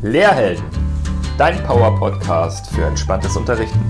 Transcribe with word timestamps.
Lehrhelden, 0.00 0.64
dein 1.38 1.60
Power-Podcast 1.64 2.70
für 2.70 2.84
entspanntes 2.84 3.36
Unterrichten. 3.36 3.80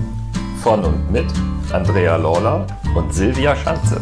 Von 0.63 0.83
und 0.83 1.11
mit 1.11 1.27
Andrea 1.71 2.15
Lawler 2.15 2.65
und 2.95 3.13
Silvia 3.13 3.55
Schanze. 3.55 4.01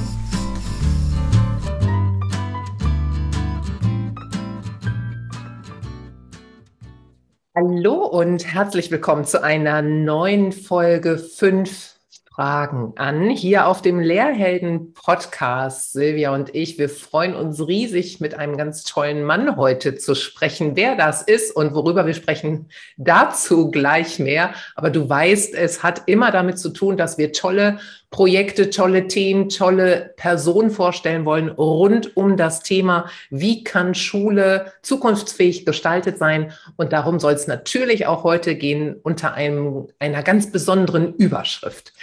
Hallo 7.54 8.06
und 8.06 8.54
herzlich 8.54 8.90
willkommen 8.90 9.26
zu 9.26 9.44
einer 9.44 9.82
neuen 9.82 10.54
Folge 10.54 11.18
5 11.18 11.97
Fragen 12.38 12.94
an. 12.98 13.32
Hier 13.32 13.66
auf 13.66 13.82
dem 13.82 14.00
Lehrhelden-Podcast, 14.00 15.92
Silvia 15.92 16.36
und 16.36 16.54
ich, 16.54 16.78
wir 16.78 16.88
freuen 16.88 17.36
uns 17.36 17.68
riesig, 17.68 18.20
mit 18.20 18.36
einem 18.36 18.58
ganz 18.58 18.84
tollen 18.84 19.24
Mann 19.24 19.58
heute 19.58 19.96
zu 19.96 20.14
sprechen. 20.14 20.76
Wer 20.76 20.96
das 20.96 21.24
ist 21.24 21.56
und 21.56 21.74
worüber 21.74 22.06
wir 22.06 22.14
sprechen, 22.14 22.70
dazu 22.96 23.72
gleich 23.72 24.20
mehr. 24.20 24.54
Aber 24.76 24.92
du 24.92 25.10
weißt, 25.10 25.56
es 25.56 25.82
hat 25.82 26.04
immer 26.06 26.30
damit 26.30 26.60
zu 26.60 26.70
tun, 26.70 26.96
dass 26.96 27.18
wir 27.18 27.34
tolle 27.34 27.80
Projekte, 28.10 28.70
tolle 28.70 29.08
Themen, 29.08 29.50
tolle 29.50 30.14
Personen 30.16 30.70
vorstellen 30.70 31.26
wollen 31.26 31.50
rund 31.50 32.16
um 32.16 32.38
das 32.38 32.64
Thema, 32.64 33.10
wie 33.30 33.66
kann 33.66 33.96
Schule 33.96 34.72
zukunftsfähig 34.82 35.66
gestaltet 35.66 36.18
sein. 36.18 36.54
Und 36.78 36.94
darum 36.94 37.20
soll 37.20 37.34
es 37.34 37.48
natürlich 37.48 38.08
auch 38.08 38.24
heute 38.24 38.56
gehen 38.56 38.96
unter 39.04 39.34
einem, 39.34 39.88
einer 40.00 40.24
ganz 40.24 40.52
besonderen 40.52 41.16
Überschrift. 41.16 41.94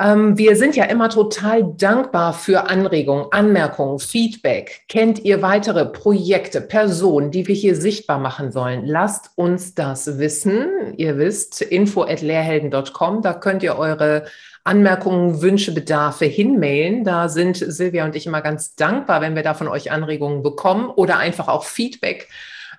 Ähm, 0.00 0.38
wir 0.38 0.54
sind 0.54 0.76
ja 0.76 0.84
immer 0.84 1.08
total 1.08 1.74
dankbar 1.76 2.32
für 2.32 2.70
Anregungen, 2.70 3.26
Anmerkungen, 3.32 3.98
Feedback. 3.98 4.82
Kennt 4.88 5.24
ihr 5.24 5.42
weitere 5.42 5.86
Projekte, 5.86 6.60
Personen, 6.60 7.32
die 7.32 7.48
wir 7.48 7.54
hier 7.54 7.74
sichtbar 7.74 8.18
machen 8.18 8.52
sollen? 8.52 8.84
Lasst 8.86 9.32
uns 9.34 9.74
das 9.74 10.18
wissen. 10.18 10.94
Ihr 10.96 11.18
wisst, 11.18 11.62
info.lehrhelden.com, 11.62 13.22
da 13.22 13.34
könnt 13.34 13.64
ihr 13.64 13.76
eure 13.76 14.26
Anmerkungen, 14.62 15.42
Wünsche, 15.42 15.72
Bedarfe 15.72 16.26
hinmailen. 16.26 17.02
Da 17.02 17.28
sind 17.28 17.56
Silvia 17.56 18.04
und 18.04 18.14
ich 18.14 18.26
immer 18.26 18.42
ganz 18.42 18.76
dankbar, 18.76 19.20
wenn 19.20 19.34
wir 19.34 19.42
da 19.42 19.54
von 19.54 19.66
euch 19.66 19.90
Anregungen 19.90 20.42
bekommen 20.42 20.90
oder 20.90 21.18
einfach 21.18 21.48
auch 21.48 21.64
Feedback 21.64 22.28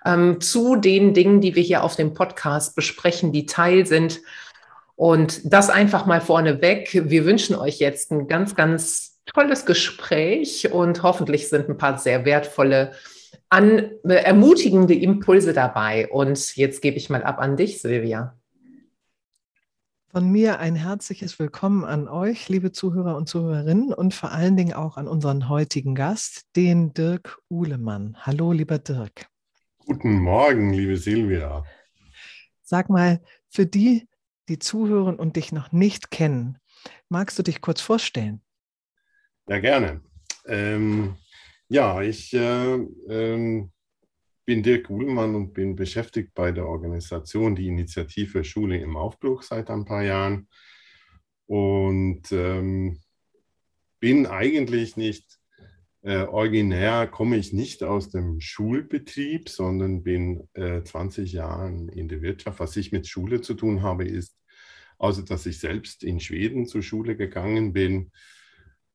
ähm, 0.06 0.40
zu 0.40 0.76
den 0.76 1.12
Dingen, 1.12 1.42
die 1.42 1.54
wir 1.54 1.62
hier 1.62 1.84
auf 1.84 1.96
dem 1.96 2.14
Podcast 2.14 2.74
besprechen, 2.76 3.32
die 3.32 3.44
Teil 3.44 3.86
sind 3.86 4.20
und 5.00 5.50
das 5.50 5.70
einfach 5.70 6.04
mal 6.04 6.20
vorneweg. 6.20 7.08
Wir 7.08 7.24
wünschen 7.24 7.56
euch 7.56 7.78
jetzt 7.78 8.12
ein 8.12 8.28
ganz, 8.28 8.54
ganz 8.54 9.18
tolles 9.24 9.64
Gespräch 9.64 10.70
und 10.72 11.02
hoffentlich 11.02 11.48
sind 11.48 11.70
ein 11.70 11.78
paar 11.78 11.96
sehr 11.96 12.26
wertvolle, 12.26 12.92
an, 13.48 13.92
äh, 14.04 14.16
ermutigende 14.16 14.92
Impulse 14.92 15.54
dabei. 15.54 16.06
Und 16.10 16.54
jetzt 16.54 16.82
gebe 16.82 16.98
ich 16.98 17.08
mal 17.08 17.22
ab 17.22 17.38
an 17.38 17.56
dich, 17.56 17.80
Silvia. 17.80 18.38
Von 20.10 20.30
mir 20.30 20.58
ein 20.58 20.74
herzliches 20.74 21.38
Willkommen 21.38 21.86
an 21.86 22.06
euch, 22.06 22.50
liebe 22.50 22.70
Zuhörer 22.70 23.16
und 23.16 23.26
Zuhörerinnen, 23.26 23.94
und 23.94 24.12
vor 24.12 24.32
allen 24.32 24.58
Dingen 24.58 24.74
auch 24.74 24.98
an 24.98 25.08
unseren 25.08 25.48
heutigen 25.48 25.94
Gast, 25.94 26.42
den 26.56 26.92
Dirk 26.92 27.38
Uhlemann. 27.48 28.18
Hallo, 28.20 28.52
lieber 28.52 28.78
Dirk. 28.78 29.28
Guten 29.86 30.18
Morgen, 30.18 30.74
liebe 30.74 30.98
Silvia. 30.98 31.64
Sag 32.62 32.90
mal, 32.90 33.22
für 33.48 33.64
die, 33.64 34.06
die 34.50 34.58
zuhören 34.58 35.16
und 35.16 35.36
dich 35.36 35.52
noch 35.52 35.72
nicht 35.72 36.10
kennen. 36.10 36.58
Magst 37.08 37.38
du 37.38 37.42
dich 37.42 37.60
kurz 37.60 37.80
vorstellen? 37.80 38.42
Ja, 39.48 39.60
gerne. 39.60 40.02
Ähm, 40.46 41.16
ja, 41.68 42.02
ich 42.02 42.34
äh, 42.34 42.74
ähm, 43.08 43.70
bin 44.44 44.62
Dirk 44.62 44.90
Uhlmann 44.90 45.36
und 45.36 45.54
bin 45.54 45.76
beschäftigt 45.76 46.34
bei 46.34 46.50
der 46.50 46.66
Organisation 46.66 47.54
die 47.54 47.68
Initiative 47.68 48.42
Schule 48.42 48.78
im 48.78 48.96
Aufbruch 48.96 49.42
seit 49.42 49.70
ein 49.70 49.84
paar 49.84 50.02
Jahren 50.02 50.48
und 51.46 52.32
ähm, 52.32 53.00
bin 54.00 54.26
eigentlich 54.26 54.96
nicht 54.96 55.38
äh, 56.02 56.24
originär, 56.24 57.06
komme 57.06 57.36
ich 57.36 57.52
nicht 57.52 57.84
aus 57.84 58.08
dem 58.08 58.40
Schulbetrieb, 58.40 59.48
sondern 59.48 60.02
bin 60.02 60.48
äh, 60.54 60.82
20 60.82 61.32
Jahre 61.32 61.68
in 61.68 62.08
der 62.08 62.22
Wirtschaft. 62.22 62.58
Was 62.58 62.76
ich 62.76 62.90
mit 62.90 63.06
Schule 63.06 63.42
zu 63.42 63.54
tun 63.54 63.82
habe, 63.82 64.04
ist 64.04 64.39
außer 65.00 65.24
dass 65.24 65.46
ich 65.46 65.58
selbst 65.58 66.04
in 66.04 66.20
Schweden 66.20 66.66
zur 66.66 66.82
Schule 66.82 67.16
gegangen 67.16 67.72
bin. 67.72 68.12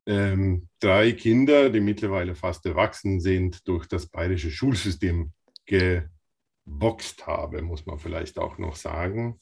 Ähm, 0.06 0.70
drei 0.80 1.14
Kinder, 1.14 1.72
die 1.72 1.80
mittlerweile 1.80 2.36
fast 2.36 2.66
erwachsen 2.68 3.20
sind, 3.20 3.68
durch 3.68 3.88
das 3.88 4.06
bayerische 4.06 4.52
Schulsystem 4.52 5.32
geboxt 5.66 7.26
habe, 7.26 7.64
muss 7.64 7.88
man 7.88 7.98
vielleicht 7.98 8.38
auch 8.38 8.60
noch 8.60 8.76
sagen. 8.76 9.40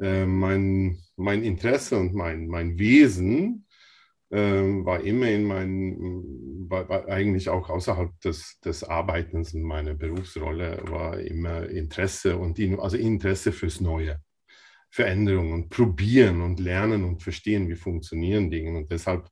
Äh, 0.00 0.26
mein, 0.26 0.98
mein 1.16 1.44
Interesse 1.44 1.96
und 1.96 2.12
mein, 2.12 2.48
mein 2.48 2.76
Wesen 2.76 3.66
äh, 4.30 4.36
war 4.36 5.00
immer 5.00 5.28
in 5.28 5.44
meinem, 5.44 6.68
war, 6.68 6.88
war 6.88 7.08
eigentlich 7.08 7.48
auch 7.48 7.70
außerhalb 7.70 8.20
des, 8.20 8.58
des 8.64 8.82
Arbeitens 8.82 9.54
in 9.54 9.62
meiner 9.62 9.94
Berufsrolle, 9.94 10.82
war 10.88 11.20
immer 11.20 11.68
Interesse 11.68 12.36
und 12.36 12.58
also 12.80 12.96
Interesse 12.96 13.52
fürs 13.52 13.80
Neue. 13.80 14.20
Veränderung 14.94 15.52
und 15.52 15.70
probieren 15.70 16.40
und 16.40 16.60
lernen 16.60 17.02
und 17.02 17.20
verstehen, 17.20 17.68
wie 17.68 17.74
funktionieren 17.74 18.48
Dinge. 18.48 18.78
Und 18.78 18.92
deshalb 18.92 19.28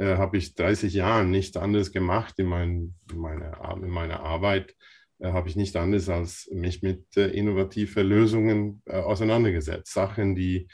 äh, 0.00 0.16
habe 0.16 0.36
ich 0.36 0.56
30 0.56 0.92
Jahre 0.92 1.24
nichts 1.24 1.56
anderes 1.56 1.92
gemacht 1.92 2.34
in, 2.40 2.46
mein, 2.46 2.96
in, 3.08 3.18
meiner, 3.18 3.78
in 3.80 3.88
meiner 3.88 4.18
Arbeit, 4.18 4.74
äh, 5.20 5.30
habe 5.30 5.48
ich 5.48 5.54
nicht 5.54 5.76
anders 5.76 6.08
als 6.08 6.50
mich 6.52 6.82
mit 6.82 7.16
äh, 7.16 7.28
innovativen 7.28 8.04
Lösungen 8.04 8.82
äh, 8.86 8.96
auseinandergesetzt. 8.96 9.92
Sachen, 9.92 10.34
die 10.34 10.66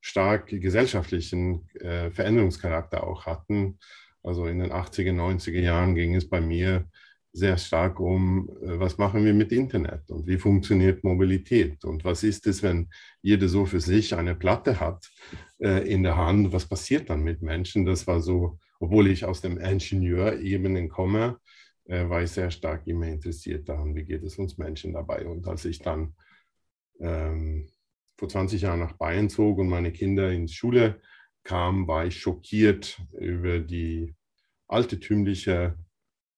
stark 0.00 0.46
gesellschaftlichen 0.50 1.68
äh, 1.80 2.12
Veränderungscharakter 2.12 3.04
auch 3.04 3.26
hatten. 3.26 3.80
Also 4.22 4.46
in 4.46 4.60
den 4.60 4.70
80er, 4.70 5.12
90er 5.12 5.60
Jahren 5.60 5.96
ging 5.96 6.14
es 6.14 6.28
bei 6.30 6.40
mir 6.40 6.88
sehr 7.34 7.58
stark 7.58 7.98
um, 7.98 8.48
äh, 8.62 8.78
was 8.78 8.96
machen 8.96 9.24
wir 9.24 9.34
mit 9.34 9.50
Internet 9.50 10.08
und 10.10 10.26
wie 10.26 10.38
funktioniert 10.38 11.02
Mobilität 11.02 11.84
und 11.84 12.04
was 12.04 12.22
ist 12.22 12.46
es, 12.46 12.62
wenn 12.62 12.88
jeder 13.22 13.48
so 13.48 13.66
für 13.66 13.80
sich 13.80 14.14
eine 14.14 14.36
Platte 14.36 14.78
hat 14.78 15.10
äh, 15.58 15.86
in 15.92 16.04
der 16.04 16.16
Hand, 16.16 16.52
was 16.52 16.66
passiert 16.66 17.10
dann 17.10 17.24
mit 17.24 17.42
Menschen? 17.42 17.84
Das 17.84 18.06
war 18.06 18.20
so, 18.20 18.58
obwohl 18.78 19.08
ich 19.08 19.24
aus 19.24 19.40
dem 19.40 19.58
Ingenieurebenen 19.58 20.88
komme, 20.88 21.38
äh, 21.86 22.08
war 22.08 22.22
ich 22.22 22.30
sehr 22.30 22.52
stark 22.52 22.86
immer 22.86 23.08
interessiert 23.08 23.68
daran, 23.68 23.96
wie 23.96 24.04
geht 24.04 24.22
es 24.22 24.38
uns 24.38 24.56
Menschen 24.56 24.92
dabei. 24.92 25.26
Und 25.26 25.48
als 25.48 25.64
ich 25.64 25.80
dann 25.80 26.14
ähm, 27.00 27.68
vor 28.16 28.28
20 28.28 28.62
Jahren 28.62 28.78
nach 28.78 28.92
Bayern 28.92 29.28
zog 29.28 29.58
und 29.58 29.68
meine 29.68 29.90
Kinder 29.90 30.30
in 30.30 30.46
die 30.46 30.52
Schule 30.52 31.00
kamen, 31.42 31.88
war 31.88 32.06
ich 32.06 32.16
schockiert 32.16 33.02
über 33.18 33.58
die 33.58 34.14
altertümliche 34.68 35.76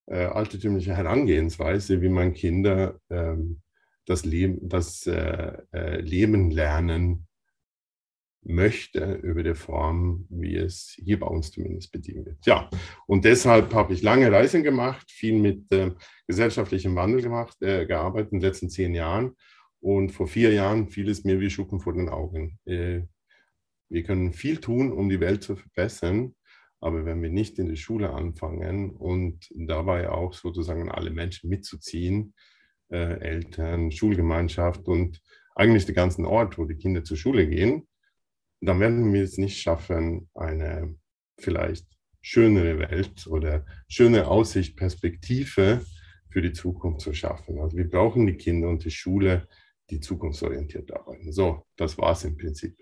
äh, 0.07 0.25
altertümliche 0.25 0.97
Herangehensweise, 0.97 2.01
wie 2.03 2.09
man 2.09 2.35
Kinder 2.35 3.01
ähm, 3.11 3.61
das, 4.07 4.25
Leben, 4.25 4.69
das 4.69 5.07
äh, 5.07 5.53
äh, 5.73 6.01
Leben 6.01 6.51
lernen 6.51 7.27
möchte 8.49 9.15
über 9.23 9.43
die 9.43 9.55
Form, 9.55 10.27
wie 10.31 10.57
es 10.57 10.97
hier 11.03 11.19
bei 11.19 11.27
uns 11.27 11.51
zumindest 11.51 11.91
bedient 11.91 12.27
wird. 12.27 12.47
Ja, 12.47 12.71
und 13.07 13.25
deshalb 13.25 13.75
habe 13.75 13.93
ich 13.93 14.03
lange 14.03 14.31
Reisen 14.31 14.63
gemacht, 14.63 15.11
viel 15.11 15.39
mit 15.39 15.71
äh, 15.73 15.91
gesellschaftlichem 16.29 16.95
Wandel 16.95 17.23
gemacht, 17.23 17.61
äh, 17.61 17.87
gearbeitet 17.87 18.33
in 18.33 18.39
den 18.39 18.49
letzten 18.49 18.71
zehn 18.71 18.95
Jahren. 18.95 19.35
Und 19.81 20.11
vor 20.13 20.27
vier 20.27 20.53
Jahren 20.53 20.89
fiel 20.89 21.09
es 21.11 21.25
mir 21.25 21.41
wie 21.41 21.51
Schuppen 21.51 21.81
vor 21.81 21.93
den 21.93 22.09
Augen. 22.09 22.59
Äh, 22.65 23.03
wir 23.89 24.03
können 24.03 24.33
viel 24.33 24.59
tun, 24.59 24.93
um 24.93 25.09
die 25.09 25.21
Welt 25.21 25.43
zu 25.43 25.57
verbessern. 25.57 26.35
Aber 26.81 27.05
wenn 27.05 27.23
wir 27.23 27.31
nicht 27.31 27.59
in 27.59 27.69
der 27.69 27.77
Schule 27.77 28.11
anfangen 28.11 28.91
und 28.91 29.51
dabei 29.55 30.11
auch 30.11 30.35
sozusagen 30.35 30.91
alle 30.91 31.11
Menschen 31.11 31.49
mitzuziehen, 31.49 32.35
äh, 32.91 33.19
Eltern, 33.21 33.91
Schulgemeinschaft 33.91 34.87
und 34.87 35.21
eigentlich 35.55 35.87
den 35.87 35.95
ganzen 35.95 36.25
Ort, 36.27 36.59
wo 36.59 36.65
die 36.65 36.77
Kinder 36.77 37.03
zur 37.03 37.17
Schule 37.17 37.49
gehen, 37.49 37.89
dann 38.61 38.81
werden 38.81 39.13
wir 39.13 39.23
es 39.23 39.39
nicht 39.39 39.61
schaffen, 39.61 40.29
eine 40.35 40.95
vielleicht 41.39 41.87
schönere 42.21 42.79
Welt 42.79 43.27
oder 43.27 43.65
schöne 43.89 44.27
Aussicht, 44.27 44.77
Perspektive 44.77 45.85
für 46.31 46.43
die 46.43 46.53
Zukunft 46.53 47.01
zu 47.01 47.15
schaffen. 47.15 47.59
Also 47.61 47.77
wir 47.77 47.89
brauchen 47.89 48.27
die 48.27 48.37
Kinder 48.37 48.69
und 48.69 48.85
die 48.85 48.91
Schule, 48.91 49.49
die 49.91 50.01
zukunftsorientiert 50.01 50.93
arbeiten. 50.93 51.33
So, 51.33 51.67
das 51.77 51.97
war 51.99 52.13
es 52.13 52.25
im 52.25 52.37
Prinzip. 52.37 52.77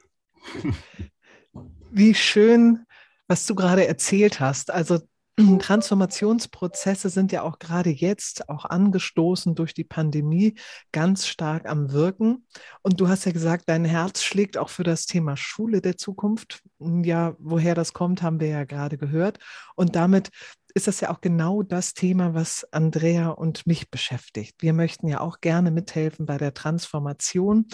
Wie 1.93 2.14
schön 2.14 2.85
was 3.34 3.46
du 3.46 3.56
gerade 3.56 3.84
erzählt 3.84 4.38
hast. 4.38 4.70
Also 4.70 5.00
Transformationsprozesse 5.58 7.08
sind 7.08 7.32
ja 7.32 7.42
auch 7.42 7.58
gerade 7.58 7.90
jetzt, 7.90 8.48
auch 8.48 8.64
angestoßen 8.64 9.56
durch 9.56 9.75
die 9.75 9.82
Pandemie, 9.82 10.54
ganz 10.92 11.26
stark 11.26 11.69
am 11.69 11.90
Wirken. 11.90 12.46
Und 12.82 13.00
du 13.00 13.08
hast 13.08 13.25
ja 13.25 13.32
gesagt, 13.32 13.64
dein 13.66 13.84
Herz 13.84 14.22
schlägt 14.22 14.56
auch 14.56 14.69
für 14.69 14.84
das 14.84 15.06
Thema 15.06 15.36
Schule 15.36 15.81
der 15.81 15.96
Zukunft. 15.96 16.62
Ja, 16.78 17.34
woher 17.40 17.75
das 17.75 17.92
kommt, 17.92 18.22
haben 18.22 18.38
wir 18.38 18.46
ja 18.46 18.62
gerade 18.62 18.98
gehört. 18.98 19.40
Und 19.75 19.96
damit 19.96 20.30
ist 20.72 20.87
das 20.87 21.00
ja 21.00 21.10
auch 21.10 21.20
genau 21.20 21.64
das 21.64 21.92
Thema, 21.92 22.34
was 22.34 22.64
Andrea 22.70 23.30
und 23.30 23.66
mich 23.66 23.90
beschäftigt. 23.90 24.62
Wir 24.62 24.75
möchten 24.75 25.08
ja 25.08 25.19
auch 25.19 25.40
gerne 25.40 25.72
mithelfen 25.72 26.25
bei 26.25 26.38
der 26.38 26.54
Transformation. 26.54 27.66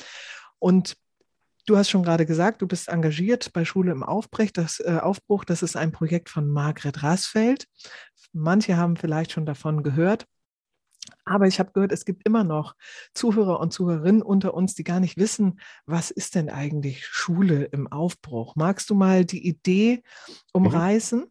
Und 0.59 0.97
du 1.71 1.79
hast 1.79 1.89
schon 1.89 2.03
gerade 2.03 2.27
gesagt, 2.27 2.63
du 2.63 2.67
bist 2.67 2.89
engagiert 2.89 3.53
bei 3.53 3.65
Schule 3.65 3.93
im 3.93 4.03
Aufbruch. 4.03 4.51
Das, 4.53 4.81
äh, 4.81 4.99
Aufbruch, 5.01 5.45
das 5.45 5.63
ist 5.63 5.77
ein 5.77 5.93
Projekt 5.93 6.29
von 6.29 6.49
Margret 6.49 7.03
Rasfeld. 7.05 7.67
Manche 8.33 8.77
haben 8.77 8.97
vielleicht 8.97 9.33
schon 9.33 9.47
davon 9.47 9.85
gehört. 9.85 10.27
Aber 11.25 11.47
ich 11.47 11.61
habe 11.61 11.71
gehört, 11.73 11.93
es 11.93 12.05
gibt 12.05 12.27
immer 12.27 12.43
noch 12.43 12.75
Zuhörer 13.15 13.61
und 13.61 13.73
Zuhörerinnen 13.73 14.23
unter 14.23 14.55
uns, 14.55 14.75
die 14.75 14.85
gar 14.85 14.99
nicht 14.99 15.17
wissen, 15.17 15.61
was 15.87 16.11
ist 16.11 16.35
denn 16.35 16.51
eigentlich 16.51 17.07
Schule 17.07 17.65
im 17.65 17.87
Aufbruch? 17.87 18.57
Magst 18.57 18.91
du 18.91 18.95
mal 18.95 19.25
die 19.25 19.47
Idee 19.47 20.03
umreißen? 20.53 21.27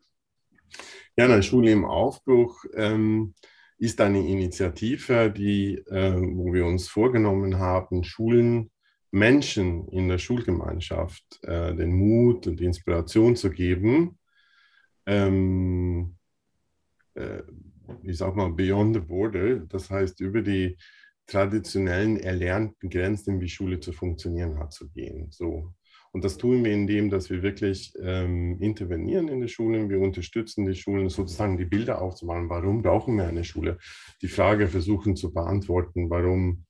Ja, 1.18 1.26
eine 1.26 1.44
Schule 1.44 1.72
im 1.72 1.84
Aufbruch 1.84 2.64
ähm, 2.76 3.34
ist 3.78 4.00
eine 4.00 4.26
Initiative, 4.26 5.32
die, 5.32 5.76
äh, 5.88 6.16
wo 6.16 6.54
wir 6.54 6.66
uns 6.66 6.88
vorgenommen 6.88 7.60
haben, 7.60 8.04
Schulen, 8.04 8.72
Menschen 9.12 9.88
in 9.90 10.08
der 10.08 10.18
Schulgemeinschaft 10.18 11.24
äh, 11.44 11.76
den 11.76 11.94
Mut 11.94 12.48
und 12.48 12.60
die 12.60 12.66
Inspiration 12.66 13.36
zu 13.36 13.50
geben, 13.50 14.20
ähm, 15.06 16.16
äh, 17.16 17.42
ich 18.04 18.18
sag 18.18 18.36
mal, 18.36 18.52
beyond 18.52 18.96
the 18.96 19.02
border, 19.02 19.58
das 19.60 19.90
heißt 19.90 20.20
über 20.22 20.42
die 20.42 20.78
traditionellen 21.26 22.18
erlernten 22.18 22.90
Grenzen, 22.90 23.40
wie 23.40 23.50
Schule 23.50 23.80
zu 23.80 23.94
funktionieren 23.94 24.58
hat, 24.60 24.74
zu 24.74 24.90
gehen. 24.90 25.28
So. 25.32 25.74
Und 26.12 26.24
das 26.24 26.38
tun 26.38 26.64
wir, 26.64 26.72
indem 26.72 27.10
dass 27.10 27.30
wir 27.30 27.44
wirklich 27.44 27.94
ähm, 28.02 28.58
intervenieren 28.60 29.28
in 29.28 29.42
den 29.42 29.50
Schulen. 29.50 29.90
Wir 29.90 30.00
unterstützen 30.00 30.66
die 30.66 30.76
Schulen, 30.76 31.10
sozusagen 31.10 31.58
die 31.58 31.66
Bilder 31.66 32.02
aufzumalen. 32.02 32.50
Warum 32.50 32.82
brauchen 32.82 33.16
wir 33.18 33.28
eine 33.28 33.44
Schule? 33.44 33.78
Die 34.22 34.28
Frage 34.28 34.68
versuchen 34.68 35.16
zu 35.16 35.32
beantworten, 35.32 36.10
warum 36.10 36.66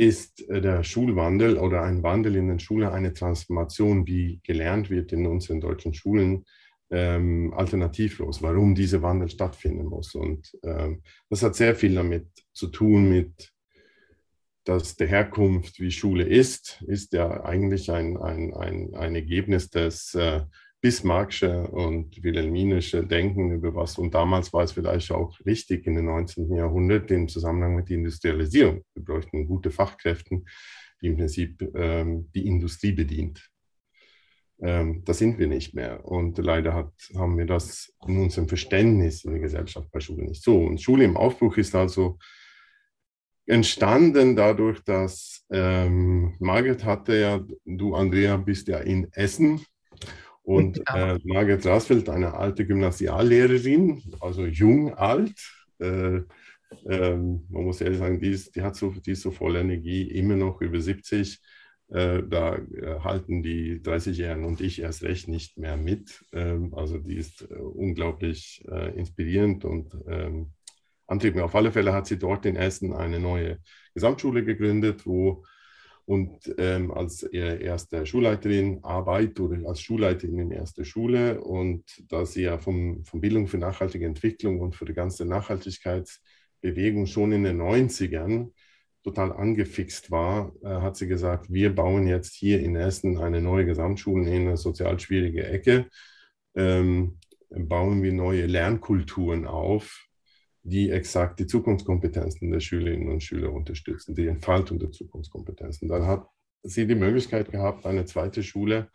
ist 0.00 0.48
äh, 0.48 0.62
der 0.62 0.82
Schulwandel 0.82 1.58
oder 1.58 1.82
ein 1.82 2.02
Wandel 2.02 2.36
in 2.36 2.48
den 2.48 2.58
Schulen 2.58 2.88
eine 2.88 3.12
Transformation, 3.12 4.06
wie 4.06 4.40
gelernt 4.42 4.88
wird 4.88 5.12
in 5.12 5.26
unseren 5.26 5.60
deutschen 5.60 5.92
Schulen, 5.92 6.46
ähm, 6.90 7.52
alternativlos, 7.54 8.42
warum 8.42 8.74
dieser 8.74 9.02
Wandel 9.02 9.28
stattfinden 9.28 9.84
muss. 9.84 10.14
Und 10.14 10.56
ähm, 10.62 11.02
das 11.28 11.42
hat 11.42 11.54
sehr 11.54 11.74
viel 11.74 11.94
damit 11.94 12.28
zu 12.54 12.68
tun, 12.68 13.10
mit 13.10 13.52
dass 14.64 14.96
der 14.96 15.08
Herkunft, 15.08 15.80
wie 15.80 15.90
Schule 15.90 16.24
ist, 16.24 16.82
ist 16.86 17.12
ja 17.12 17.44
eigentlich 17.44 17.90
ein, 17.90 18.16
ein, 18.18 18.54
ein, 18.54 18.94
ein 18.94 19.14
Ergebnis 19.14 19.68
des 19.70 20.14
äh, 20.14 20.42
Bismarckische 20.80 21.68
und 21.68 22.22
Wilhelminische 22.22 23.04
Denken 23.04 23.52
über 23.52 23.74
was. 23.74 23.98
Und 23.98 24.14
damals 24.14 24.52
war 24.52 24.64
es 24.64 24.72
vielleicht 24.72 25.10
auch 25.10 25.38
richtig 25.44 25.86
in 25.86 25.94
den 25.94 26.06
19. 26.06 26.54
Jahrhundert 26.54 27.10
im 27.10 27.28
Zusammenhang 27.28 27.76
mit 27.76 27.90
der 27.90 27.98
Industrialisierung. 27.98 28.82
Wir 28.94 29.04
bräuchten 29.04 29.46
gute 29.46 29.70
Fachkräfte, 29.70 30.42
die 31.02 31.08
im 31.08 31.16
Prinzip 31.16 31.62
ähm, 31.74 32.30
die 32.34 32.46
Industrie 32.46 32.92
bedient. 32.92 33.50
Ähm, 34.62 35.02
da 35.04 35.12
sind 35.12 35.38
wir 35.38 35.48
nicht 35.48 35.74
mehr. 35.74 36.04
Und 36.04 36.38
leider 36.38 36.72
hat, 36.72 36.92
haben 37.14 37.36
wir 37.36 37.46
das 37.46 37.92
in 38.06 38.18
unserem 38.18 38.48
Verständnis 38.48 39.24
in 39.24 39.32
der 39.32 39.40
Gesellschaft 39.40 39.90
bei 39.92 40.00
Schule 40.00 40.24
nicht 40.24 40.42
so. 40.42 40.62
Und 40.62 40.80
Schule 40.80 41.04
im 41.04 41.16
Aufbruch 41.16 41.58
ist 41.58 41.74
also 41.74 42.18
entstanden 43.46 44.36
dadurch, 44.36 44.80
dass 44.84 45.44
ähm, 45.50 46.36
Margret 46.38 46.84
hatte 46.84 47.18
ja, 47.18 47.44
du 47.64 47.94
Andrea 47.94 48.36
bist 48.36 48.68
ja 48.68 48.78
in 48.78 49.12
Essen 49.12 49.60
und 50.50 50.82
äh, 50.92 51.16
Margret 51.22 51.64
Rasfeld, 51.64 52.08
eine 52.08 52.34
alte 52.34 52.66
Gymnasiallehrerin, 52.66 54.02
also 54.20 54.46
jung, 54.46 54.94
alt. 54.94 55.38
Äh, 55.78 56.22
ähm, 56.88 57.46
man 57.48 57.64
muss 57.64 57.80
ehrlich 57.80 57.98
sagen, 57.98 58.18
die, 58.18 58.30
ist, 58.30 58.56
die 58.56 58.62
hat 58.62 58.74
so, 58.74 58.90
die 58.90 59.12
ist 59.12 59.22
so 59.22 59.30
voll 59.30 59.54
Energie, 59.54 60.02
immer 60.02 60.34
noch 60.34 60.60
über 60.60 60.80
70 60.80 61.40
äh, 61.88 62.22
da 62.28 62.56
äh, 62.56 63.00
halten 63.00 63.42
die 63.42 63.80
30-Jährigen 63.80 64.44
und 64.44 64.60
ich 64.60 64.80
erst 64.80 65.02
recht 65.04 65.28
nicht 65.28 65.56
mehr 65.56 65.76
mit. 65.76 66.24
Ähm, 66.32 66.74
also 66.74 66.98
die 66.98 67.16
ist 67.16 67.42
äh, 67.42 67.54
unglaublich 67.54 68.64
inspirierend 68.94 69.64
und 69.64 69.96
ähm, 70.08 70.52
antriebend. 71.06 71.42
Auf 71.42 71.54
alle 71.54 71.70
Fälle 71.70 71.92
hat 71.92 72.06
sie 72.06 72.18
dort 72.18 72.44
in 72.44 72.56
Essen 72.56 72.92
eine 72.92 73.20
neue 73.20 73.58
Gesamtschule 73.94 74.44
gegründet, 74.44 75.06
wo 75.06 75.44
und 76.06 76.54
ähm, 76.58 76.90
als 76.90 77.22
erste 77.22 78.04
Schulleiterin 78.04 78.80
arbeitet 78.82 79.40
oder 79.40 79.68
als 79.68 79.80
Schulleiterin 79.80 80.38
in 80.38 80.50
erster 80.50 80.84
Schule. 80.84 81.40
Und 81.40 81.84
da 82.10 82.26
sie 82.26 82.42
ja 82.42 82.58
vom, 82.58 83.04
von 83.04 83.20
Bildung 83.20 83.46
für 83.46 83.58
nachhaltige 83.58 84.06
Entwicklung 84.06 84.60
und 84.60 84.74
für 84.74 84.84
die 84.84 84.94
ganze 84.94 85.24
Nachhaltigkeitsbewegung 85.24 87.06
schon 87.06 87.32
in 87.32 87.44
den 87.44 87.60
90ern 87.60 88.50
total 89.02 89.32
angefixt 89.32 90.10
war, 90.10 90.52
äh, 90.62 90.68
hat 90.68 90.96
sie 90.96 91.08
gesagt, 91.08 91.52
wir 91.52 91.74
bauen 91.74 92.06
jetzt 92.06 92.34
hier 92.34 92.60
in 92.60 92.76
Essen 92.76 93.18
eine 93.18 93.40
neue 93.40 93.64
Gesamtschule 93.64 94.28
in 94.28 94.48
eine 94.48 94.56
sozial 94.56 94.98
schwierige 95.00 95.46
Ecke, 95.46 95.86
ähm, 96.54 97.18
bauen 97.50 98.02
wir 98.02 98.12
neue 98.12 98.46
Lernkulturen 98.46 99.46
auf, 99.46 100.09
die 100.62 100.90
exakt 100.90 101.40
die 101.40 101.46
Zukunftskompetenzen 101.46 102.50
der 102.50 102.60
Schülerinnen 102.60 103.10
und 103.10 103.22
Schüler 103.22 103.52
unterstützen, 103.52 104.14
die 104.14 104.26
Entfaltung 104.26 104.78
der 104.78 104.90
Zukunftskompetenzen. 104.90 105.88
Dann 105.88 106.06
hat 106.06 106.26
sie 106.62 106.86
die 106.86 106.94
Möglichkeit 106.94 107.50
gehabt, 107.50 107.86
eine 107.86 108.04
zweite 108.04 108.42
Schule 108.42 108.90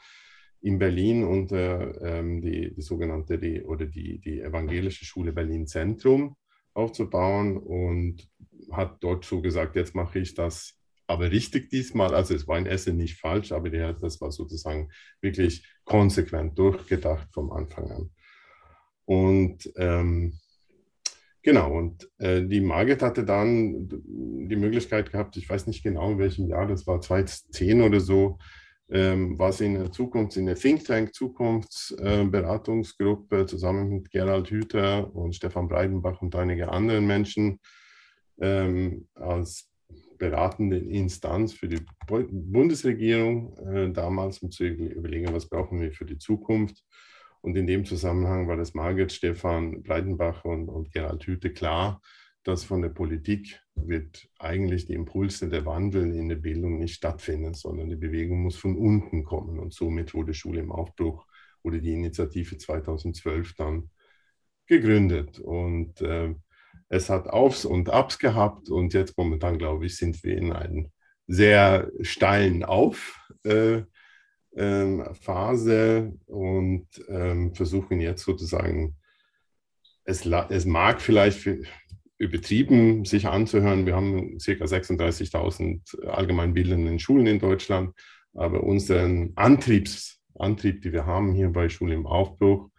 in 0.61 0.79
Berlin 0.79 1.23
und 1.23 1.51
äh, 1.51 1.91
ähm, 2.01 2.41
die, 2.41 2.73
die 2.73 2.81
sogenannte 2.81 3.37
die, 3.37 3.63
oder 3.63 3.85
die, 3.85 4.19
die 4.19 4.41
evangelische 4.41 5.05
Schule 5.05 5.31
Berlin 5.31 5.67
Zentrum 5.67 6.35
aufzubauen 6.73 7.57
und 7.57 8.27
hat 8.71 8.97
dort 9.01 9.25
so 9.25 9.41
gesagt, 9.41 9.75
jetzt 9.75 9.95
mache 9.95 10.19
ich 10.19 10.33
das 10.33 10.79
aber 11.07 11.31
richtig 11.31 11.69
diesmal. 11.69 12.15
Also 12.15 12.33
es 12.33 12.47
war 12.47 12.57
in 12.57 12.65
Essen 12.65 12.97
nicht 12.97 13.19
falsch, 13.19 13.51
aber 13.51 13.69
der, 13.69 13.93
das 13.93 14.19
war 14.21 14.31
sozusagen 14.31 14.89
wirklich 15.21 15.67
konsequent 15.83 16.57
durchgedacht 16.57 17.27
vom 17.31 17.51
Anfang 17.51 17.91
an. 17.91 18.09
Und 19.05 19.71
ähm, 19.75 20.39
genau, 21.45 21.77
und 21.77 22.09
äh, 22.17 22.41
die 22.41 22.59
Margit 22.59 23.01
hatte 23.01 23.23
dann 23.23 23.87
die 23.87 24.57
Möglichkeit 24.57 25.09
gehabt, 25.11 25.37
ich 25.37 25.49
weiß 25.49 25.67
nicht 25.67 25.83
genau 25.83 26.11
in 26.11 26.19
welchem 26.19 26.47
Jahr, 26.47 26.67
das 26.67 26.85
war 26.87 26.99
2010 26.99 27.81
oder 27.81 28.01
so, 28.01 28.37
ähm, 28.89 29.39
was 29.39 29.61
in 29.61 29.75
der 29.75 29.91
Zukunft, 29.91 30.35
in 30.37 30.47
der 30.47 30.55
Think 30.55 30.85
Tank 30.85 31.13
Zukunftsberatungsgruppe 31.13 33.41
äh, 33.41 33.45
zusammen 33.45 33.89
mit 33.89 34.09
Gerald 34.11 34.49
Hüther 34.49 35.13
und 35.15 35.35
Stefan 35.35 35.67
Breidenbach 35.67 36.21
und 36.21 36.35
einigen 36.35 36.69
anderen 36.69 37.05
Menschen 37.07 37.59
ähm, 38.39 39.07
als 39.15 39.69
beratende 40.17 40.77
Instanz 40.77 41.53
für 41.53 41.67
die 41.67 41.81
Bundesregierung 42.07 43.57
äh, 43.57 43.91
damals, 43.91 44.39
um 44.39 44.49
zu 44.51 44.65
überlegen, 44.65 45.33
was 45.33 45.47
brauchen 45.47 45.81
wir 45.81 45.91
für 45.91 46.05
die 46.05 46.17
Zukunft. 46.17 46.83
Und 47.45 47.55
in 47.55 47.67
dem 47.67 47.85
Zusammenhang 47.85 48.47
war 48.47 48.57
das 48.57 48.73
Margret, 48.73 49.11
Stefan 49.11 49.83
Breidenbach 49.83 50.45
und, 50.45 50.67
und 50.67 50.91
Gerald 50.91 51.27
Hüthe 51.27 51.53
klar, 51.53 52.01
dass 52.43 52.63
von 52.63 52.81
der 52.81 52.89
Politik 52.89 53.61
wird 53.75 54.27
eigentlich 54.39 54.87
die 54.87 54.95
Impulse 54.95 55.47
der 55.47 55.63
Wandel 55.63 56.11
in 56.15 56.27
der 56.27 56.37
Bildung 56.37 56.79
nicht 56.79 56.95
stattfinden, 56.95 57.53
sondern 57.53 57.87
die 57.87 57.97
Bewegung 57.97 58.41
muss 58.41 58.55
von 58.55 58.75
unten 58.75 59.23
kommen. 59.23 59.59
Und 59.59 59.75
somit 59.75 60.15
wurde 60.15 60.33
Schule 60.33 60.59
im 60.59 60.71
Aufbruch 60.71 61.27
oder 61.61 61.77
die 61.77 61.93
Initiative 61.93 62.57
2012 62.57 63.53
dann 63.53 63.91
gegründet. 64.65 65.37
Und 65.37 66.01
äh, 66.01 66.33
es 66.89 67.11
hat 67.11 67.27
Aufs 67.27 67.63
und 67.63 67.91
Abs 67.91 68.17
gehabt 68.17 68.69
und 68.69 68.95
jetzt 68.95 69.19
momentan, 69.19 69.59
glaube 69.59 69.85
ich, 69.85 69.97
sind 69.97 70.23
wir 70.23 70.35
in 70.35 70.51
einem 70.51 70.89
sehr 71.27 71.91
steilen 72.01 72.63
Auf. 72.63 73.29
Äh, 73.43 73.83
Phase 75.13 76.13
und 76.27 76.87
ähm, 77.09 77.53
versuchen 77.53 77.99
jetzt 77.99 78.23
sozusagen, 78.23 78.95
es, 80.05 80.25
es 80.25 80.65
mag 80.65 81.01
vielleicht 81.01 81.47
übertrieben 82.17 83.03
sich 83.05 83.27
anzuhören, 83.27 83.85
wir 83.85 83.95
haben 83.95 84.37
ca. 84.37 84.51
36.000 84.51 86.05
allgemeinbildenden 86.07 86.99
Schulen 86.99 87.27
in 87.27 87.39
Deutschland, 87.39 87.93
aber 88.33 88.63
Antriebs, 89.35 90.21
Antrieb, 90.35 90.81
die 90.81 90.93
wir 90.93 91.05
haben 91.05 91.33
hier 91.33 91.49
bei 91.49 91.69
Schule 91.69 91.93
im 91.93 92.05
Aufbruch, 92.05 92.69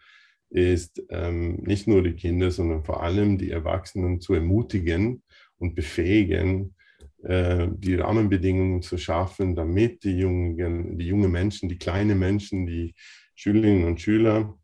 ist 0.50 1.02
ähm, 1.10 1.56
nicht 1.56 1.88
nur 1.88 2.02
die 2.02 2.14
Kinder, 2.14 2.50
sondern 2.50 2.84
vor 2.84 3.02
allem 3.02 3.38
die 3.38 3.50
Erwachsenen 3.50 4.20
zu 4.20 4.34
ermutigen 4.34 5.22
und 5.58 5.74
befähigen, 5.74 6.70
äh, 6.70 6.75
die 7.18 7.94
Rahmenbedingungen 7.94 8.82
zu 8.82 8.98
schaffen, 8.98 9.56
damit 9.56 10.04
die 10.04 10.18
jungen, 10.18 10.98
die 10.98 11.06
jungen 11.06 11.32
Menschen, 11.32 11.68
die 11.68 11.78
kleinen 11.78 12.18
Menschen, 12.18 12.66
die 12.66 12.94
Schülerinnen 13.34 13.84
und 13.84 14.00
Schüler 14.00 14.54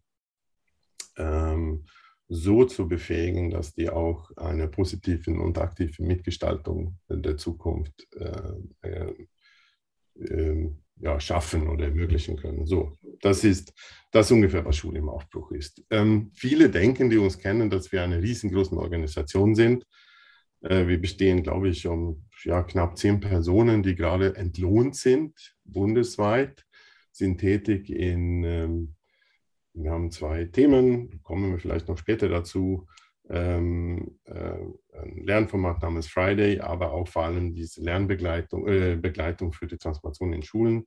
ähm, 1.17 1.85
so 2.29 2.65
zu 2.65 2.89
befähigen, 2.89 3.51
dass 3.51 3.75
die 3.75 3.91
auch 3.91 4.31
eine 4.37 4.69
positive 4.69 5.31
und 5.33 5.59
aktive 5.59 6.03
Mitgestaltung 6.03 6.99
der 7.09 7.37
Zukunft 7.37 8.07
äh, 8.17 8.89
äh, 8.89 9.15
ähm, 10.31 10.83
ja, 10.97 11.21
schaffen 11.21 11.69
oder 11.69 11.87
ermöglichen 11.87 12.37
können. 12.37 12.67
So, 12.67 12.93
das 13.21 13.45
ist 13.45 13.75
das 14.11 14.31
ungefähr, 14.31 14.65
was 14.65 14.77
Schule 14.77 14.99
im 14.99 15.09
Aufbruch 15.09 15.51
ist. 15.53 15.83
Ähm, 15.91 16.31
viele 16.35 16.71
denken, 16.71 17.11
die 17.11 17.19
uns 17.19 17.39
kennen, 17.39 17.69
dass 17.69 17.93
wir 17.93 18.03
eine 18.03 18.23
riesengroße 18.23 18.77
Organisation 18.77 19.55
sind. 19.55 19.87
Äh, 20.63 20.87
wir 20.87 21.01
bestehen, 21.01 21.43
glaube 21.43 21.69
ich, 21.69 21.87
um 21.87 22.25
ja, 22.45 22.63
knapp 22.63 22.97
zehn 22.99 23.21
Personen, 23.21 23.83
die 23.83 23.95
gerade 23.95 24.37
entlohnt 24.37 24.97
sind, 24.97 25.55
bundesweit, 25.65 26.65
sind 27.11 27.39
tätig 27.39 27.91
in, 27.91 28.45
ähm, 28.45 28.95
wir 29.75 29.91
haben 29.91 30.11
zwei 30.11 30.45
Themen, 30.45 31.21
kommen 31.23 31.53
wir 31.53 31.59
vielleicht 31.59 31.89
noch 31.89 31.99
später 31.99 32.29
dazu, 32.29 32.87
ähm, 33.31 34.19
äh, 34.25 34.35
ein 34.35 35.25
Lernformat 35.25 35.83
namens 35.83 36.09
Friday, 36.09 36.61
aber 36.61 36.93
auch 36.93 37.09
vor 37.09 37.25
allem 37.25 37.55
diese 37.55 37.83
Lernbegleitung 37.83 38.67
äh, 38.69 38.97
Begleitung 38.97 39.53
für 39.53 39.67
die 39.67 39.79
Transformation 39.79 40.33
in 40.33 40.43
Schulen. 40.43 40.87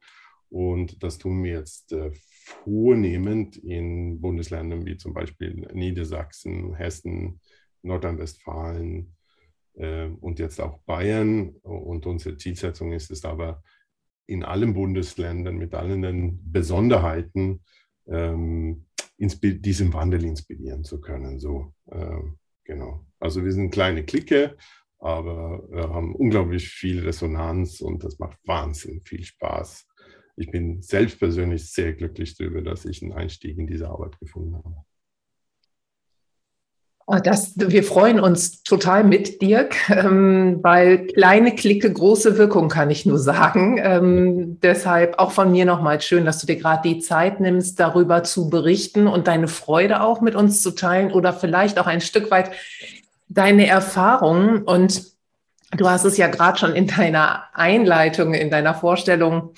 Und 0.49 1.01
das 1.01 1.17
tun 1.17 1.43
wir 1.43 1.53
jetzt 1.53 1.91
äh, 1.91 2.11
vornehmend 2.13 3.57
in 3.57 4.21
Bundesländern 4.21 4.85
wie 4.85 4.97
zum 4.97 5.13
Beispiel 5.13 5.67
Niedersachsen, 5.73 6.75
Hessen, 6.75 7.41
Nordrhein-Westfalen 7.81 9.14
und 9.75 10.39
jetzt 10.39 10.61
auch 10.61 10.79
Bayern. 10.85 11.49
Und 11.61 12.05
unsere 12.05 12.37
Zielsetzung 12.37 12.93
ist 12.93 13.11
es 13.11 13.25
aber, 13.25 13.61
in 14.27 14.43
allen 14.43 14.73
Bundesländern 14.73 15.57
mit 15.57 15.73
allen 15.75 16.01
den 16.01 16.39
Besonderheiten 16.51 17.61
ähm, 18.07 18.85
diesem 19.17 19.93
Wandel 19.93 20.25
inspirieren 20.25 20.83
zu 20.83 20.99
können. 20.99 21.39
So, 21.39 21.73
äh, 21.91 22.21
genau. 22.63 23.05
Also 23.19 23.43
wir 23.43 23.51
sind 23.51 23.63
eine 23.63 23.69
kleine 23.69 24.03
Clique, 24.03 24.57
aber 24.99 25.67
haben 25.73 26.15
unglaublich 26.15 26.69
viel 26.69 27.01
Resonanz 27.01 27.81
und 27.81 28.03
das 28.03 28.17
macht 28.17 28.39
wahnsinnig 28.45 29.07
viel 29.07 29.23
Spaß. 29.23 29.87
Ich 30.37 30.51
bin 30.51 30.81
selbst 30.81 31.19
persönlich 31.19 31.71
sehr 31.71 31.93
glücklich 31.93 32.35
darüber, 32.35 32.61
dass 32.61 32.85
ich 32.85 33.01
einen 33.01 33.13
Einstieg 33.13 33.57
in 33.57 33.67
diese 33.67 33.87
Arbeit 33.87 34.19
gefunden 34.19 34.55
habe. 34.55 34.83
Oh, 37.07 37.19
das, 37.23 37.53
wir 37.55 37.83
freuen 37.83 38.19
uns 38.19 38.63
total 38.63 39.03
mit, 39.03 39.39
Dirk, 39.39 39.75
ähm, 39.91 40.57
weil 40.63 41.05
kleine 41.05 41.53
Klicke, 41.53 41.93
große 41.93 42.39
Wirkung, 42.39 42.67
kann 42.67 42.89
ich 42.89 43.05
nur 43.05 43.19
sagen. 43.19 43.79
Ähm, 43.79 44.59
deshalb 44.61 45.19
auch 45.19 45.29
von 45.29 45.51
mir 45.51 45.65
nochmal 45.65 46.01
schön, 46.01 46.25
dass 46.25 46.39
du 46.39 46.47
dir 46.47 46.55
gerade 46.55 46.81
die 46.81 46.97
Zeit 46.99 47.39
nimmst, 47.39 47.79
darüber 47.79 48.23
zu 48.23 48.49
berichten 48.49 49.05
und 49.05 49.27
deine 49.27 49.47
Freude 49.47 50.01
auch 50.01 50.19
mit 50.21 50.33
uns 50.33 50.63
zu 50.63 50.71
teilen 50.71 51.11
oder 51.11 51.31
vielleicht 51.31 51.77
auch 51.77 51.85
ein 51.85 52.01
Stück 52.01 52.31
weit 52.31 52.49
deine 53.29 53.67
Erfahrungen. 53.67 54.63
Und 54.63 55.03
du 55.77 55.87
hast 55.87 56.05
es 56.05 56.17
ja 56.17 56.25
gerade 56.25 56.57
schon 56.57 56.73
in 56.73 56.87
deiner 56.87 57.43
Einleitung, 57.53 58.33
in 58.33 58.49
deiner 58.49 58.73
Vorstellung 58.73 59.51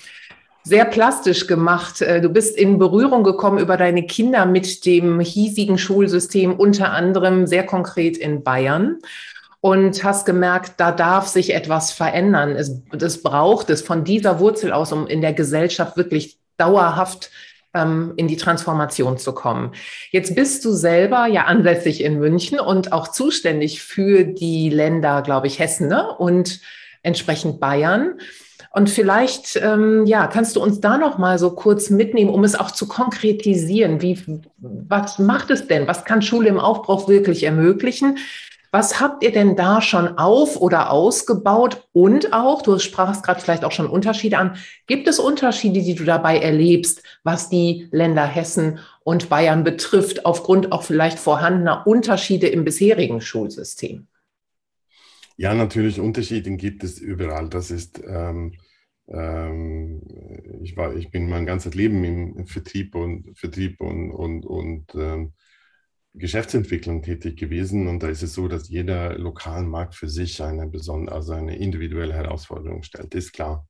sehr 0.68 0.84
plastisch 0.84 1.46
gemacht. 1.46 2.02
Äh, 2.02 2.20
du 2.20 2.28
bist 2.28 2.56
in 2.56 2.78
Berührung 2.78 3.24
gekommen 3.24 3.58
über 3.58 3.76
deine 3.76 4.06
Kinder 4.06 4.46
mit 4.46 4.84
dem 4.86 5.20
hiesigen 5.20 5.78
Schulsystem, 5.78 6.54
unter 6.54 6.92
anderem 6.92 7.46
sehr 7.46 7.64
konkret 7.64 8.16
in 8.16 8.44
Bayern. 8.44 8.98
Und 9.60 10.04
hast 10.04 10.24
gemerkt, 10.24 10.74
da 10.76 10.92
darf 10.92 11.26
sich 11.26 11.52
etwas 11.52 11.90
verändern. 11.90 12.50
Es, 12.50 12.80
das 12.92 13.22
braucht 13.22 13.70
es 13.70 13.82
von 13.82 14.04
dieser 14.04 14.38
Wurzel 14.38 14.70
aus, 14.70 14.92
um 14.92 15.08
in 15.08 15.20
der 15.20 15.32
Gesellschaft 15.32 15.96
wirklich 15.96 16.38
dauerhaft 16.58 17.30
ähm, 17.74 18.12
in 18.16 18.28
die 18.28 18.36
Transformation 18.36 19.18
zu 19.18 19.32
kommen. 19.32 19.72
Jetzt 20.10 20.36
bist 20.36 20.64
du 20.64 20.70
selber 20.70 21.26
ja 21.26 21.44
ansässig 21.44 22.04
in 22.04 22.18
München 22.18 22.60
und 22.60 22.92
auch 22.92 23.08
zuständig 23.08 23.82
für 23.82 24.22
die 24.24 24.70
Länder, 24.70 25.22
glaube 25.22 25.48
ich, 25.48 25.58
Hessen 25.58 25.88
ne? 25.88 26.14
und 26.16 26.60
entsprechend 27.02 27.58
Bayern. 27.58 28.20
Und 28.78 28.88
vielleicht, 28.88 29.56
ähm, 29.60 30.06
ja, 30.06 30.28
kannst 30.28 30.54
du 30.54 30.62
uns 30.62 30.80
da 30.80 30.98
noch 30.98 31.18
mal 31.18 31.36
so 31.40 31.50
kurz 31.50 31.90
mitnehmen, 31.90 32.30
um 32.30 32.44
es 32.44 32.54
auch 32.54 32.70
zu 32.70 32.86
konkretisieren. 32.86 34.02
Wie, 34.02 34.16
was 34.56 35.18
macht 35.18 35.50
es 35.50 35.66
denn? 35.66 35.88
Was 35.88 36.04
kann 36.04 36.22
Schule 36.22 36.48
im 36.48 36.60
Aufbruch 36.60 37.08
wirklich 37.08 37.42
ermöglichen? 37.42 38.18
Was 38.70 39.00
habt 39.00 39.24
ihr 39.24 39.32
denn 39.32 39.56
da 39.56 39.82
schon 39.82 40.16
auf 40.16 40.56
oder 40.56 40.92
ausgebaut? 40.92 41.88
Und 41.92 42.32
auch, 42.32 42.62
du 42.62 42.78
sprachst 42.78 43.24
gerade 43.24 43.40
vielleicht 43.40 43.64
auch 43.64 43.72
schon 43.72 43.88
Unterschiede 43.88 44.38
an. 44.38 44.54
Gibt 44.86 45.08
es 45.08 45.18
Unterschiede, 45.18 45.82
die 45.82 45.96
du 45.96 46.04
dabei 46.04 46.38
erlebst, 46.38 47.02
was 47.24 47.50
die 47.50 47.88
Länder 47.90 48.26
Hessen 48.26 48.78
und 49.02 49.28
Bayern 49.28 49.64
betrifft, 49.64 50.24
aufgrund 50.24 50.70
auch 50.70 50.84
vielleicht 50.84 51.18
vorhandener 51.18 51.84
Unterschiede 51.84 52.46
im 52.46 52.64
bisherigen 52.64 53.20
Schulsystem? 53.20 54.06
Ja, 55.36 55.52
natürlich, 55.52 55.98
Unterschiede 55.98 56.52
gibt 56.52 56.84
es 56.84 57.00
überall. 57.00 57.48
Das 57.48 57.72
ist, 57.72 58.00
ähm, 58.06 58.52
ich, 59.10 60.76
war, 60.76 60.94
ich 60.94 61.10
bin 61.10 61.30
mein 61.30 61.46
ganzes 61.46 61.74
Leben 61.74 62.04
im 62.04 62.46
Vertrieb 62.46 62.94
und 62.94 63.38
Vertrieb 63.38 63.80
und, 63.80 64.10
und, 64.10 64.44
und 64.44 64.94
ähm, 64.94 65.32
Geschäftsentwicklung 66.14 67.02
tätig 67.02 67.38
gewesen. 67.38 67.88
Und 67.88 68.02
da 68.02 68.08
ist 68.08 68.22
es 68.22 68.34
so, 68.34 68.48
dass 68.48 68.68
jeder 68.68 69.16
Lokalmarkt 69.18 69.94
für 69.94 70.08
sich 70.08 70.42
eine 70.42 70.66
besondere, 70.66 71.14
also 71.14 71.32
eine 71.32 71.56
individuelle 71.56 72.14
Herausforderung 72.14 72.82
stellt, 72.82 73.14
ist 73.14 73.32
klar. 73.32 73.66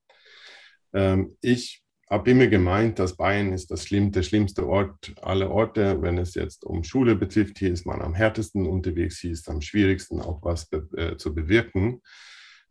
Ähm, 0.92 1.37
ich 1.40 1.85
habe 2.11 2.30
immer 2.30 2.47
gemeint, 2.47 2.99
dass 2.99 3.16
Bayern 3.16 3.52
ist 3.52 3.71
das 3.71 3.85
schlimm, 3.85 4.12
der 4.12 4.23
schlimmste 4.23 4.66
Ort 4.66 5.14
aller 5.21 5.50
Orte, 5.50 6.00
wenn 6.00 6.16
es 6.16 6.35
jetzt 6.35 6.64
um 6.64 6.83
Schule 6.83 7.14
betrifft. 7.14 7.59
Hier 7.59 7.73
ist 7.73 7.87
man 7.87 8.00
am 8.00 8.14
härtesten 8.14 8.66
unterwegs, 8.66 9.18
hier 9.18 9.33
ist 9.33 9.49
am 9.49 9.61
schwierigsten 9.61 10.21
auch 10.21 10.42
was 10.42 10.66
be 10.66 10.88
äh, 10.97 11.16
zu 11.16 11.35
bewirken. 11.35 12.00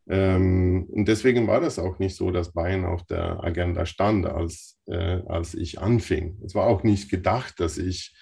Ähm, 0.10 0.86
und 0.90 1.08
deswegen 1.08 1.48
war 1.48 1.60
das 1.60 1.80
auch 1.80 2.00
nicht 2.00 2.16
so, 2.16 2.32
dass 2.32 2.54
Bayern 2.54 2.86
auf 2.86 3.06
der 3.06 3.44
Agenda 3.44 3.86
stand, 3.86 4.26
als, 4.26 4.80
äh, 4.88 5.22
als 5.28 5.54
ich 5.54 5.80
anfing. 5.80 6.40
Es 6.46 6.56
war 6.56 6.68
auch 6.68 6.84
nicht 6.84 7.10
gedacht, 7.10 7.60
dass 7.60 7.78
ich 7.78 8.16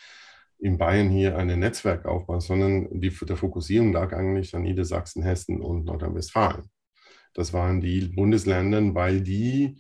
in 0.58 0.78
Bayern 0.78 1.10
hier 1.10 1.38
ein 1.38 1.48
Netzwerk 1.60 2.06
aufbaue, 2.06 2.42
sondern 2.42 3.00
die, 3.00 3.10
der 3.10 3.38
Fokussierung 3.38 3.94
lag 3.94 4.14
eigentlich 4.14 4.56
an 4.56 4.64
Niedersachsen, 4.64 5.22
Hessen 5.22 5.62
und 5.62 5.86
Nordrhein-Westfalen. 5.86 6.70
Das 7.34 7.54
waren 7.54 7.82
die 7.82 8.08
Bundesländer, 8.08 8.96
weil 8.96 9.22
die 9.22 9.78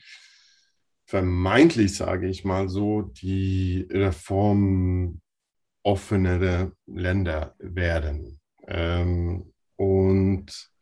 vermeintlich, 1.06 1.96
sage 1.96 2.28
ich 2.28 2.44
mal 2.44 2.68
so, 2.68 3.04
die 3.04 3.88
reformoffenere 3.90 6.74
Länder 6.86 7.56
werden. 7.58 8.42
Ähm, 8.68 9.54
und 9.78 10.75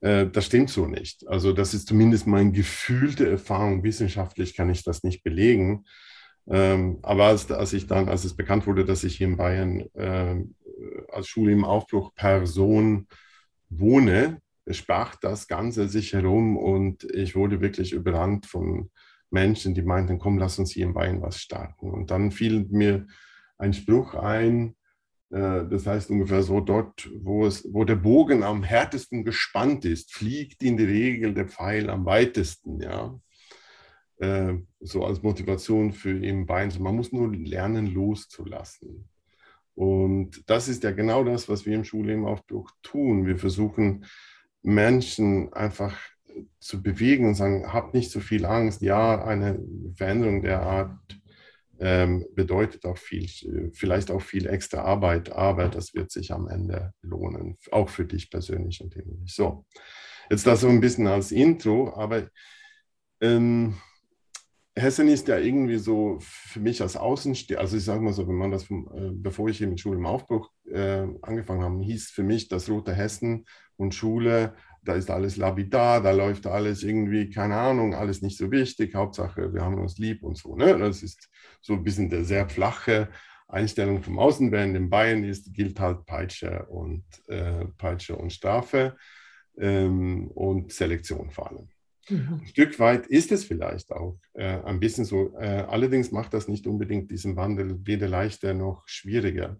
äh, 0.00 0.26
das 0.26 0.46
stimmt 0.46 0.70
so 0.70 0.86
nicht. 0.86 1.26
Also 1.28 1.52
das 1.52 1.74
ist 1.74 1.88
zumindest 1.88 2.26
meine 2.26 2.52
gefühlte 2.52 3.28
Erfahrung. 3.28 3.82
Wissenschaftlich 3.82 4.54
kann 4.54 4.70
ich 4.70 4.84
das 4.84 5.02
nicht 5.02 5.22
belegen. 5.22 5.84
Ähm, 6.48 6.98
aber 7.02 7.24
als, 7.24 7.50
als, 7.50 7.72
ich 7.72 7.86
dann, 7.86 8.08
als 8.08 8.24
es 8.24 8.36
bekannt 8.36 8.66
wurde, 8.66 8.84
dass 8.84 9.04
ich 9.04 9.16
hier 9.16 9.26
in 9.26 9.36
Bayern 9.36 9.80
äh, 9.94 10.36
als 11.10 11.26
Schule 11.28 11.52
im 11.52 11.64
Aufbruch 11.64 12.14
Person 12.14 13.08
wohne, 13.68 14.40
sprach 14.70 15.16
das 15.16 15.48
Ganze 15.48 15.88
sich 15.88 16.12
herum 16.12 16.56
und 16.56 17.04
ich 17.04 17.34
wurde 17.34 17.60
wirklich 17.60 17.92
überrannt 17.92 18.46
von 18.46 18.90
Menschen, 19.30 19.74
die 19.74 19.82
meinten, 19.82 20.18
komm, 20.18 20.38
lass 20.38 20.58
uns 20.58 20.72
hier 20.72 20.86
in 20.86 20.94
Bayern 20.94 21.22
was 21.22 21.40
starten. 21.40 21.90
Und 21.90 22.10
dann 22.10 22.30
fiel 22.30 22.66
mir 22.70 23.06
ein 23.58 23.72
Spruch 23.72 24.14
ein, 24.14 24.75
das 25.28 25.86
heißt 25.86 26.10
ungefähr 26.10 26.42
so, 26.42 26.60
dort, 26.60 27.10
wo, 27.18 27.46
es, 27.46 27.68
wo 27.72 27.84
der 27.84 27.96
Bogen 27.96 28.42
am 28.42 28.62
härtesten 28.62 29.24
gespannt 29.24 29.84
ist, 29.84 30.12
fliegt 30.12 30.62
in 30.62 30.76
der 30.76 30.86
Regel 30.86 31.34
der 31.34 31.48
Pfeil 31.48 31.90
am 31.90 32.04
weitesten. 32.04 32.80
Ja? 32.80 33.18
Äh, 34.18 34.54
so 34.80 35.04
als 35.04 35.22
Motivation 35.22 35.92
für 35.92 36.22
eben 36.22 36.46
Bein. 36.46 36.72
Man 36.78 36.96
muss 36.96 37.12
nur 37.12 37.32
lernen, 37.34 37.92
loszulassen. 37.92 39.08
Und 39.74 40.48
das 40.48 40.68
ist 40.68 40.84
ja 40.84 40.92
genau 40.92 41.22
das, 41.24 41.48
was 41.48 41.66
wir 41.66 41.74
im 41.74 41.84
Schulleben-Aufbruch 41.84 42.70
tun. 42.82 43.26
Wir 43.26 43.36
versuchen 43.36 44.06
Menschen 44.62 45.52
einfach 45.52 45.98
zu 46.60 46.82
bewegen 46.82 47.28
und 47.28 47.34
sagen, 47.34 47.72
habt 47.72 47.94
nicht 47.94 48.10
so 48.10 48.20
viel 48.20 48.46
Angst. 48.46 48.80
Ja, 48.80 49.24
eine 49.24 49.60
Veränderung 49.94 50.42
der 50.42 50.62
Art 50.62 50.98
bedeutet 51.78 52.84
auch 52.86 52.96
viel, 52.96 53.28
vielleicht 53.72 54.10
auch 54.10 54.22
viel 54.22 54.46
extra 54.46 54.82
Arbeit, 54.82 55.30
aber 55.30 55.68
das 55.68 55.94
wird 55.94 56.10
sich 56.10 56.32
am 56.32 56.48
Ende 56.48 56.92
lohnen, 57.02 57.58
auch 57.70 57.88
für 57.88 58.04
dich 58.04 58.30
persönlich 58.30 58.80
und 58.80 58.96
ähnlich. 58.96 59.34
So, 59.34 59.66
jetzt 60.30 60.46
das 60.46 60.60
so 60.62 60.68
ein 60.68 60.80
bisschen 60.80 61.06
als 61.06 61.32
Intro, 61.32 61.92
aber 61.94 62.28
ähm, 63.20 63.76
Hessen 64.78 65.08
ist 65.08 65.26
ja 65.28 65.38
irgendwie 65.38 65.78
so 65.78 66.18
für 66.20 66.60
mich 66.60 66.82
als 66.82 66.96
Außenstehender, 66.96 67.62
also 67.62 67.78
ich 67.78 67.84
sage 67.84 68.02
mal 68.02 68.12
so, 68.12 68.28
wenn 68.28 68.34
man 68.36 68.50
das, 68.50 68.64
äh, 68.70 69.10
bevor 69.12 69.48
ich 69.48 69.56
hier 69.56 69.68
mit 69.68 69.80
Schule 69.80 69.96
im 69.96 70.04
Aufbruch 70.04 70.50
äh, 70.70 71.06
angefangen 71.22 71.62
habe, 71.62 71.82
hieß 71.82 72.10
für 72.10 72.22
mich 72.22 72.48
das 72.48 72.68
Rote 72.68 72.92
Hessen 72.94 73.46
und 73.76 73.94
Schule 73.94 74.54
da 74.88 74.94
ist 74.94 75.10
alles 75.10 75.36
labidar, 75.36 76.02
da 76.02 76.12
läuft 76.12 76.46
alles 76.46 76.82
irgendwie, 76.82 77.30
keine 77.30 77.56
Ahnung, 77.56 77.94
alles 77.94 78.22
nicht 78.22 78.38
so 78.38 78.50
wichtig, 78.50 78.94
Hauptsache 78.94 79.52
wir 79.52 79.62
haben 79.62 79.78
uns 79.78 79.98
lieb 79.98 80.22
und 80.22 80.36
so. 80.36 80.56
Ne? 80.56 80.78
Das 80.78 81.02
ist 81.02 81.28
so 81.60 81.74
ein 81.74 81.84
bisschen 81.84 82.08
der 82.08 82.24
sehr 82.24 82.48
flache 82.48 83.08
Einstellung 83.48 84.02
vom 84.02 84.18
Außen, 84.18 84.50
während 84.50 84.76
in 84.76 84.90
Bayern 84.90 85.24
ist, 85.24 85.52
gilt 85.54 85.78
halt 85.78 86.04
Peitsche 86.06 86.66
und, 86.66 87.04
äh, 87.28 87.66
Peitsche 87.78 88.16
und 88.16 88.32
Strafe 88.32 88.96
ähm, 89.58 90.28
und 90.28 90.72
Selektion 90.72 91.30
vor 91.30 91.50
allem. 91.50 91.68
Mhm. 92.08 92.40
Ein 92.40 92.46
Stück 92.46 92.78
weit 92.78 93.06
ist 93.06 93.32
es 93.32 93.44
vielleicht 93.44 93.90
auch 93.92 94.18
äh, 94.34 94.60
ein 94.62 94.80
bisschen 94.80 95.04
so. 95.04 95.36
Äh, 95.38 95.64
allerdings 95.68 96.12
macht 96.12 96.34
das 96.34 96.48
nicht 96.48 96.66
unbedingt 96.66 97.10
diesen 97.10 97.36
Wandel 97.36 97.78
weder 97.84 98.08
leichter 98.08 98.54
noch 98.54 98.86
schwieriger. 98.86 99.58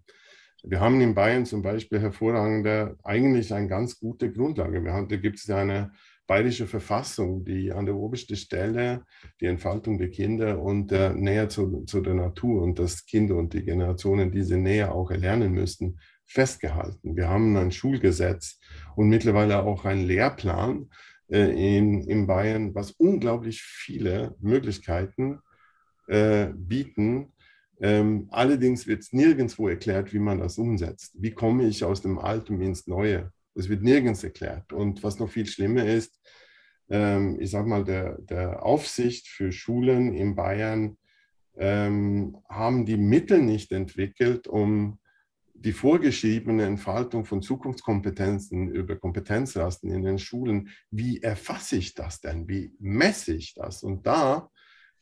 Wir 0.62 0.80
haben 0.80 1.00
in 1.00 1.14
Bayern 1.14 1.46
zum 1.46 1.62
Beispiel 1.62 2.00
hervorragende, 2.00 2.96
eigentlich 3.04 3.52
eine 3.52 3.68
ganz 3.68 3.98
gute 3.98 4.32
Grundlage. 4.32 4.82
Wir 4.82 4.92
haben, 4.92 5.08
da 5.08 5.16
gibt 5.16 5.38
es 5.38 5.48
eine 5.50 5.92
bayerische 6.26 6.66
Verfassung, 6.66 7.44
die 7.44 7.72
an 7.72 7.86
der 7.86 7.94
obersten 7.94 8.36
Stelle 8.36 9.04
die 9.40 9.46
Entfaltung 9.46 9.98
der 9.98 10.10
Kinder 10.10 10.60
und 10.60 10.90
äh, 10.92 11.12
näher 11.12 11.48
zu, 11.48 11.84
zu 11.84 12.00
der 12.00 12.14
Natur 12.14 12.62
und 12.62 12.78
dass 12.78 13.06
Kinder 13.06 13.36
und 13.36 13.52
die 13.52 13.64
Generationen 13.64 14.32
diese 14.32 14.56
Nähe 14.56 14.90
auch 14.90 15.10
erlernen 15.10 15.52
müssten, 15.52 15.98
festgehalten. 16.24 17.16
Wir 17.16 17.28
haben 17.28 17.56
ein 17.56 17.70
Schulgesetz 17.70 18.58
und 18.96 19.08
mittlerweile 19.08 19.62
auch 19.62 19.84
einen 19.84 20.04
Lehrplan 20.04 20.90
äh, 21.28 21.78
in, 21.78 22.02
in 22.02 22.26
Bayern, 22.26 22.74
was 22.74 22.90
unglaublich 22.92 23.62
viele 23.62 24.34
Möglichkeiten 24.40 25.38
äh, 26.08 26.48
bieten, 26.54 27.32
ähm, 27.80 28.28
allerdings 28.30 28.86
wird 28.86 29.02
es 29.02 29.12
nirgendwo 29.12 29.68
erklärt, 29.68 30.12
wie 30.12 30.18
man 30.18 30.38
das 30.38 30.58
umsetzt. 30.58 31.14
Wie 31.18 31.32
komme 31.32 31.64
ich 31.64 31.84
aus 31.84 32.02
dem 32.02 32.18
Alten 32.18 32.60
ins 32.60 32.86
Neue? 32.86 33.32
Das 33.54 33.68
wird 33.68 33.82
nirgends 33.82 34.24
erklärt. 34.24 34.72
Und 34.72 35.02
was 35.02 35.18
noch 35.18 35.30
viel 35.30 35.46
schlimmer 35.46 35.86
ist, 35.86 36.20
ähm, 36.88 37.38
ich 37.40 37.50
sage 37.50 37.68
mal, 37.68 37.84
der, 37.84 38.18
der 38.20 38.64
Aufsicht 38.64 39.28
für 39.28 39.52
Schulen 39.52 40.14
in 40.14 40.34
Bayern 40.34 40.96
ähm, 41.56 42.36
haben 42.48 42.86
die 42.86 42.96
Mittel 42.96 43.42
nicht 43.42 43.72
entwickelt, 43.72 44.46
um 44.46 44.98
die 45.54 45.72
vorgeschriebene 45.72 46.64
Entfaltung 46.64 47.24
von 47.24 47.42
Zukunftskompetenzen 47.42 48.68
über 48.68 48.96
Kompetenzrasten 48.96 49.90
in 49.90 50.02
den 50.02 50.18
Schulen, 50.18 50.68
wie 50.90 51.22
erfasse 51.22 51.76
ich 51.76 51.94
das 51.94 52.20
denn? 52.20 52.46
Wie 52.46 52.74
messe 52.78 53.34
ich 53.34 53.54
das? 53.54 53.82
Und 53.82 54.06
da 54.06 54.50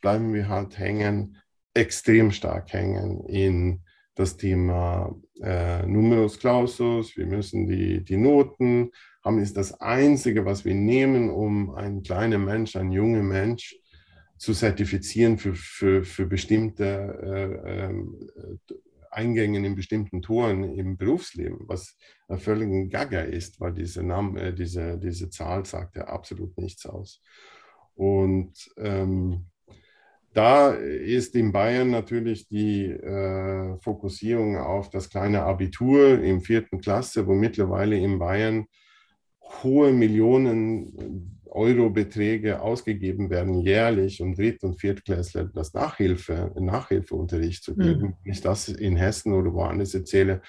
bleiben 0.00 0.32
wir 0.32 0.48
halt 0.48 0.78
hängen 0.78 1.38
extrem 1.74 2.30
stark 2.30 2.72
hängen 2.72 3.24
in 3.26 3.82
das 4.14 4.36
Thema 4.36 5.14
äh, 5.42 5.84
Numerus 5.86 6.38
Clausus. 6.38 7.16
Wir 7.16 7.26
müssen 7.26 7.66
die, 7.66 8.04
die 8.04 8.16
Noten 8.16 8.90
haben, 9.24 9.40
ist 9.40 9.56
das 9.56 9.80
Einzige, 9.80 10.44
was 10.44 10.64
wir 10.64 10.74
nehmen, 10.74 11.30
um 11.30 11.74
einen 11.74 12.02
kleinen 12.02 12.44
Mensch, 12.44 12.76
einen 12.76 12.92
jungen 12.92 13.26
Mensch 13.26 13.76
zu 14.38 14.52
zertifizieren 14.52 15.38
für, 15.38 15.54
für, 15.54 16.04
für 16.04 16.26
bestimmte 16.26 16.84
äh, 17.22 17.90
äh, 17.90 18.78
Eingänge 19.10 19.64
in 19.64 19.74
bestimmten 19.74 20.22
Toren 20.22 20.64
im 20.64 20.96
Berufsleben, 20.96 21.60
was 21.66 21.96
ein 22.28 22.38
völliger 22.38 22.86
Gaga 22.86 23.20
ist, 23.20 23.60
weil 23.60 23.72
diese, 23.72 24.02
Name, 24.02 24.40
äh, 24.40 24.54
diese, 24.54 24.98
diese 24.98 25.30
Zahl 25.30 25.64
sagt 25.64 25.96
ja 25.96 26.04
absolut 26.04 26.56
nichts 26.58 26.84
aus. 26.86 27.22
Und 27.94 28.52
ähm, 28.76 29.46
da 30.34 30.72
ist 30.72 31.36
in 31.36 31.52
Bayern 31.52 31.90
natürlich 31.90 32.48
die 32.48 32.86
äh, 32.86 33.78
Fokussierung 33.78 34.58
auf 34.58 34.90
das 34.90 35.08
kleine 35.08 35.42
Abitur 35.42 36.20
im 36.20 36.40
vierten 36.40 36.80
Klasse, 36.80 37.26
wo 37.26 37.34
mittlerweile 37.34 37.96
in 37.96 38.18
Bayern 38.18 38.66
hohe 39.62 39.92
Millionen 39.92 41.40
Euro-Beträge 41.46 42.60
ausgegeben 42.60 43.30
werden 43.30 43.54
jährlich, 43.60 44.20
um 44.20 44.34
Dritt- 44.34 44.64
und 44.64 44.80
Viertklässler 44.80 45.44
das 45.44 45.72
Nachhilfe, 45.72 46.52
Nachhilfeunterricht 46.58 47.62
zu 47.62 47.76
geben. 47.76 48.00
Mhm. 48.00 48.14
Wenn 48.24 48.32
ich 48.32 48.40
das 48.40 48.68
in 48.68 48.96
Hessen 48.96 49.32
oder 49.32 49.52
woanders 49.54 49.94
erzähle, 49.94 50.42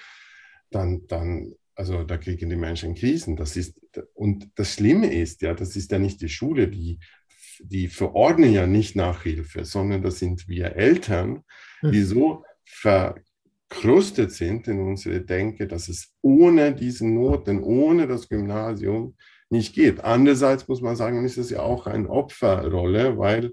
dann, 0.70 1.06
dann 1.06 1.54
also 1.76 2.02
da 2.02 2.16
kriegen 2.16 2.50
die 2.50 2.56
Menschen 2.56 2.96
Krisen. 2.96 3.36
Das 3.36 3.56
ist, 3.56 3.78
und 4.14 4.50
das 4.56 4.74
Schlimme 4.74 5.12
ist 5.12 5.42
ja, 5.42 5.54
das 5.54 5.76
ist 5.76 5.92
ja 5.92 6.00
nicht 6.00 6.20
die 6.22 6.28
Schule, 6.28 6.66
die 6.66 6.98
die 7.62 7.88
verordnen 7.88 8.52
ja 8.52 8.66
nicht 8.66 8.96
Nachhilfe, 8.96 9.64
sondern 9.64 10.02
das 10.02 10.18
sind 10.18 10.48
wir 10.48 10.76
Eltern, 10.76 11.42
die 11.82 12.00
hm. 12.00 12.06
so 12.06 12.44
verkrustet 12.64 14.32
sind 14.32 14.68
in 14.68 14.80
unsere 14.80 15.20
Denke, 15.20 15.66
dass 15.66 15.88
es 15.88 16.14
ohne 16.22 16.74
diese 16.74 17.06
Noten, 17.06 17.62
ohne 17.62 18.06
das 18.06 18.28
Gymnasium 18.28 19.16
nicht 19.50 19.74
geht. 19.74 20.00
Andererseits 20.00 20.68
muss 20.68 20.80
man 20.80 20.96
sagen, 20.96 21.24
ist 21.24 21.38
es 21.38 21.50
ja 21.50 21.60
auch 21.60 21.86
eine 21.86 22.08
Opferrolle, 22.08 23.18
weil 23.18 23.52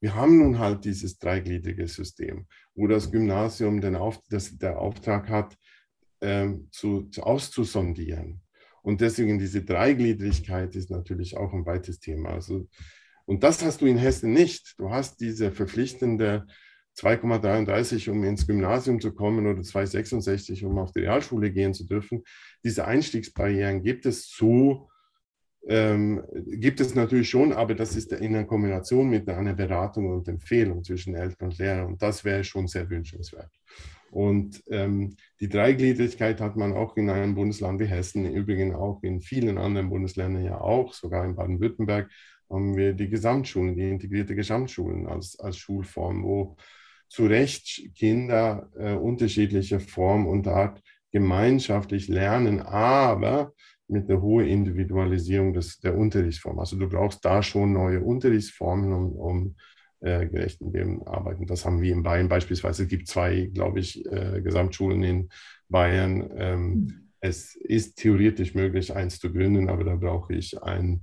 wir 0.00 0.14
haben 0.14 0.38
nun 0.38 0.58
halt 0.58 0.84
dieses 0.84 1.18
dreigliedrige 1.18 1.86
System, 1.86 2.46
wo 2.74 2.86
das 2.86 3.10
Gymnasium 3.10 3.80
den 3.80 3.96
Auf, 3.96 4.20
das, 4.30 4.56
der 4.56 4.78
Auftrag 4.78 5.28
hat, 5.28 5.56
ähm, 6.22 6.68
zu, 6.70 7.04
zu, 7.10 7.22
auszusondieren. 7.22 8.42
Und 8.82 9.02
deswegen 9.02 9.38
diese 9.38 9.62
Dreigliedrigkeit 9.62 10.74
ist 10.74 10.90
natürlich 10.90 11.36
auch 11.36 11.52
ein 11.52 11.66
weites 11.66 12.00
Thema. 12.00 12.30
Also 12.30 12.66
und 13.30 13.44
das 13.44 13.64
hast 13.64 13.80
du 13.80 13.86
in 13.86 13.96
Hessen 13.96 14.32
nicht. 14.32 14.74
Du 14.76 14.90
hast 14.90 15.20
diese 15.20 15.52
verpflichtende 15.52 16.48
2,33, 16.98 18.10
um 18.10 18.24
ins 18.24 18.44
Gymnasium 18.44 19.00
zu 19.00 19.14
kommen 19.14 19.46
oder 19.46 19.60
2,66, 19.60 20.66
um 20.66 20.76
auf 20.80 20.90
die 20.90 21.02
Realschule 21.02 21.52
gehen 21.52 21.72
zu 21.72 21.86
dürfen. 21.86 22.24
Diese 22.64 22.86
Einstiegsbarrieren 22.86 23.84
gibt 23.84 24.04
es 24.04 24.34
so, 24.34 24.88
ähm, 25.68 26.24
gibt 26.32 26.80
es 26.80 26.96
natürlich 26.96 27.30
schon, 27.30 27.52
aber 27.52 27.76
das 27.76 27.94
ist 27.94 28.10
in 28.10 28.34
einer 28.34 28.46
Kombination 28.46 29.08
mit 29.08 29.28
einer 29.28 29.54
Beratung 29.54 30.10
und 30.10 30.26
Empfehlung 30.26 30.82
zwischen 30.82 31.14
Eltern 31.14 31.50
und 31.50 31.58
Lehrer 31.58 31.86
und 31.86 32.02
das 32.02 32.24
wäre 32.24 32.42
schon 32.42 32.66
sehr 32.66 32.90
wünschenswert. 32.90 33.52
Und 34.10 34.60
ähm, 34.70 35.14
die 35.38 35.48
Dreigliedrigkeit 35.48 36.40
hat 36.40 36.56
man 36.56 36.72
auch 36.72 36.96
in 36.96 37.08
einem 37.08 37.36
Bundesland 37.36 37.78
wie 37.78 37.86
Hessen, 37.86 38.24
übrigens 38.34 38.74
auch 38.74 39.04
in 39.04 39.20
vielen 39.20 39.56
anderen 39.56 39.88
Bundesländern 39.88 40.42
ja 40.42 40.60
auch, 40.60 40.94
sogar 40.94 41.24
in 41.24 41.36
Baden-Württemberg 41.36 42.10
haben 42.50 42.76
wir 42.76 42.92
die 42.94 43.08
Gesamtschulen, 43.08 43.76
die 43.76 43.88
integrierte 43.88 44.34
Gesamtschulen 44.34 45.06
als, 45.06 45.38
als 45.38 45.56
Schulform, 45.56 46.24
wo 46.24 46.56
zu 47.08 47.26
Recht 47.26 47.94
Kinder 47.94 48.70
äh, 48.76 48.94
unterschiedlicher 48.94 49.80
Form 49.80 50.26
und 50.26 50.46
Art 50.46 50.82
gemeinschaftlich 51.12 52.08
lernen, 52.08 52.60
aber 52.60 53.52
mit 53.88 54.08
einer 54.08 54.22
hohen 54.22 54.46
Individualisierung 54.46 55.52
des, 55.52 55.80
der 55.80 55.96
Unterrichtsform. 55.96 56.60
Also 56.60 56.76
du 56.76 56.88
brauchst 56.88 57.24
da 57.24 57.42
schon 57.42 57.72
neue 57.72 58.00
Unterrichtsformen, 58.00 58.92
um, 58.92 59.12
um 59.12 59.56
äh, 60.00 60.26
gerechten 60.26 60.72
Leben 60.72 61.06
arbeiten. 61.06 61.46
Das 61.46 61.64
haben 61.64 61.82
wir 61.82 61.92
in 61.92 62.02
Bayern 62.02 62.28
beispielsweise. 62.28 62.84
Es 62.84 62.88
gibt 62.88 63.08
zwei, 63.08 63.50
glaube 63.52 63.80
ich, 63.80 64.04
äh, 64.06 64.40
Gesamtschulen 64.40 65.02
in 65.02 65.28
Bayern. 65.68 66.30
Ähm, 66.36 66.62
mhm. 66.62 67.08
Es 67.20 67.54
ist 67.56 67.96
theoretisch 67.96 68.54
möglich, 68.54 68.94
eins 68.94 69.18
zu 69.18 69.32
gründen, 69.32 69.68
aber 69.68 69.84
da 69.84 69.96
brauche 69.96 70.34
ich 70.34 70.62
ein 70.62 71.02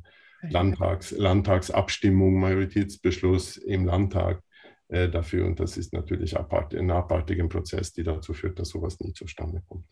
Landtags, 0.50 1.12
Landtagsabstimmung, 1.12 2.40
Majoritätsbeschluss 2.40 3.58
im 3.58 3.86
Landtag 3.86 4.42
äh, 4.90 5.10
dafür. 5.10 5.46
Und 5.46 5.60
das 5.60 5.78
ist 5.78 5.94
natürlich 5.94 6.38
ein 6.38 6.92
abartiger 6.92 7.48
Prozess, 7.48 7.94
die 7.94 8.04
dazu 8.04 8.34
führt, 8.34 8.60
dass 8.60 8.70
sowas 8.70 9.00
nie 9.00 9.14
zustande 9.14 9.62
kommt. 9.68 9.86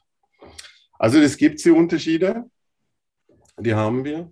Also 0.98 1.20
es 1.20 1.38
gibt 1.38 1.64
die 1.64 1.72
Unterschiede, 1.72 2.46
die 3.60 3.74
haben 3.74 4.06
wir. 4.06 4.32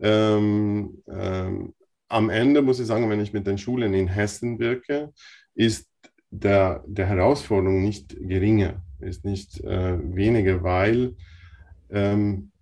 Ähm, 0.00 1.02
ähm, 1.08 1.74
am 2.08 2.30
Ende 2.30 2.62
muss 2.62 2.80
ich 2.80 2.86
sagen, 2.86 3.10
wenn 3.10 3.20
ich 3.20 3.32
mit 3.32 3.46
den 3.46 3.58
Schulen 3.58 3.92
in 3.92 4.08
Hessen 4.08 4.58
wirke, 4.58 5.12
ist 5.54 5.90
der, 6.30 6.82
der 6.86 7.06
Herausforderung 7.06 7.82
nicht 7.82 8.16
geringer, 8.18 8.82
ist 9.00 9.24
nicht 9.24 9.60
äh, 9.64 9.98
weniger, 10.14 10.62
weil 10.62 11.16
ähm, 11.90 12.52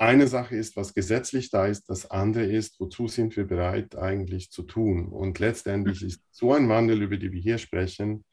eine 0.00 0.28
Sache 0.28 0.56
ist, 0.56 0.76
was 0.76 0.94
gesetzlich 0.94 1.50
da 1.50 1.66
ist, 1.66 1.90
das 1.90 2.10
andere 2.10 2.44
ist, 2.44 2.80
wozu 2.80 3.06
sind 3.06 3.36
wir 3.36 3.46
bereit 3.46 3.96
eigentlich 3.96 4.50
zu 4.50 4.62
tun. 4.62 5.08
Und 5.08 5.38
letztendlich 5.38 6.02
ist 6.02 6.22
so 6.30 6.54
ein 6.54 6.70
Wandel, 6.70 7.02
über 7.02 7.18
den 7.18 7.32
wir 7.32 7.40
hier 7.40 7.58
sprechen, 7.58 8.24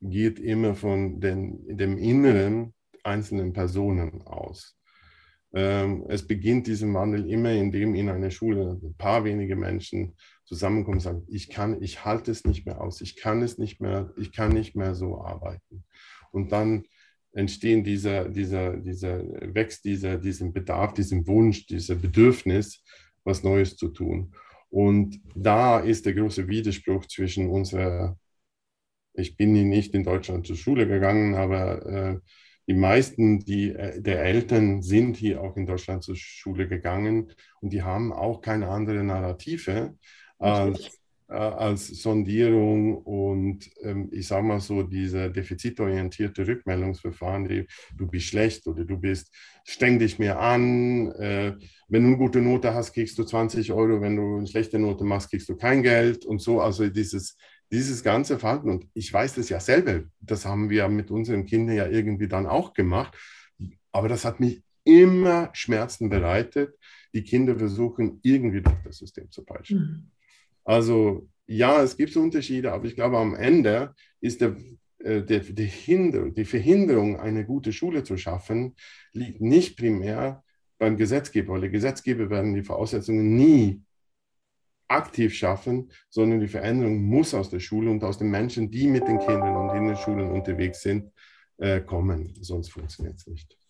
geht 0.00 0.40
immer 0.40 0.74
von 0.74 1.20
den, 1.20 1.76
dem 1.76 1.96
Inneren 1.96 2.74
einzelnen 3.04 3.52
Personen 3.52 4.22
aus. 4.22 4.76
Ähm, 5.54 6.04
es 6.08 6.26
beginnt 6.26 6.66
diesen 6.66 6.92
Wandel 6.92 7.30
immer, 7.30 7.52
indem 7.52 7.94
in 7.94 8.08
einer 8.08 8.32
Schule 8.32 8.80
ein 8.82 8.94
paar 8.96 9.22
wenige 9.24 9.54
Menschen 9.54 10.16
zusammenkommen 10.44 10.96
und 10.96 11.02
sagen, 11.02 11.24
ich 11.28 11.50
kann, 11.50 11.80
ich 11.80 12.04
halte 12.04 12.32
es 12.32 12.44
nicht 12.44 12.66
mehr 12.66 12.80
aus, 12.80 13.00
ich 13.00 13.14
kann 13.14 13.42
es 13.42 13.58
nicht 13.58 13.80
mehr, 13.80 14.12
ich 14.16 14.32
kann 14.32 14.50
nicht 14.50 14.74
mehr 14.74 14.96
so 14.96 15.20
arbeiten. 15.20 15.84
Und 16.32 16.50
dann 16.50 16.82
entstehen 17.32 17.82
dieser, 17.82 18.28
dieser, 18.28 18.76
dieser, 18.76 19.22
wächst 19.54 19.84
dieser, 19.84 20.18
diesem 20.18 20.52
Bedarf, 20.52 20.94
diesem 20.94 21.26
Wunsch, 21.26 21.66
dieser 21.66 21.94
Bedürfnis, 21.94 22.82
was 23.24 23.42
Neues 23.42 23.76
zu 23.76 23.88
tun. 23.88 24.34
Und 24.68 25.20
da 25.34 25.80
ist 25.80 26.06
der 26.06 26.14
große 26.14 26.48
Widerspruch 26.48 27.06
zwischen 27.06 27.48
unserer, 27.48 28.18
ich 29.14 29.36
bin 29.36 29.52
nicht 29.52 29.94
in 29.94 30.04
Deutschland 30.04 30.46
zur 30.46 30.56
Schule 30.56 30.86
gegangen, 30.86 31.34
aber 31.34 31.86
äh, 31.86 32.18
die 32.66 32.74
meisten 32.74 33.40
die, 33.40 33.70
äh, 33.70 34.00
der 34.00 34.22
Eltern 34.24 34.82
sind 34.82 35.16
hier 35.16 35.42
auch 35.42 35.56
in 35.56 35.66
Deutschland 35.66 36.02
zur 36.02 36.16
Schule 36.16 36.68
gegangen 36.68 37.32
und 37.60 37.72
die 37.72 37.82
haben 37.82 38.12
auch 38.12 38.40
keine 38.40 38.68
andere 38.68 39.02
Narrative 39.04 39.96
als 40.38 40.86
äh, 40.86 40.90
als 41.32 41.88
Sondierung 41.88 42.96
und 42.98 43.70
ähm, 43.82 44.08
ich 44.12 44.26
sage 44.26 44.46
mal 44.46 44.60
so, 44.60 44.82
diese 44.82 45.30
defizitorientierte 45.30 46.46
Rückmeldungsverfahren, 46.46 47.48
die, 47.48 47.66
du 47.96 48.06
bist 48.06 48.26
schlecht 48.26 48.66
oder 48.66 48.84
du 48.84 48.98
bist, 48.98 49.34
streng 49.64 49.98
dich 49.98 50.18
mehr 50.18 50.40
an, 50.40 51.12
äh, 51.12 51.54
wenn 51.88 52.02
du 52.02 52.08
eine 52.08 52.16
gute 52.16 52.40
Note 52.40 52.74
hast, 52.74 52.92
kriegst 52.92 53.18
du 53.18 53.24
20 53.24 53.72
Euro, 53.72 54.00
wenn 54.00 54.16
du 54.16 54.38
eine 54.38 54.46
schlechte 54.46 54.78
Note 54.78 55.04
machst, 55.04 55.30
kriegst 55.30 55.48
du 55.48 55.56
kein 55.56 55.82
Geld 55.82 56.24
und 56.24 56.40
so, 56.40 56.60
also 56.60 56.88
dieses, 56.88 57.36
dieses 57.70 58.02
ganze 58.02 58.38
Verhalten 58.38 58.70
und 58.70 58.86
ich 58.94 59.12
weiß 59.12 59.34
das 59.34 59.48
ja 59.48 59.60
selber, 59.60 60.04
das 60.20 60.44
haben 60.44 60.70
wir 60.70 60.88
mit 60.88 61.10
unseren 61.10 61.46
Kindern 61.46 61.76
ja 61.76 61.86
irgendwie 61.86 62.28
dann 62.28 62.46
auch 62.46 62.74
gemacht, 62.74 63.16
aber 63.92 64.08
das 64.08 64.24
hat 64.24 64.40
mich 64.40 64.62
immer 64.84 65.50
Schmerzen 65.52 66.08
bereitet, 66.08 66.74
die 67.14 67.22
Kinder 67.22 67.56
versuchen 67.56 68.20
irgendwie 68.22 68.62
durch 68.62 68.76
das 68.84 68.98
System 68.98 69.30
zu 69.30 69.44
peitschen. 69.44 69.78
Mhm. 69.78 70.10
Also 70.64 71.28
ja, 71.46 71.82
es 71.82 71.96
gibt 71.96 72.16
Unterschiede, 72.16 72.72
aber 72.72 72.84
ich 72.86 72.94
glaube, 72.94 73.18
am 73.18 73.34
Ende 73.34 73.94
ist 74.20 74.40
der, 74.40 74.56
äh, 74.98 75.22
der, 75.22 75.40
die, 75.40 75.66
Hinderung, 75.66 76.34
die 76.34 76.44
Verhinderung, 76.44 77.18
eine 77.18 77.44
gute 77.44 77.72
Schule 77.72 78.04
zu 78.04 78.16
schaffen, 78.16 78.76
liegt 79.12 79.40
nicht 79.40 79.76
primär 79.76 80.44
beim 80.78 80.96
Gesetzgeber, 80.96 81.54
weil 81.54 81.62
die 81.62 81.70
Gesetzgeber 81.70 82.30
werden 82.30 82.54
die 82.54 82.62
Voraussetzungen 82.62 83.36
nie 83.36 83.82
aktiv 84.88 85.34
schaffen, 85.34 85.90
sondern 86.10 86.40
die 86.40 86.48
Veränderung 86.48 87.02
muss 87.02 87.34
aus 87.34 87.50
der 87.50 87.60
Schule 87.60 87.90
und 87.90 88.04
aus 88.04 88.18
den 88.18 88.30
Menschen, 88.30 88.70
die 88.70 88.86
mit 88.86 89.06
den 89.08 89.18
Kindern 89.18 89.56
und 89.56 89.76
in 89.76 89.86
den 89.86 89.96
Schulen 89.96 90.30
unterwegs 90.30 90.82
sind, 90.82 91.10
äh, 91.58 91.80
kommen. 91.80 92.34
Sonst 92.40 92.72
funktioniert 92.72 93.16
es 93.16 93.26
nicht. 93.26 93.61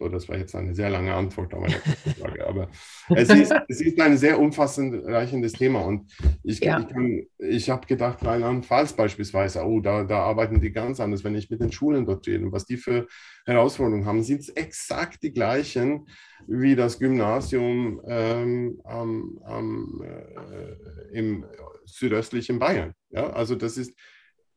So, 0.00 0.08
das 0.08 0.30
war 0.30 0.38
jetzt 0.38 0.54
eine 0.54 0.74
sehr 0.74 0.88
lange 0.88 1.12
Antwort 1.12 1.52
auf 1.52 1.62
eine 1.62 1.74
Frage, 2.18 2.46
aber 2.46 2.70
es 3.14 3.28
ist, 3.28 3.52
es 3.68 3.82
ist 3.82 4.00
ein 4.00 4.16
sehr 4.16 4.40
umfassend 4.40 5.04
reichendes 5.04 5.52
Thema 5.52 5.80
und 5.80 6.10
ich, 6.42 6.60
ja. 6.60 6.80
ich, 6.80 7.28
ich 7.38 7.68
habe 7.68 7.86
gedacht, 7.86 8.24
Rheinland-Pfalz 8.24 8.94
beispielsweise, 8.94 9.62
oh, 9.62 9.78
da, 9.80 10.04
da 10.04 10.20
arbeiten 10.20 10.58
die 10.58 10.72
ganz 10.72 11.00
anders, 11.00 11.22
wenn 11.22 11.34
ich 11.34 11.50
mit 11.50 11.60
den 11.60 11.70
Schulen 11.70 12.06
dort 12.06 12.26
rede 12.26 12.46
und 12.46 12.52
was 12.52 12.64
die 12.64 12.78
für 12.78 13.08
Herausforderungen 13.44 14.06
haben, 14.06 14.22
sind 14.22 14.40
es 14.40 14.48
exakt 14.48 15.22
die 15.22 15.34
gleichen 15.34 16.08
wie 16.46 16.74
das 16.76 16.98
Gymnasium 16.98 18.00
ähm, 18.06 18.80
am, 18.84 19.38
am, 19.44 20.02
äh, 20.02 21.18
im 21.18 21.44
südöstlichen 21.84 22.58
Bayern. 22.58 22.94
Ja, 23.10 23.28
also 23.34 23.54
das 23.54 23.76
ist, 23.76 23.94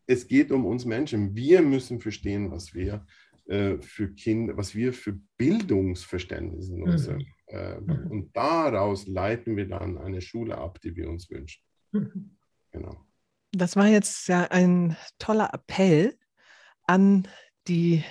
es 0.08 0.26
geht 0.26 0.54
um 0.54 0.66
uns 0.66 0.86
Menschen. 0.86 1.36
Wir 1.36 1.62
müssen 1.62 2.00
verstehen, 2.00 2.50
was 2.50 2.74
wir 2.74 3.06
äh, 3.46 3.78
für 3.82 4.14
Kinder, 4.14 4.56
was 4.58 4.74
wir 4.76 4.94
für 4.94 5.20
Bildungsverständnis 5.38 6.70
in 6.70 6.84
unserem. 6.84 7.18
Mhm. 7.18 7.26
Äh, 7.48 7.82
mhm. 7.82 8.08
Und 8.12 8.36
daraus 8.36 9.08
leiten 9.08 9.58
wir 9.58 9.68
dann 9.68 9.98
eine 9.98 10.22
Schule 10.22 10.58
ab, 10.58 10.80
die 10.82 10.96
wir 10.96 11.10
uns 11.10 11.30
wünschen. 11.30 11.62
Mhm. 11.92 12.38
Genau. 12.72 13.06
Das 13.52 13.76
war 13.76 13.88
jetzt 13.88 14.28
ja 14.28 14.44
ein 14.50 14.98
toller 15.20 15.54
Appell 15.54 16.18
an 16.88 17.28
die 17.68 18.04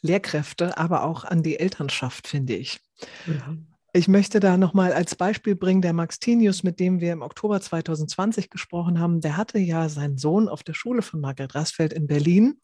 Lehrkräfte, 0.00 0.76
aber 0.78 1.04
auch 1.04 1.24
an 1.24 1.42
die 1.42 1.58
Elternschaft, 1.58 2.26
finde 2.26 2.54
ich. 2.54 2.80
Mhm. 3.26 3.66
Ich 3.96 4.08
möchte 4.08 4.40
da 4.40 4.58
nochmal 4.58 4.92
als 4.92 5.14
Beispiel 5.14 5.56
bringen, 5.56 5.80
der 5.80 5.94
Max 5.94 6.18
Tinius, 6.18 6.62
mit 6.62 6.80
dem 6.80 7.00
wir 7.00 7.14
im 7.14 7.22
Oktober 7.22 7.62
2020 7.62 8.50
gesprochen 8.50 9.00
haben, 9.00 9.22
der 9.22 9.38
hatte 9.38 9.58
ja 9.58 9.88
seinen 9.88 10.18
Sohn 10.18 10.50
auf 10.50 10.62
der 10.62 10.74
Schule 10.74 11.00
von 11.00 11.18
Margret 11.18 11.54
Rasfeld 11.54 11.94
in 11.94 12.06
Berlin. 12.06 12.60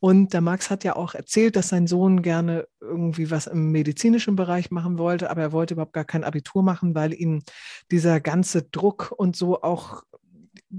Und 0.00 0.32
der 0.32 0.40
Max 0.40 0.70
hat 0.70 0.82
ja 0.82 0.96
auch 0.96 1.14
erzählt, 1.14 1.56
dass 1.56 1.68
sein 1.68 1.86
Sohn 1.86 2.22
gerne 2.22 2.66
irgendwie 2.80 3.30
was 3.30 3.46
im 3.46 3.72
medizinischen 3.72 4.36
Bereich 4.36 4.70
machen 4.70 4.96
wollte, 4.96 5.28
aber 5.28 5.42
er 5.42 5.52
wollte 5.52 5.74
überhaupt 5.74 5.92
gar 5.92 6.06
kein 6.06 6.24
Abitur 6.24 6.62
machen, 6.62 6.94
weil 6.94 7.12
ihm 7.12 7.42
dieser 7.90 8.20
ganze 8.20 8.62
Druck 8.62 9.12
und 9.14 9.36
so 9.36 9.60
auch 9.60 10.02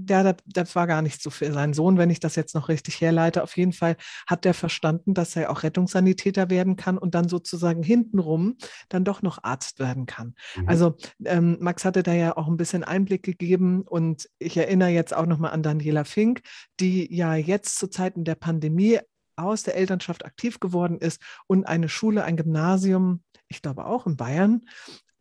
ja, 0.08 0.22
das, 0.22 0.36
das, 0.46 0.76
war 0.76 0.86
gar 0.86 1.02
nicht 1.02 1.22
so 1.22 1.30
für 1.30 1.52
seinen 1.52 1.74
Sohn, 1.74 1.98
wenn 1.98 2.10
ich 2.10 2.20
das 2.20 2.36
jetzt 2.36 2.54
noch 2.54 2.68
richtig 2.68 3.00
herleite. 3.00 3.42
Auf 3.42 3.56
jeden 3.56 3.72
Fall 3.72 3.96
hat 4.26 4.44
er 4.44 4.54
verstanden, 4.54 5.14
dass 5.14 5.36
er 5.36 5.50
auch 5.50 5.62
Rettungssanitäter 5.62 6.50
werden 6.50 6.76
kann 6.76 6.98
und 6.98 7.14
dann 7.14 7.28
sozusagen 7.28 7.82
hintenrum 7.82 8.56
dann 8.88 9.04
doch 9.04 9.22
noch 9.22 9.42
Arzt 9.42 9.78
werden 9.78 10.06
kann. 10.06 10.34
Mhm. 10.56 10.68
Also 10.68 10.96
ähm, 11.24 11.56
Max 11.60 11.84
hatte 11.84 12.02
da 12.02 12.12
ja 12.12 12.36
auch 12.36 12.48
ein 12.48 12.56
bisschen 12.56 12.84
Einblick 12.84 13.22
gegeben 13.22 13.82
und 13.82 14.28
ich 14.38 14.56
erinnere 14.56 14.90
jetzt 14.90 15.14
auch 15.14 15.26
nochmal 15.26 15.52
an 15.52 15.62
Daniela 15.62 16.04
Fink, 16.04 16.42
die 16.80 17.14
ja 17.14 17.34
jetzt 17.34 17.78
zu 17.78 17.88
Zeiten 17.88 18.24
der 18.24 18.34
Pandemie 18.34 18.98
aus 19.36 19.62
der 19.62 19.76
Elternschaft 19.76 20.24
aktiv 20.24 20.60
geworden 20.60 20.98
ist 20.98 21.20
und 21.46 21.64
eine 21.64 21.88
Schule, 21.88 22.24
ein 22.24 22.36
Gymnasium, 22.36 23.22
ich 23.48 23.62
glaube 23.62 23.84
auch 23.86 24.06
in 24.06 24.16
Bayern, 24.16 24.62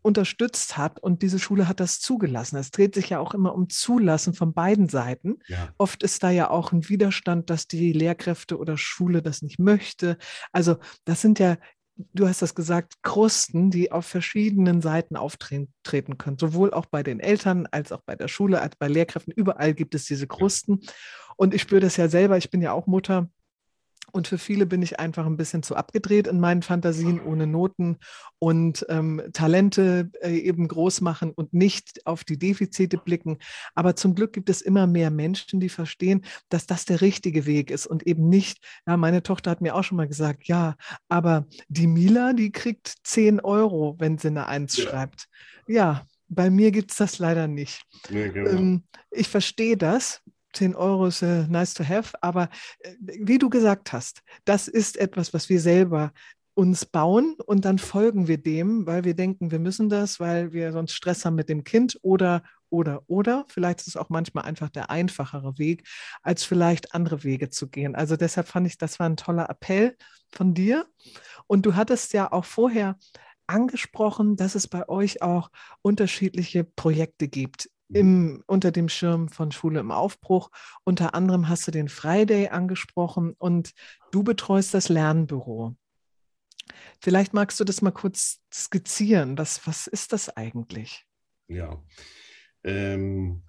unterstützt 0.05 0.77
hat 0.77 0.99
und 0.99 1.21
diese 1.21 1.39
Schule 1.39 1.67
hat 1.67 1.79
das 1.79 1.99
zugelassen. 1.99 2.57
Es 2.57 2.71
dreht 2.71 2.93
sich 2.95 3.09
ja 3.09 3.19
auch 3.19 3.33
immer 3.33 3.55
um 3.55 3.69
Zulassen 3.69 4.33
von 4.33 4.53
beiden 4.53 4.87
Seiten. 4.87 5.39
Ja. 5.47 5.69
Oft 5.77 6.03
ist 6.03 6.23
da 6.23 6.29
ja 6.29 6.49
auch 6.49 6.71
ein 6.71 6.87
Widerstand, 6.87 7.49
dass 7.49 7.67
die 7.67 7.91
Lehrkräfte 7.91 8.57
oder 8.57 8.77
Schule 8.77 9.21
das 9.21 9.41
nicht 9.41 9.59
möchte. 9.59 10.17
Also 10.51 10.77
das 11.05 11.21
sind 11.21 11.39
ja 11.39 11.57
du 12.13 12.27
hast 12.27 12.41
das 12.41 12.55
gesagt, 12.55 12.95
Krusten, 13.03 13.71
die 13.71 13.91
auf 13.91 14.05
verschiedenen 14.05 14.81
Seiten 14.81 15.15
auftreten 15.15 16.17
können, 16.17 16.37
sowohl 16.37 16.73
auch 16.73 16.87
bei 16.87 17.03
den 17.03 17.21
Eltern 17.21 17.67
als 17.71 17.93
auch 17.93 18.01
bei 18.05 18.15
der 18.15 18.27
Schule, 18.27 18.61
als 18.61 18.75
bei 18.75 18.87
Lehrkräften. 18.87 19.33
Überall 19.33 19.73
gibt 19.73 19.95
es 19.95 20.03
diese 20.03 20.27
Krusten. 20.27 20.81
Und 21.37 21.53
ich 21.53 21.61
spüre 21.61 21.81
das 21.81 21.97
ja 21.97 22.09
selber, 22.09 22.37
ich 22.37 22.49
bin 22.49 22.61
ja 22.61 22.73
auch 22.73 22.87
Mutter 22.87 23.29
und 24.11 24.27
für 24.27 24.37
viele 24.37 24.65
bin 24.65 24.81
ich 24.81 24.99
einfach 24.99 25.25
ein 25.25 25.37
bisschen 25.37 25.63
zu 25.63 25.75
abgedreht 25.75 26.27
in 26.27 26.39
meinen 26.39 26.61
Fantasien 26.61 27.21
ohne 27.21 27.47
Noten 27.47 27.97
und 28.39 28.85
ähm, 28.89 29.21
Talente 29.33 30.09
äh, 30.21 30.37
eben 30.37 30.67
groß 30.67 31.01
machen 31.01 31.31
und 31.31 31.53
nicht 31.53 32.05
auf 32.05 32.23
die 32.23 32.37
Defizite 32.37 32.97
blicken. 32.97 33.37
Aber 33.73 33.95
zum 33.95 34.15
Glück 34.15 34.33
gibt 34.33 34.49
es 34.49 34.61
immer 34.61 34.87
mehr 34.87 35.11
Menschen, 35.11 35.59
die 35.59 35.69
verstehen, 35.69 36.25
dass 36.49 36.65
das 36.65 36.85
der 36.85 37.01
richtige 37.01 37.45
Weg 37.45 37.71
ist 37.71 37.87
und 37.87 38.07
eben 38.07 38.29
nicht, 38.29 38.59
ja, 38.87 38.97
meine 38.97 39.23
Tochter 39.23 39.51
hat 39.51 39.61
mir 39.61 39.75
auch 39.75 39.83
schon 39.83 39.97
mal 39.97 40.07
gesagt, 40.07 40.47
ja, 40.47 40.75
aber 41.09 41.45
die 41.67 41.87
Mila, 41.87 42.33
die 42.33 42.51
kriegt 42.51 42.95
10 43.03 43.39
Euro, 43.39 43.95
wenn 43.99 44.17
sie 44.17 44.27
eine 44.27 44.47
Eins 44.47 44.77
ja. 44.77 44.85
schreibt. 44.85 45.27
Ja, 45.67 46.05
bei 46.27 46.49
mir 46.49 46.71
gibt 46.71 46.91
es 46.91 46.97
das 46.97 47.19
leider 47.19 47.47
nicht. 47.47 47.83
Nee, 48.09 48.29
genau. 48.29 48.49
ähm, 48.49 48.83
ich 49.11 49.29
verstehe 49.29 49.77
das, 49.77 50.21
10 50.55 50.75
Euro 50.75 51.07
ist 51.07 51.21
äh, 51.21 51.47
nice 51.47 51.73
to 51.73 51.83
have, 51.83 52.13
aber 52.21 52.49
äh, 52.79 52.93
wie 52.99 53.37
du 53.37 53.49
gesagt 53.49 53.93
hast, 53.93 54.21
das 54.45 54.67
ist 54.67 54.97
etwas, 54.97 55.33
was 55.33 55.49
wir 55.49 55.59
selber 55.59 56.11
uns 56.55 56.85
bauen 56.85 57.35
und 57.45 57.65
dann 57.65 57.77
folgen 57.77 58.27
wir 58.27 58.37
dem, 58.37 58.87
weil 58.87 59.03
wir 59.03 59.13
denken, 59.13 59.51
wir 59.51 59.59
müssen 59.59 59.89
das, 59.89 60.21
weil 60.21 60.53
wir 60.53 60.71
sonst 60.71 60.93
Stress 60.93 61.25
haben 61.25 61.35
mit 61.35 61.49
dem 61.49 61.65
Kind 61.65 61.99
oder, 62.01 62.43
oder, 62.69 63.03
oder. 63.07 63.45
Vielleicht 63.49 63.81
ist 63.81 63.87
es 63.89 63.97
auch 63.97 64.09
manchmal 64.09 64.45
einfach 64.45 64.69
der 64.69 64.89
einfachere 64.89 65.57
Weg, 65.57 65.85
als 66.23 66.45
vielleicht 66.45 66.95
andere 66.95 67.23
Wege 67.25 67.49
zu 67.49 67.67
gehen. 67.67 67.93
Also 67.93 68.15
deshalb 68.15 68.47
fand 68.47 68.67
ich, 68.67 68.77
das 68.77 68.99
war 68.99 69.07
ein 69.07 69.17
toller 69.17 69.49
Appell 69.49 69.97
von 70.31 70.53
dir. 70.53 70.87
Und 71.47 71.65
du 71.65 71.75
hattest 71.75 72.13
ja 72.13 72.31
auch 72.31 72.45
vorher 72.45 72.97
angesprochen, 73.47 74.37
dass 74.37 74.55
es 74.55 74.67
bei 74.67 74.87
euch 74.87 75.21
auch 75.21 75.49
unterschiedliche 75.81 76.63
Projekte 76.63 77.27
gibt 77.27 77.69
im, 77.89 78.43
unter 78.47 78.71
dem 78.71 78.89
Schirm 78.89 79.29
von 79.29 79.51
Schule 79.51 79.79
im 79.79 79.91
Aufbruch. 79.91 80.49
Unter 80.83 81.13
anderem 81.13 81.49
hast 81.49 81.67
du 81.67 81.71
den 81.71 81.89
Friday 81.89 82.47
angesprochen 82.47 83.33
und 83.37 83.71
du 84.11 84.23
betreust 84.23 84.73
das 84.73 84.89
Lernbüro. 84.89 85.75
Vielleicht 87.01 87.33
magst 87.33 87.59
du 87.59 87.63
das 87.63 87.81
mal 87.81 87.91
kurz 87.91 88.41
skizzieren. 88.51 89.37
Was, 89.37 89.67
was 89.67 89.87
ist 89.87 90.13
das 90.13 90.29
eigentlich? 90.29 91.05
Ja, 91.47 91.83
ähm, 92.63 93.43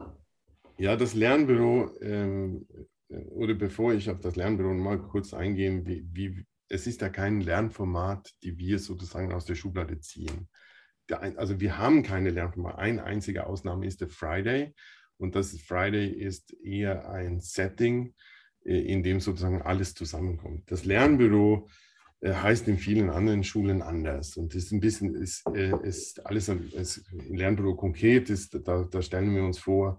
ja 0.76 0.96
das 0.96 1.14
Lernbüro, 1.14 1.98
ähm, 2.02 2.66
oder 3.08 3.54
bevor 3.54 3.94
ich 3.94 4.10
auf 4.10 4.20
das 4.20 4.36
Lernbüro 4.36 4.74
mal 4.74 5.00
kurz 5.00 5.32
eingehe, 5.32 5.86
wie, 5.86 6.06
wie, 6.12 6.44
es 6.68 6.86
ist 6.86 7.00
ja 7.00 7.08
kein 7.08 7.40
Lernformat, 7.40 8.34
die 8.42 8.58
wir 8.58 8.78
sozusagen 8.78 9.32
aus 9.32 9.46
der 9.46 9.54
Schublade 9.54 10.00
ziehen 10.00 10.48
also 11.10 11.60
wir 11.60 11.78
haben 11.78 12.02
keine 12.02 12.30
Lernformate. 12.30 12.78
Eine 12.78 13.04
einzige 13.04 13.46
Ausnahme 13.46 13.86
ist 13.86 14.00
der 14.00 14.08
Friday. 14.08 14.74
Und 15.18 15.34
das 15.34 15.58
Friday 15.60 16.08
ist 16.08 16.52
eher 16.62 17.08
ein 17.10 17.40
Setting, 17.40 18.14
äh, 18.64 18.78
in 18.78 19.02
dem 19.02 19.20
sozusagen 19.20 19.62
alles 19.62 19.94
zusammenkommt. 19.94 20.70
Das 20.70 20.84
Lernbüro 20.84 21.68
äh, 22.20 22.32
heißt 22.32 22.68
in 22.68 22.78
vielen 22.78 23.10
anderen 23.10 23.44
Schulen 23.44 23.82
anders. 23.82 24.36
Und 24.36 24.54
das 24.54 24.64
ist 24.64 24.72
ein 24.72 24.80
bisschen, 24.80 25.14
ist, 25.14 25.44
äh, 25.54 25.72
ist 25.82 26.24
alles 26.26 26.50
ein 26.50 26.70
Lernbüro 27.28 27.76
konkret 27.76 28.30
ist, 28.30 28.58
da, 28.64 28.84
da 28.84 29.02
stellen 29.02 29.34
wir 29.34 29.44
uns 29.44 29.58
vor, 29.58 29.98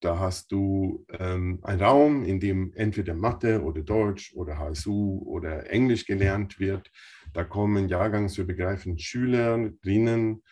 da 0.00 0.18
hast 0.18 0.50
du 0.50 1.04
ähm, 1.10 1.58
einen 1.62 1.82
Raum, 1.82 2.24
in 2.24 2.40
dem 2.40 2.72
entweder 2.74 3.14
Mathe 3.14 3.62
oder 3.62 3.82
Deutsch 3.82 4.32
oder 4.34 4.58
HSU 4.58 5.22
oder 5.26 5.70
Englisch 5.70 6.06
gelernt 6.06 6.58
wird. 6.58 6.90
Da 7.32 7.44
kommen 7.44 7.88
jahrgangsübergreifend 7.88 9.00
Schülerinnen 9.00 10.42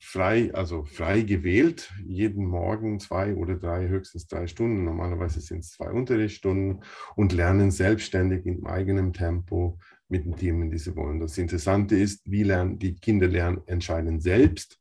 frei, 0.00 0.54
also 0.54 0.84
frei 0.84 1.22
gewählt, 1.22 1.92
jeden 2.06 2.46
Morgen 2.46 3.00
zwei 3.00 3.34
oder 3.34 3.56
drei, 3.56 3.88
höchstens 3.88 4.26
drei 4.26 4.46
Stunden. 4.46 4.84
Normalerweise 4.84 5.40
sind 5.40 5.60
es 5.60 5.72
zwei 5.72 5.90
Unterrichtsstunden 5.90 6.82
und 7.16 7.32
lernen 7.32 7.70
selbstständig 7.70 8.46
in 8.46 8.64
eigenem 8.66 9.12
Tempo 9.12 9.78
mit 10.08 10.24
den 10.24 10.36
Themen, 10.36 10.70
die 10.70 10.78
sie 10.78 10.96
wollen. 10.96 11.20
Das 11.20 11.36
Interessante 11.36 11.96
ist, 11.96 12.22
wie 12.30 12.44
lernen 12.44 12.78
die 12.78 12.94
Kinder 12.94 13.26
lernen, 13.26 13.60
entscheiden 13.66 14.20
selbst 14.20 14.80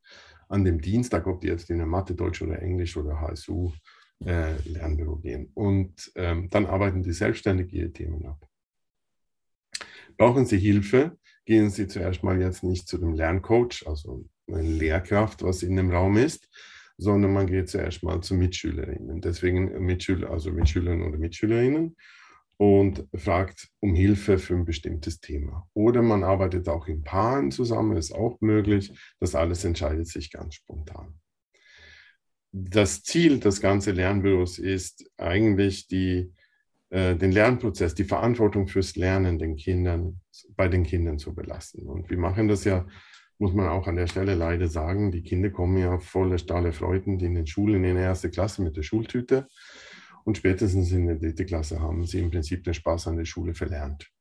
an 0.49 0.63
dem 0.63 0.79
Dienstag, 0.79 1.27
ob 1.27 1.41
die 1.41 1.47
jetzt 1.47 1.69
in 1.69 1.79
der 1.79 1.87
Mathe, 1.87 2.15
Deutsch 2.15 2.41
oder 2.41 2.61
Englisch 2.61 2.95
oder 2.95 3.19
HSU 3.19 3.71
äh, 4.25 4.55
Lernbüro 4.65 5.17
gehen. 5.17 5.51
Und 5.53 6.11
ähm, 6.15 6.49
dann 6.49 6.65
arbeiten 6.65 7.03
die 7.03 7.11
selbstständig 7.11 7.73
ihre 7.73 7.91
Themen 7.91 8.25
ab. 8.25 8.47
Brauchen 10.15 10.45
Sie 10.45 10.57
Hilfe, 10.57 11.17
gehen 11.47 11.69
Sie 11.69 11.87
zuerst 11.87 12.23
mal 12.23 12.39
jetzt 12.41 12.63
nicht 12.63 12.87
zu 12.87 12.97
dem 12.97 13.13
Lerncoach, 13.13 13.85
also 13.87 14.25
eine 14.47 14.61
Lehrkraft, 14.61 15.43
was 15.43 15.63
in 15.63 15.77
dem 15.77 15.91
Raum 15.91 16.17
ist, 16.17 16.49
sondern 16.97 17.31
man 17.31 17.47
geht 17.47 17.69
zuerst 17.69 18.03
mal 18.03 18.21
zu 18.21 18.35
Mitschülerinnen. 18.35 19.21
Deswegen 19.21 19.79
Mitschüler, 19.79 20.29
also 20.29 20.51
Mitschülerinnen 20.51 21.07
oder 21.07 21.17
Mitschülerinnen 21.17 21.95
und 22.57 23.07
fragt 23.15 23.69
um 23.79 23.95
Hilfe 23.95 24.39
für 24.39 24.55
ein 24.55 24.65
bestimmtes 24.65 25.21
Thema. 25.21 25.69
Oder 25.73 26.01
man 26.01 26.25
arbeitet 26.25 26.67
auch 26.67 26.87
in 26.87 27.03
Paaren 27.03 27.51
zusammen, 27.51 27.95
ist 27.95 28.11
auch 28.11 28.41
möglich. 28.41 28.91
Das 29.21 29.33
alles 29.33 29.63
entscheidet 29.63 30.07
sich 30.07 30.31
ganz 30.31 30.55
spontan. 30.55 31.17
Das 32.51 33.03
Ziel 33.03 33.39
des 33.39 33.61
ganzen 33.61 33.95
Lernbüros 33.95 34.59
ist 34.59 35.09
eigentlich 35.15 35.87
die, 35.87 36.33
den 36.89 37.31
Lernprozess, 37.31 37.95
die 37.95 38.05
Verantwortung 38.05 38.67
fürs 38.67 38.95
Lernen 38.95 39.39
den 39.39 39.57
Kindern, 39.57 40.21
bei 40.55 40.69
den 40.69 40.83
Kindern 40.83 41.19
zu 41.19 41.35
belassen. 41.35 41.85
Und 41.85 42.09
wir 42.09 42.17
machen 42.17 42.47
das 42.47 42.63
ja, 42.63 42.87
muss 43.39 43.53
man 43.53 43.67
auch 43.67 43.87
an 43.87 43.97
der 43.97 44.07
Stelle 44.07 44.35
leider 44.35 44.67
sagen, 44.67 45.11
die 45.11 45.21
Kinder 45.21 45.49
kommen 45.49 45.77
ja 45.77 45.99
voller 45.99 46.37
Stahle 46.37 46.71
Freuden 46.71 47.19
in 47.19 47.35
den 47.35 47.45
Schulen 47.45 47.83
in 47.83 47.95
der 47.95 48.05
erste 48.05 48.29
Klasse 48.29 48.61
mit 48.61 48.77
der 48.77 48.83
Schultüte 48.83 49.47
und 50.27 50.37
spätestens 50.37 50.91
in 50.91 51.07
der 51.07 51.15
dritten 51.15 51.45
Klasse 51.45 51.79
haben 51.79 52.05
sie 52.05 52.19
im 52.19 52.31
Prinzip 52.31 52.63
den 52.63 52.73
Spaß 52.73 53.07
an 53.07 53.15
der 53.15 53.23
Schule 53.23 53.53
verlernt. 53.53 54.11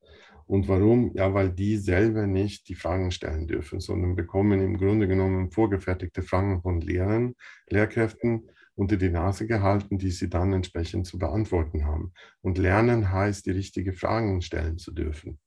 Und 0.47 0.69
warum? 0.69 1.11
Ja, 1.15 1.35
weil 1.35 1.51
die 1.51 1.77
selber 1.77 2.29
nicht 2.29 2.69
die 2.69 2.77
Fragen 2.77 3.11
stellen 3.11 3.49
dürfen, 3.49 3.81
sondern 3.81 4.15
bekommen 4.15 4.61
im 4.61 4.79
Grunde 4.79 5.09
genommen 5.09 5.51
vorgefertigte 5.51 6.23
Fragen 6.23 6.63
von 6.63 6.81
Lehrern, 6.81 7.35
Lehrkräften 7.69 8.49
unter 8.77 8.97
die 8.97 9.09
Nase 9.09 9.47
gehalten, 9.47 9.99
die 9.99 10.11
sie 10.11 10.29
dann 10.29 10.53
entsprechend 10.53 11.07
zu 11.07 11.19
beantworten 11.19 11.87
haben. 11.87 12.13
Und 12.43 12.59
lernen 12.59 13.11
heißt, 13.11 13.47
die 13.47 13.51
richtigen 13.51 13.95
Fragen 13.95 14.43
stellen 14.43 14.79
zu 14.79 14.93
dürfen. 14.93 15.41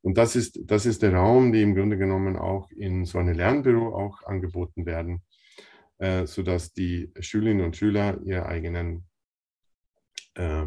Und 0.00 0.16
das 0.16 0.36
ist, 0.36 0.60
das 0.64 0.86
ist 0.86 1.02
der 1.02 1.14
Raum, 1.14 1.52
der 1.52 1.62
im 1.62 1.74
Grunde 1.74 1.98
genommen 1.98 2.36
auch 2.36 2.70
in 2.70 3.04
so 3.04 3.18
einem 3.18 3.36
Lernbüro 3.36 3.94
auch 3.94 4.22
angeboten 4.22 4.86
werden, 4.86 5.22
äh, 5.98 6.26
sodass 6.26 6.72
die 6.72 7.12
Schülerinnen 7.18 7.66
und 7.66 7.76
Schüler 7.76 8.20
ihre 8.24 8.46
eigenen 8.46 9.04
äh, 10.36 10.66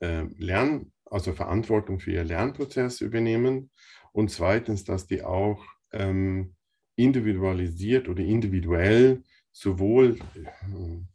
äh, 0.00 0.26
Lern, 0.36 0.92
also 1.06 1.32
Verantwortung 1.32 1.98
für 1.98 2.12
ihr 2.12 2.24
Lernprozess 2.24 3.00
übernehmen 3.00 3.70
und 4.12 4.30
zweitens, 4.30 4.84
dass 4.84 5.06
die 5.06 5.22
auch 5.22 5.64
ähm, 5.92 6.54
individualisiert 6.96 8.08
oder 8.08 8.22
individuell 8.22 9.24
sowohl 9.52 10.18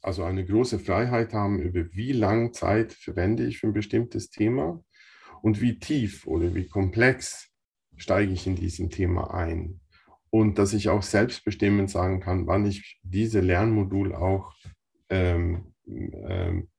also 0.02 0.24
eine 0.24 0.46
große 0.46 0.80
Freiheit 0.80 1.34
haben, 1.34 1.60
über 1.60 1.92
wie 1.94 2.12
lange 2.12 2.52
Zeit 2.52 2.94
verwende 2.94 3.46
ich 3.46 3.60
für 3.60 3.68
ein 3.68 3.74
bestimmtes 3.74 4.30
Thema 4.30 4.84
und 5.42 5.62
wie 5.62 5.80
tief 5.80 6.28
oder 6.28 6.54
wie 6.54 6.68
komplex 6.68 7.50
steige 7.98 8.34
ich 8.34 8.46
in 8.48 8.56
diesem 8.56 8.90
Thema 8.90 9.34
ein. 9.34 9.80
Und 10.30 10.58
dass 10.58 10.74
ich 10.74 10.90
auch 10.90 11.04
selbstbestimmend 11.04 11.90
sagen 11.90 12.20
kann, 12.20 12.46
wann 12.46 12.66
ich 12.66 13.00
diese 13.04 13.40
Lernmodul 13.40 14.14
auch 14.14 14.54
ähm, 15.10 15.74
ähm, 15.88 16.70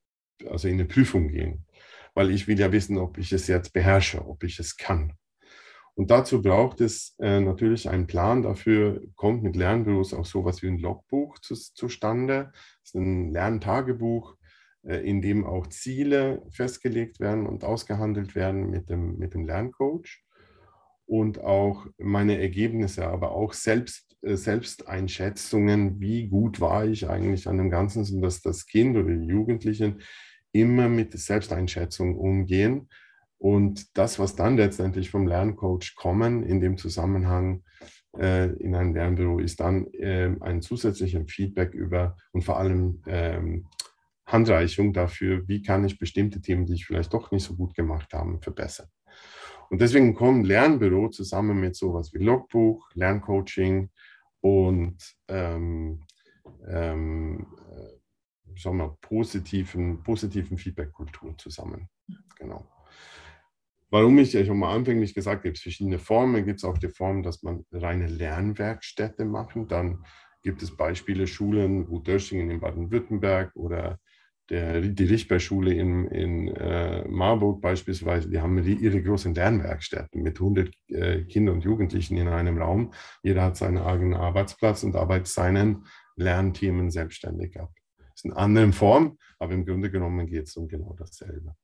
also 0.47 0.69
in 0.69 0.75
eine 0.75 0.85
Prüfung 0.85 1.29
gehen, 1.29 1.65
weil 2.15 2.31
ich 2.31 2.47
will 2.49 2.59
ja 2.59 2.71
wissen, 2.73 2.99
ob 2.99 3.19
ich 3.19 3.33
es 3.33 3.47
jetzt 3.47 3.73
beherrsche, 3.73 4.27
ob 4.27 4.45
ich 4.45 4.59
es 4.59 4.77
kann. 4.77 5.15
Und 5.97 6.11
dazu 6.11 6.43
braucht 6.43 6.83
es 6.83 7.15
äh, 7.19 7.41
natürlich 7.41 7.89
einen 7.89 8.07
Plan. 8.07 8.43
Dafür 8.43 9.01
kommt 9.17 9.43
mit 9.43 9.57
Lernbüros 9.57 10.13
auch 10.13 10.27
sowas 10.27 10.63
wie 10.63 10.69
ein 10.69 10.79
Logbuch 10.79 11.39
zu, 11.39 11.55
zustande. 11.55 12.51
Das 12.53 12.91
ist 12.91 12.95
ein 12.97 13.33
Lerntagebuch, 13.33 14.37
äh, 14.83 14.99
in 14.99 15.23
dem 15.23 15.47
auch 15.47 15.67
Ziele 15.69 16.43
festgelegt 16.51 17.19
werden 17.19 17.47
und 17.47 17.65
ausgehandelt 17.65 18.35
werden 18.35 18.69
mit 18.69 18.91
dem, 18.91 19.17
mit 19.17 19.33
dem 19.33 19.47
Lerncoach. 19.47 20.23
Und 21.07 21.41
auch 21.43 21.87
meine 21.97 22.39
Ergebnisse, 22.41 23.07
aber 23.07 23.31
auch 23.31 23.55
selbst, 23.55 24.19
äh, 24.21 24.37
Selbsteinschätzungen, 24.37 25.99
wie 25.99 26.29
gut 26.29 26.61
war 26.61 26.85
ich 26.85 27.09
eigentlich 27.09 27.49
an 27.49 27.57
dem 27.57 27.71
Ganzen, 27.71 28.05
sodass 28.05 28.43
das 28.43 28.67
Kind 28.67 28.99
oder 28.99 29.15
die 29.15 29.29
Jugendlichen 29.29 30.03
immer 30.53 30.91
mit 30.91 31.19
Selbsteinschätzung 31.19 32.19
umgehen. 32.19 32.91
Und 33.39 33.97
das, 33.97 34.19
was 34.19 34.35
dann 34.35 34.57
letztendlich 34.57 35.11
vom 35.11 35.27
Lerncoach 35.27 35.95
kommen 35.95 36.43
in 36.43 36.61
dem 36.61 36.79
Zusammenhang 36.79 37.63
äh, 38.19 38.51
in 38.55 38.75
einem 38.75 38.95
Lernbüro, 38.95 39.39
ist 39.39 39.61
dann 39.61 39.87
äh, 39.93 40.35
ein 40.41 40.63
zusätzlicher 40.63 41.23
Feedback 41.27 41.75
über 41.75 42.17
und 42.33 42.45
vor 42.45 42.59
allem 42.59 43.03
ähm, 43.07 43.67
Handreichung 44.27 44.93
dafür, 44.93 45.47
wie 45.47 45.63
kann 45.63 45.85
ich 45.85 45.99
bestimmte 45.99 46.41
Themen, 46.41 46.67
die 46.67 46.75
ich 46.75 46.87
vielleicht 46.87 47.13
doch 47.13 47.31
nicht 47.31 47.45
so 47.45 47.55
gut 47.55 47.75
gemacht 47.75 48.13
habe, 48.13 48.39
verbessern. 48.41 48.89
Und 49.71 49.81
deswegen 49.81 50.15
kommen 50.15 50.45
Lernbüro 50.45 51.11
zusammen 51.11 51.61
mit 51.61 51.77
sowas 51.77 52.13
wie 52.13 52.23
Logbuch, 52.23 52.89
Lerncoaching 52.95 53.91
und 54.41 54.97
ähm, 55.29 56.05
ähm, 56.69 57.47
sagen 58.57 58.79
wir, 58.79 58.97
positiven, 59.01 60.03
positiven 60.03 60.57
Feedback-Kultur 60.57 61.37
zusammen. 61.39 61.89
Genau. 62.39 62.67
Warum 63.91 64.19
ich 64.19 64.33
ja 64.33 64.45
schon 64.45 64.59
mal 64.59 64.75
anfänglich 64.75 65.15
gesagt 65.15 65.39
habe, 65.39 65.49
gibt 65.49 65.59
es 65.59 65.63
verschiedene 65.63 65.99
Formen. 65.99 66.45
Gibt 66.45 66.59
es 66.59 66.65
auch 66.65 66.79
die 66.79 66.89
Form, 66.89 67.23
dass 67.23 67.43
man 67.43 67.65
reine 67.71 68.09
Lernwerkstätte 68.09 69.25
machen. 69.25 69.69
Dann 69.69 70.05
gibt 70.43 70.63
es 70.63 70.77
Beispiele, 70.77 71.27
Schulen, 71.27 71.83
Ruth 71.85 72.09
Döschingen 72.09 72.51
in 72.51 72.61
Baden-Württemberg 72.61 73.55
oder 73.55 73.99
der, 74.49 74.81
die 74.81 75.05
Richtberg-Schule 75.05 75.73
in, 75.73 76.07
in 76.07 76.49
äh, 76.49 77.07
Marburg 77.09 77.61
beispielsweise, 77.61 78.31
die 78.31 78.41
haben 78.41 78.63
ihre 78.65 79.03
großen 79.03 79.35
Lernwerkstätten 79.35 80.23
mit 80.23 80.39
100 80.39 80.71
äh, 80.89 81.25
Kindern 81.25 81.57
und 81.57 81.65
Jugendlichen 81.65 82.17
in 82.17 82.29
einem 82.29 82.59
Raum. 82.59 82.93
Jeder 83.23 83.43
hat 83.43 83.57
seinen 83.57 83.79
eigenen 83.79 84.15
Arbeitsplatz 84.15 84.85
und 84.85 84.95
arbeitet 84.95 85.27
seinen 85.27 85.87
Lernthemen 86.17 86.91
selbstständig 86.91 87.59
ab 87.59 87.73
ist 88.17 88.25
in 88.25 88.33
anderen 88.33 88.73
Form, 88.73 89.19
aber 89.39 89.53
im 89.53 89.65
Grunde 89.65 89.91
genommen 89.91 90.27
geht 90.27 90.45
es 90.45 90.57
um 90.57 90.69
genau 90.69 90.95
dasselbe. 90.99 91.55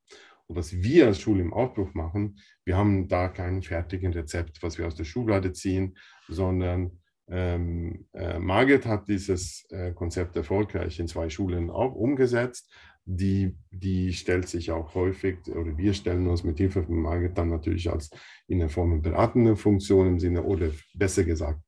Was 0.54 0.72
wir 0.72 1.06
als 1.06 1.20
Schule 1.20 1.42
im 1.42 1.52
Aufbruch 1.52 1.94
machen, 1.94 2.38
wir 2.64 2.76
haben 2.76 3.08
da 3.08 3.28
kein 3.28 3.62
fertigen 3.62 4.12
Rezept, 4.12 4.62
was 4.62 4.78
wir 4.78 4.86
aus 4.86 4.94
der 4.94 5.04
Schublade 5.04 5.52
ziehen, 5.52 5.96
sondern 6.28 6.98
ähm, 7.28 8.06
äh, 8.12 8.38
Margit 8.38 8.84
hat 8.86 9.08
dieses 9.08 9.66
äh, 9.70 9.92
Konzept 9.92 10.36
erfolgreich 10.36 10.98
in 11.00 11.08
zwei 11.08 11.30
Schulen 11.30 11.70
auch 11.70 11.94
umgesetzt. 11.94 12.70
Die, 13.04 13.56
die 13.70 14.12
stellt 14.12 14.48
sich 14.48 14.70
auch 14.70 14.94
häufig, 14.94 15.38
oder 15.48 15.76
wir 15.76 15.92
stellen 15.92 16.28
uns 16.28 16.44
mit 16.44 16.58
Hilfe 16.58 16.84
von 16.84 17.00
Margit 17.00 17.36
dann 17.36 17.48
natürlich 17.48 17.90
als 17.90 18.10
in 18.46 18.60
der 18.60 18.68
Form 18.68 19.02
beratende 19.02 19.56
Funktion 19.56 20.06
im 20.06 20.18
Sinne, 20.20 20.42
oder 20.42 20.70
besser 20.94 21.24
gesagt, 21.24 21.60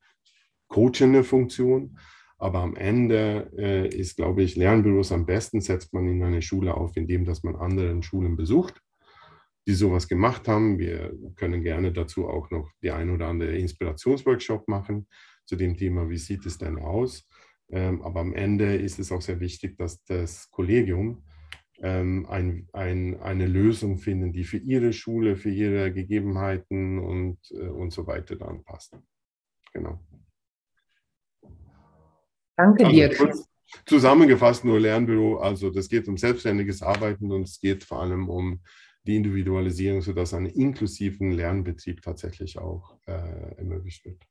coachende 0.69 1.25
Funktion. 1.25 1.99
Aber 2.39 2.61
am 2.61 2.77
Ende 2.77 3.51
äh, 3.57 3.89
ist, 3.89 4.17
glaube 4.17 4.43
ich, 4.43 4.57
Lernbüros 4.57 5.13
am 5.13 5.27
besten 5.27 5.61
setzt 5.61 5.93
man 5.93 6.07
in 6.09 6.23
eine 6.23 6.43
Schule 6.43 6.75
auf, 6.75 6.97
indem 6.97 7.25
dass 7.25 7.43
man 7.43 7.57
anderen 7.57 8.03
Schulen 8.03 8.37
besucht, 8.37 8.81
die 9.67 9.75
sowas 9.75 10.09
gemacht 10.09 10.49
haben. 10.49 10.79
Wir 10.79 11.17
können 11.37 11.63
gerne 11.63 11.93
dazu 11.93 12.29
auch 12.29 12.51
noch 12.51 12.71
die 12.83 12.91
ein 12.91 13.11
oder 13.11 13.29
andere 13.29 13.57
Inspirationsworkshop 13.57 14.69
machen 14.69 15.07
zu 15.47 15.57
dem 15.57 15.77
Thema, 15.77 16.09
wie 16.11 16.19
sieht 16.19 16.45
es 16.47 16.59
denn 16.59 16.79
aus. 16.79 17.29
Ähm, 17.71 18.03
aber 18.03 18.21
am 18.21 18.35
Ende 18.35 18.75
ist 18.75 18.99
es 18.99 19.11
auch 19.11 19.23
sehr 19.23 19.41
wichtig, 19.41 19.79
dass 19.79 20.03
das 20.05 20.51
Kollegium 20.51 21.25
ähm, 21.81 22.27
ein, 22.29 22.69
ein, 22.73 23.21
eine 23.21 23.47
Lösung 23.47 23.99
finden, 23.99 24.33
die 24.33 24.45
für 24.45 24.59
ihre 24.59 24.93
Schule, 24.93 25.37
für 25.37 25.51
ihre 25.51 25.93
Gegebenheiten 25.93 26.99
und, 26.99 27.39
äh, 27.51 27.69
und 27.69 27.93
so 27.93 28.07
weiter 28.07 28.37
dann 28.37 28.63
passt. 28.65 28.97
Genau. 29.73 30.01
Danke 32.57 32.87
also, 32.87 32.97
dir. 32.97 33.35
Zusammengefasst 33.87 34.65
nur 34.65 34.79
Lernbüro, 34.79 35.39
also 35.39 35.71
das 35.71 35.89
geht 35.89 36.07
um 36.07 36.17
selbstständiges 36.17 36.83
Arbeiten 36.83 37.33
und 37.33 37.43
es 37.43 37.61
geht 37.61 37.83
vor 37.83 38.03
allem 38.03 38.29
um 38.29 38.61
die 39.07 39.17
Individualisierung, 39.17 40.01
sodass 40.01 40.33
ein 40.33 40.47
inklusiven 40.47 41.33
Lernbetrieb 41.33 42.01
tatsächlich 42.03 42.59
auch 42.59 42.97
äh, 43.07 43.57
ermöglicht 43.57 44.05
wird. 44.05 44.23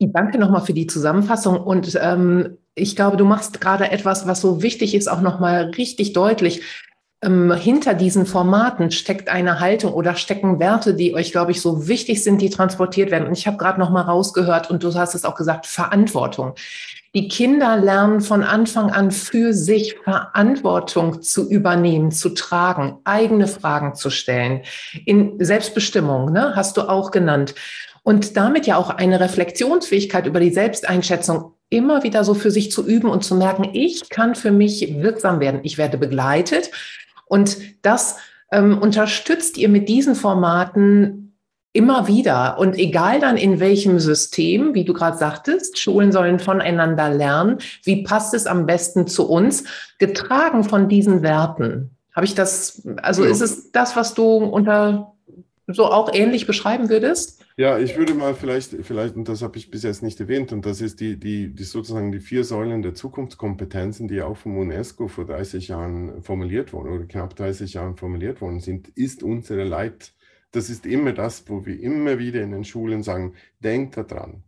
Danke 0.00 0.38
nochmal 0.38 0.64
für 0.64 0.74
die 0.74 0.86
Zusammenfassung. 0.86 1.60
Und 1.60 1.98
ähm, 2.00 2.58
ich 2.74 2.94
glaube, 2.94 3.16
du 3.16 3.24
machst 3.24 3.60
gerade 3.60 3.90
etwas, 3.90 4.28
was 4.28 4.40
so 4.40 4.62
wichtig 4.62 4.94
ist, 4.94 5.08
auch 5.08 5.20
nochmal 5.20 5.70
richtig 5.76 6.12
deutlich 6.12 6.62
ähm, 7.22 7.52
hinter 7.52 7.94
diesen 7.94 8.26
Formaten 8.26 8.90
steckt 8.90 9.28
eine 9.28 9.60
Haltung 9.60 9.92
oder 9.92 10.14
stecken 10.14 10.60
Werte, 10.60 10.94
die 10.94 11.14
euch, 11.14 11.32
glaube 11.32 11.50
ich, 11.50 11.60
so 11.60 11.88
wichtig 11.88 12.22
sind, 12.22 12.40
die 12.40 12.50
transportiert 12.50 13.10
werden. 13.10 13.26
Und 13.26 13.36
ich 13.36 13.46
habe 13.46 13.56
gerade 13.56 13.80
noch 13.80 13.90
mal 13.90 14.02
rausgehört 14.02 14.70
und 14.70 14.82
du 14.84 14.94
hast 14.94 15.14
es 15.14 15.24
auch 15.24 15.34
gesagt, 15.34 15.66
Verantwortung. 15.66 16.54
Die 17.14 17.26
Kinder 17.26 17.76
lernen 17.76 18.20
von 18.20 18.44
Anfang 18.44 18.90
an 18.90 19.10
für 19.10 19.52
sich 19.52 19.96
Verantwortung 20.04 21.22
zu 21.22 21.50
übernehmen, 21.50 22.12
zu 22.12 22.30
tragen, 22.30 22.98
eigene 23.04 23.48
Fragen 23.48 23.94
zu 23.94 24.10
stellen. 24.10 24.62
In 25.04 25.42
Selbstbestimmung, 25.42 26.32
ne, 26.32 26.52
hast 26.54 26.76
du 26.76 26.82
auch 26.82 27.10
genannt. 27.10 27.54
Und 28.02 28.36
damit 28.36 28.66
ja 28.66 28.76
auch 28.76 28.90
eine 28.90 29.20
Reflexionsfähigkeit 29.20 30.26
über 30.26 30.38
die 30.38 30.52
Selbsteinschätzung 30.52 31.54
immer 31.70 32.02
wieder 32.02 32.24
so 32.24 32.34
für 32.34 32.50
sich 32.50 32.70
zu 32.70 32.86
üben 32.86 33.10
und 33.10 33.24
zu 33.24 33.34
merken, 33.34 33.68
ich 33.72 34.08
kann 34.08 34.34
für 34.34 34.50
mich 34.50 35.02
wirksam 35.02 35.40
werden. 35.40 35.60
Ich 35.62 35.76
werde 35.76 35.98
begleitet. 35.98 36.70
Und 37.28 37.58
das 37.82 38.18
ähm, 38.52 38.78
unterstützt 38.78 39.58
ihr 39.58 39.68
mit 39.68 39.88
diesen 39.88 40.14
Formaten 40.14 41.36
immer 41.72 42.08
wieder. 42.08 42.58
Und 42.58 42.76
egal 42.76 43.20
dann 43.20 43.36
in 43.36 43.60
welchem 43.60 44.00
System, 44.00 44.74
wie 44.74 44.84
du 44.84 44.92
gerade 44.92 45.16
sagtest, 45.16 45.78
Schulen 45.78 46.12
sollen 46.12 46.38
voneinander 46.38 47.10
lernen. 47.10 47.58
Wie 47.84 48.02
passt 48.02 48.34
es 48.34 48.46
am 48.46 48.66
besten 48.66 49.06
zu 49.06 49.28
uns? 49.28 49.64
Getragen 49.98 50.64
von 50.64 50.88
diesen 50.88 51.22
Werten. 51.22 51.90
Habe 52.14 52.26
ich 52.26 52.34
das, 52.34 52.82
also 53.02 53.24
ja. 53.24 53.30
ist 53.30 53.42
es 53.42 53.70
das, 53.70 53.94
was 53.94 54.14
du 54.14 54.38
unter 54.38 55.12
so 55.68 55.84
auch 55.84 56.12
ähnlich 56.12 56.46
beschreiben 56.46 56.88
würdest? 56.88 57.37
Ja, 57.58 57.76
ich 57.76 57.96
würde 57.96 58.14
mal 58.14 58.36
vielleicht, 58.36 58.70
vielleicht, 58.82 59.16
und 59.16 59.28
das 59.28 59.42
habe 59.42 59.58
ich 59.58 59.68
bis 59.68 59.82
jetzt 59.82 60.00
nicht 60.00 60.20
erwähnt, 60.20 60.52
und 60.52 60.64
das 60.64 60.80
ist 60.80 61.00
die, 61.00 61.18
die, 61.18 61.52
die 61.52 61.64
sozusagen 61.64 62.12
die 62.12 62.20
vier 62.20 62.44
Säulen 62.44 62.82
der 62.82 62.94
Zukunftskompetenzen, 62.94 64.06
die 64.06 64.22
auch 64.22 64.36
vom 64.36 64.56
UNESCO 64.56 65.08
vor 65.08 65.26
30 65.26 65.66
Jahren 65.66 66.22
formuliert 66.22 66.72
wurden 66.72 66.92
oder 66.92 67.04
knapp 67.06 67.34
30 67.34 67.72
Jahren 67.74 67.96
formuliert 67.96 68.40
worden 68.40 68.60
sind, 68.60 68.86
ist 68.90 69.24
unsere 69.24 69.64
Leit, 69.64 70.12
das 70.52 70.70
ist 70.70 70.86
immer 70.86 71.12
das, 71.12 71.48
wo 71.48 71.66
wir 71.66 71.80
immer 71.80 72.20
wieder 72.20 72.42
in 72.42 72.52
den 72.52 72.62
Schulen 72.62 73.02
sagen, 73.02 73.34
denkt 73.58 73.96
daran. 73.96 74.44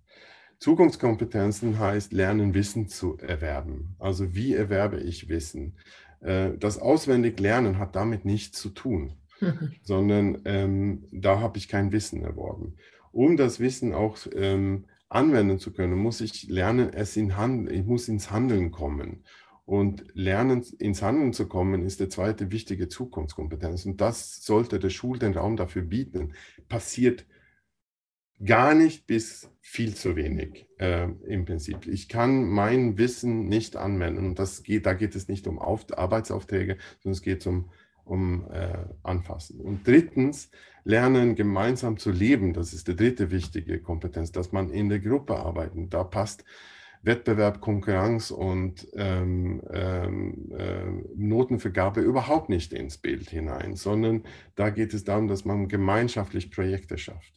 Zukunftskompetenzen 0.61 1.81
heißt 1.81 2.13
lernen, 2.13 2.55
Wissen 2.55 2.87
zu 2.87 3.19
erwerben. 3.19 3.97
Also 3.99 4.37
wie 4.37 4.55
erwerbe 4.55 5.01
ich 5.01 5.29
Wissen? 5.29 5.75
Äh, 6.21 6.51
das 6.61 6.79
auswendig 6.79 7.41
Lernen 7.41 7.81
hat 7.81 7.97
damit 7.97 8.25
nichts 8.25 8.61
zu 8.61 8.69
tun, 8.69 9.15
mhm. 9.41 9.73
sondern 9.83 10.43
ähm, 10.45 11.09
da 11.11 11.41
habe 11.41 11.59
ich 11.59 11.67
kein 11.67 11.91
Wissen 11.91 12.23
erworben. 12.23 12.77
Um 13.13 13.37
das 13.37 13.61
Wissen 13.61 13.93
auch 13.93 14.19
ähm, 14.35 14.87
anwenden 15.09 15.59
zu 15.59 15.73
können, 15.73 15.99
muss 15.99 16.21
ich 16.21 16.49
lernen, 16.49 16.93
es 16.93 17.17
in 17.17 17.37
Hand, 17.37 17.71
ich 17.71 17.85
muss 17.85 18.09
ins 18.09 18.31
Handeln 18.31 18.71
kommen. 18.71 19.25
Und 19.65 20.05
Lernen, 20.15 20.65
ins 20.79 21.01
Handeln 21.01 21.33
zu 21.33 21.47
kommen, 21.47 21.85
ist 21.85 22.01
der 22.01 22.11
zweite 22.11 22.51
wichtige 22.51 22.89
Zukunftskompetenz. 22.89 23.87
Und 23.87 24.01
das 24.01 24.45
sollte 24.45 24.81
der 24.81 24.91
Schul 24.91 25.19
den 25.19 25.35
Raum 25.35 25.57
dafür 25.57 25.83
bieten. 25.83 26.33
Passiert 26.69 27.25
gar 28.45 28.75
nicht 28.75 29.07
bis 29.07 29.51
viel 29.61 29.95
zu 29.95 30.17
wenig 30.17 30.67
äh, 30.79 31.09
im 31.27 31.45
Prinzip. 31.45 31.87
Ich 31.87 32.09
kann 32.09 32.49
mein 32.49 32.99
Wissen 32.99 33.47
nicht 33.47 33.77
anwenden. 33.77 34.27
Und 34.27 34.39
das 34.39 34.63
geht, 34.63 34.87
da 34.87 34.95
geht 34.95 35.15
es 35.15 35.29
nicht 35.29 35.47
um 35.47 35.59
Auf 35.59 35.87
Arbeitsaufträge, 35.97 36.79
sondern 37.01 37.17
es 37.17 37.23
geht 37.23 37.47
um, 37.47 37.71
um 38.11 38.51
äh, 38.51 38.77
Anfassen. 39.05 39.61
Und 39.61 39.87
drittens, 39.87 40.51
lernen 40.85 41.37
gemeinsam 41.37 41.97
zu 41.97 42.11
leben. 42.11 42.53
Das 42.53 42.73
ist 42.73 42.89
die 42.89 42.97
dritte 42.97 43.31
wichtige 43.31 43.81
Kompetenz, 43.81 44.33
dass 44.33 44.51
man 44.51 44.71
in 44.71 44.89
der 44.89 44.99
Gruppe 44.99 45.37
arbeiten. 45.37 45.91
Da 45.91 46.05
passt 46.05 46.45
Wettbewerb, 47.03 47.61
Konkurrenz 47.61 48.31
und 48.31 48.87
ähm, 48.95 49.63
ähm, 49.73 50.53
äh, 50.55 50.85
Notenvergabe 51.17 52.01
überhaupt 52.01 52.51
nicht 52.51 52.75
ins 52.75 52.99
Bild 52.99 53.31
hinein, 53.31 53.75
sondern 53.75 54.25
da 54.55 54.69
geht 54.69 54.93
es 54.93 55.05
darum, 55.05 55.27
dass 55.27 55.47
man 55.47 55.69
gemeinschaftlich 55.69 56.51
Projekte 56.51 56.99
schafft. 56.99 57.33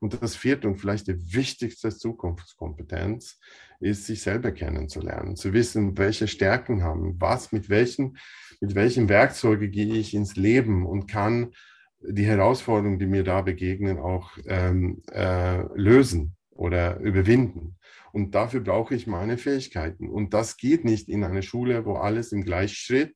Und 0.00 0.22
das 0.22 0.36
vierte 0.36 0.68
und 0.68 0.76
vielleicht 0.76 1.06
die 1.06 1.34
wichtigste 1.34 1.88
Zukunftskompetenz 1.88 3.38
ist, 3.80 4.04
sich 4.04 4.20
selber 4.20 4.52
kennenzulernen, 4.52 5.36
zu 5.36 5.54
wissen, 5.54 5.96
welche 5.96 6.28
Stärken 6.28 6.82
haben, 6.82 7.18
was, 7.18 7.52
mit 7.52 7.70
welchen, 7.70 8.18
mit 8.60 8.74
welchen 8.74 9.08
Werkzeugen 9.08 9.70
gehe 9.70 9.94
ich 9.94 10.14
ins 10.14 10.36
Leben 10.36 10.86
und 10.86 11.06
kann 11.06 11.52
die 12.00 12.24
Herausforderungen, 12.24 12.98
die 12.98 13.06
mir 13.06 13.24
da 13.24 13.42
begegnen, 13.42 13.98
auch 13.98 14.30
ähm, 14.46 15.02
äh, 15.12 15.62
lösen 15.74 16.36
oder 16.50 16.98
überwinden. 17.00 17.76
Und 18.12 18.34
dafür 18.34 18.60
brauche 18.60 18.94
ich 18.94 19.06
meine 19.06 19.38
Fähigkeiten. 19.38 20.08
Und 20.08 20.32
das 20.32 20.56
geht 20.56 20.84
nicht 20.84 21.08
in 21.08 21.24
einer 21.24 21.42
Schule, 21.42 21.84
wo 21.84 21.94
alles 21.94 22.32
im 22.32 22.44
Gleichschritt, 22.44 23.14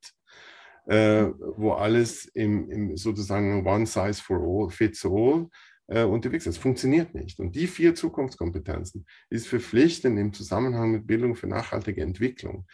äh, 0.87 1.25
wo 1.57 1.73
alles 1.73 2.27
im, 2.27 2.71
im, 2.71 2.97
sozusagen 2.97 3.67
One 3.67 3.87
Size 3.87 4.23
for 4.23 4.39
All 4.39 4.71
fits 4.71 5.05
all 5.07 5.49
äh, 5.87 6.05
unterwegs 6.05 6.47
ist. 6.47 6.57
Das 6.57 6.63
funktioniert 6.63 7.15
nicht. 7.15 7.39
Und 7.39 7.55
die 7.57 7.67
vier 7.67 7.95
Zukunftskompetenzen 7.95 9.07
ist 9.31 9.47
verpflichtend 9.47 10.19
im 10.19 10.33
Zusammenhang 10.33 10.93
mit 10.93 11.07
Bildung 11.07 11.35
für 11.35 11.47
nachhaltige 11.47 12.03
Entwicklung. 12.03 12.67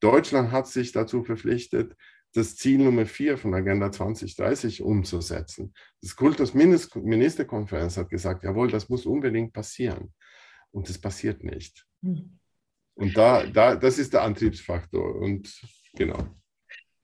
Deutschland 0.00 0.52
hat 0.52 0.66
sich 0.66 0.92
dazu 0.92 1.24
verpflichtet, 1.24 1.96
das 2.34 2.56
Ziel 2.56 2.78
Nummer 2.78 3.06
vier 3.06 3.38
von 3.38 3.54
Agenda 3.54 3.90
2030 3.90 4.82
umzusetzen. 4.82 5.72
Das 6.02 6.16
Kultusministerkonferenz 6.16 7.96
hat 7.96 8.10
gesagt, 8.10 8.42
jawohl, 8.42 8.70
das 8.70 8.88
muss 8.88 9.06
unbedingt 9.06 9.52
passieren 9.52 10.12
und 10.72 10.90
es 10.90 11.00
passiert 11.00 11.44
nicht. 11.44 11.86
Hm. 12.02 12.38
Und 12.96 13.16
da, 13.16 13.46
da, 13.46 13.76
das 13.76 13.98
ist 13.98 14.12
der 14.12 14.22
Antriebsfaktor 14.22 15.16
und 15.16 15.52
genau. 15.94 16.36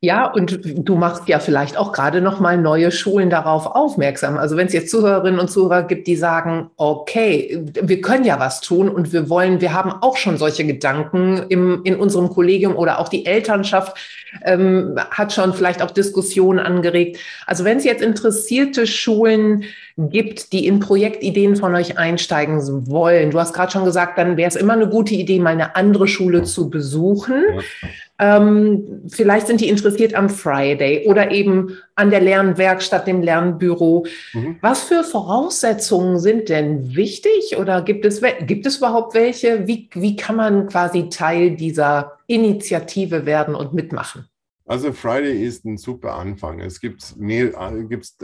Ja, 0.02 0.32
und 0.32 0.60
du 0.64 0.96
machst 0.96 1.28
ja 1.28 1.38
vielleicht 1.40 1.76
auch 1.76 1.92
gerade 1.92 2.22
noch 2.22 2.40
mal 2.40 2.56
neue 2.56 2.90
Schulen 2.90 3.28
darauf 3.28 3.66
aufmerksam. 3.66 4.38
Also 4.38 4.56
wenn 4.56 4.66
es 4.66 4.72
jetzt 4.72 4.90
Zuhörerinnen 4.90 5.38
und 5.38 5.50
Zuhörer 5.50 5.82
gibt, 5.82 6.06
die 6.06 6.16
sagen, 6.16 6.70
okay, 6.78 7.62
wir 7.74 8.00
können 8.00 8.24
ja 8.24 8.40
was 8.40 8.62
tun 8.62 8.88
und 8.88 9.12
wir 9.12 9.28
wollen, 9.28 9.60
wir 9.60 9.74
haben 9.74 9.92
auch 9.92 10.16
schon 10.16 10.38
solche 10.38 10.64
Gedanken 10.64 11.44
im, 11.50 11.82
in 11.84 11.96
unserem 11.96 12.30
Kollegium 12.30 12.76
oder 12.76 12.98
auch 12.98 13.10
die 13.10 13.26
Elternschaft 13.26 13.94
ähm, 14.42 14.98
hat 15.10 15.34
schon 15.34 15.52
vielleicht 15.52 15.82
auch 15.82 15.90
Diskussionen 15.90 16.60
angeregt. 16.60 17.18
Also 17.46 17.64
wenn 17.64 17.76
es 17.76 17.84
jetzt 17.84 18.02
interessierte 18.02 18.86
Schulen 18.86 19.64
gibt, 20.08 20.52
die 20.52 20.66
in 20.66 20.80
Projektideen 20.80 21.56
von 21.56 21.74
euch 21.74 21.98
einsteigen 21.98 22.58
wollen, 22.88 23.30
du 23.30 23.38
hast 23.38 23.52
gerade 23.52 23.70
schon 23.70 23.84
gesagt, 23.84 24.16
dann 24.16 24.36
wäre 24.36 24.48
es 24.48 24.56
immer 24.56 24.72
eine 24.72 24.88
gute 24.88 25.14
Idee, 25.14 25.38
mal 25.38 25.50
eine 25.50 25.76
andere 25.76 26.08
Schule 26.08 26.44
zu 26.44 26.70
besuchen. 26.70 27.44
Ja. 27.54 27.88
Ähm, 28.20 29.02
vielleicht 29.08 29.46
sind 29.46 29.60
die 29.60 29.68
interessiert 29.68 30.14
am 30.14 30.28
Friday 30.28 31.06
oder 31.06 31.30
eben 31.30 31.78
an 31.94 32.10
der 32.10 32.20
Lernwerkstatt, 32.20 33.06
dem 33.06 33.22
Lernbüro. 33.22 34.06
Mhm. 34.34 34.56
Was 34.60 34.84
für 34.84 35.04
Voraussetzungen 35.04 36.18
sind 36.18 36.48
denn 36.50 36.94
wichtig 36.94 37.56
oder 37.58 37.82
gibt 37.82 38.04
es, 38.04 38.20
gibt 38.42 38.66
es 38.66 38.76
überhaupt 38.76 39.14
welche? 39.14 39.66
Wie, 39.66 39.88
wie 39.94 40.16
kann 40.16 40.36
man 40.36 40.68
quasi 40.68 41.08
Teil 41.08 41.56
dieser 41.56 42.18
Initiative 42.26 43.26
werden 43.26 43.54
und 43.54 43.72
mitmachen? 43.72 44.26
Also 44.70 44.92
Friday 44.92 45.44
ist 45.44 45.64
ein 45.64 45.78
super 45.78 46.14
Anfang. 46.14 46.60
Es 46.60 46.80
gibt 46.80 47.16
mehr, 47.16 47.50
gibt's 47.88 48.16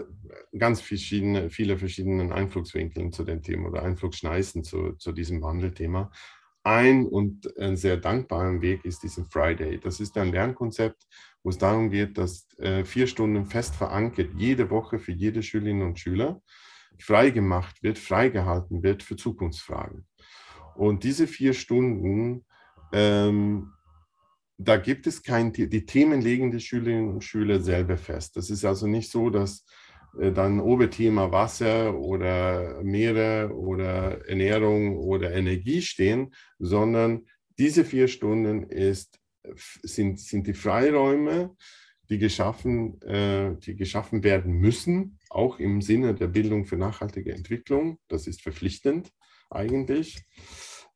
ganz 0.56 0.80
verschiedene, 0.80 1.50
viele 1.50 1.78
verschiedene 1.78 2.34
Einflugswinkel 2.34 3.10
zu 3.10 3.24
dem 3.24 3.42
Thema 3.42 3.68
oder 3.68 3.82
Einflugsschneisen 3.82 4.64
zu, 4.64 4.92
zu 4.94 5.12
diesem 5.12 5.42
Wandelthema 5.42 6.10
ein 6.66 7.06
und 7.06 7.56
ein 7.58 7.76
sehr 7.76 7.96
dankbaren 7.96 8.60
Weg 8.60 8.84
ist 8.84 9.04
diesen 9.04 9.24
Friday. 9.26 9.78
Das 9.78 10.00
ist 10.00 10.18
ein 10.18 10.32
Lernkonzept, 10.32 11.06
wo 11.44 11.50
es 11.50 11.58
darum 11.58 11.90
geht, 11.90 12.18
dass 12.18 12.48
äh, 12.58 12.84
vier 12.84 13.06
Stunden 13.06 13.46
fest 13.46 13.76
verankert 13.76 14.30
jede 14.36 14.68
Woche 14.68 14.98
für 14.98 15.12
jede 15.12 15.44
Schülerinnen 15.44 15.86
und 15.86 16.00
Schüler 16.00 16.42
freigemacht 16.98 17.84
wird, 17.84 17.98
freigehalten 17.98 18.82
wird 18.82 19.04
für 19.04 19.14
Zukunftsfragen. 19.14 20.06
Und 20.74 21.04
diese 21.04 21.28
vier 21.28 21.54
Stunden, 21.54 22.44
ähm, 22.92 23.70
da 24.58 24.76
gibt 24.76 25.06
es 25.06 25.22
kein, 25.22 25.52
die 25.52 25.86
Themen 25.86 26.20
legen 26.20 26.50
die 26.50 26.60
Schülerinnen 26.60 27.10
und 27.10 27.22
Schüler 27.22 27.60
selber 27.60 27.96
fest. 27.96 28.36
Das 28.36 28.50
ist 28.50 28.64
also 28.64 28.88
nicht 28.88 29.12
so, 29.12 29.30
dass 29.30 29.64
dann 30.18 30.60
Oberthema 30.60 31.30
Wasser 31.30 31.94
oder 31.98 32.82
Meere 32.82 33.54
oder 33.54 34.26
Ernährung 34.28 34.96
oder 34.96 35.32
Energie 35.32 35.82
stehen, 35.82 36.34
sondern 36.58 37.26
diese 37.58 37.84
vier 37.84 38.08
Stunden 38.08 38.64
ist, 38.64 39.18
sind, 39.82 40.20
sind 40.20 40.46
die 40.46 40.54
Freiräume, 40.54 41.54
die 42.08 42.18
geschaffen, 42.18 43.00
äh, 43.02 43.56
die 43.58 43.76
geschaffen 43.76 44.22
werden 44.22 44.54
müssen, 44.54 45.18
auch 45.30 45.58
im 45.58 45.82
Sinne 45.82 46.14
der 46.14 46.28
Bildung 46.28 46.66
für 46.66 46.76
nachhaltige 46.76 47.32
Entwicklung. 47.32 47.98
Das 48.08 48.26
ist 48.26 48.42
verpflichtend 48.42 49.12
eigentlich. 49.50 50.24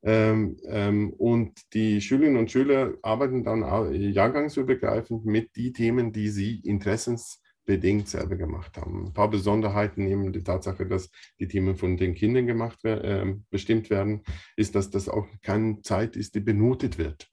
Ähm, 0.02 0.56
ähm, 0.66 1.10
und 1.10 1.60
die 1.74 2.00
Schülerinnen 2.00 2.38
und 2.38 2.50
Schüler 2.50 2.94
arbeiten 3.02 3.44
dann 3.44 3.92
jahrgangsübergreifend 3.92 5.26
mit 5.26 5.54
den 5.56 5.74
Themen, 5.74 6.12
die 6.12 6.30
sie 6.30 6.60
interessens 6.60 7.39
bedingt 7.64 8.08
selber 8.08 8.36
gemacht 8.36 8.76
haben. 8.76 9.06
Ein 9.06 9.12
paar 9.12 9.30
Besonderheiten 9.30 10.04
neben 10.04 10.32
die 10.32 10.42
Tatsache, 10.42 10.86
dass 10.86 11.10
die 11.38 11.48
Themen 11.48 11.76
von 11.76 11.96
den 11.96 12.14
Kindern 12.14 12.46
gemacht 12.46 12.84
äh, 12.84 13.34
bestimmt 13.50 13.90
werden, 13.90 14.22
ist, 14.56 14.74
dass 14.74 14.90
das 14.90 15.08
auch 15.08 15.26
keine 15.42 15.80
Zeit 15.82 16.16
ist, 16.16 16.34
die 16.34 16.40
benotet 16.40 16.98
wird, 16.98 17.28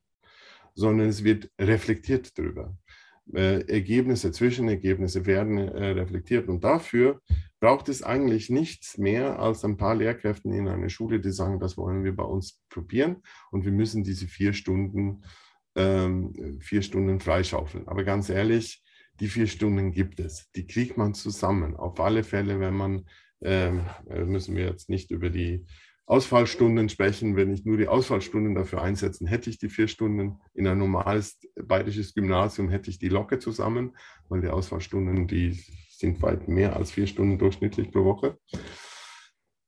sondern 0.76 1.08
es 1.08 1.24
wird 1.24 1.50
reflektiert 1.60 2.38
darüber. 2.38 2.78
Äh, 3.34 3.68
Ergebnisse, 3.68 4.32
Zwischenergebnisse 4.32 5.26
werden 5.26 5.58
äh, 5.58 5.88
reflektiert 5.90 6.48
und 6.48 6.64
dafür 6.64 7.22
braucht 7.60 7.90
es 7.90 8.04
eigentlich 8.04 8.50
nichts 8.50 8.98
mehr 8.98 9.40
als 9.40 9.66
ein 9.66 9.78
paar 9.78 9.96
Lehrkräfte 9.96 10.48
in 10.50 10.68
einer 10.68 10.90
Schule, 10.90 11.20
die 11.20 11.32
sagen, 11.32 11.60
das 11.60 11.78
wollen 11.78 12.04
wir 12.04 12.16
bei 12.16 12.24
uns 12.24 12.62
probieren 12.70 13.18
und 13.52 13.66
wir 13.66 13.72
müssen 13.72 14.04
diese 14.04 14.28
vier 14.28 14.54
Stunden, 14.54 15.24
ähm, 15.76 16.60
vier 16.62 16.82
Stunden 16.82 17.20
freischaufeln. 17.20 17.88
Aber 17.88 18.04
ganz 18.04 18.30
ehrlich, 18.30 18.84
die 19.20 19.28
vier 19.28 19.48
Stunden 19.48 19.92
gibt 19.92 20.20
es. 20.20 20.50
Die 20.56 20.68
kriegt 20.68 20.98
man 20.98 21.14
zusammen. 21.14 21.76
Auf 21.76 22.00
alle 22.00 22.24
Fälle, 22.24 22.60
wenn 22.60 22.76
man, 22.76 23.06
ähm, 23.42 23.82
äh, 24.10 24.24
müssen 24.24 24.56
wir 24.56 24.66
jetzt 24.66 24.90
nicht 24.90 25.12
über 25.12 25.30
die 25.30 25.66
Ausfallstunden 26.06 26.88
sprechen. 26.90 27.36
Wenn 27.36 27.52
ich 27.54 27.66
nur 27.66 27.78
die 27.78 27.88
Ausfallstunden 27.88 28.56
dafür 28.56 28.82
einsetzen, 28.82 29.28
hätte 29.28 29.50
ich 29.50 29.60
die 29.60 29.70
vier 29.70 29.88
Stunden. 29.88 30.40
In 30.54 30.68
ein 30.68 30.78
normales 30.78 31.38
bayerisches 31.56 32.14
Gymnasium 32.14 32.70
hätte 32.70 32.90
ich 32.90 32.98
die 32.98 33.10
locker 33.10 33.40
zusammen, 33.40 33.96
weil 34.30 34.42
die 34.42 34.48
Ausfallstunden, 34.48 35.28
die 35.28 35.60
sind 35.90 36.22
weit 36.22 36.48
mehr 36.48 36.76
als 36.76 36.92
vier 36.92 37.08
Stunden 37.08 37.38
durchschnittlich 37.38 37.92
pro 37.92 38.06
Woche. 38.06 38.38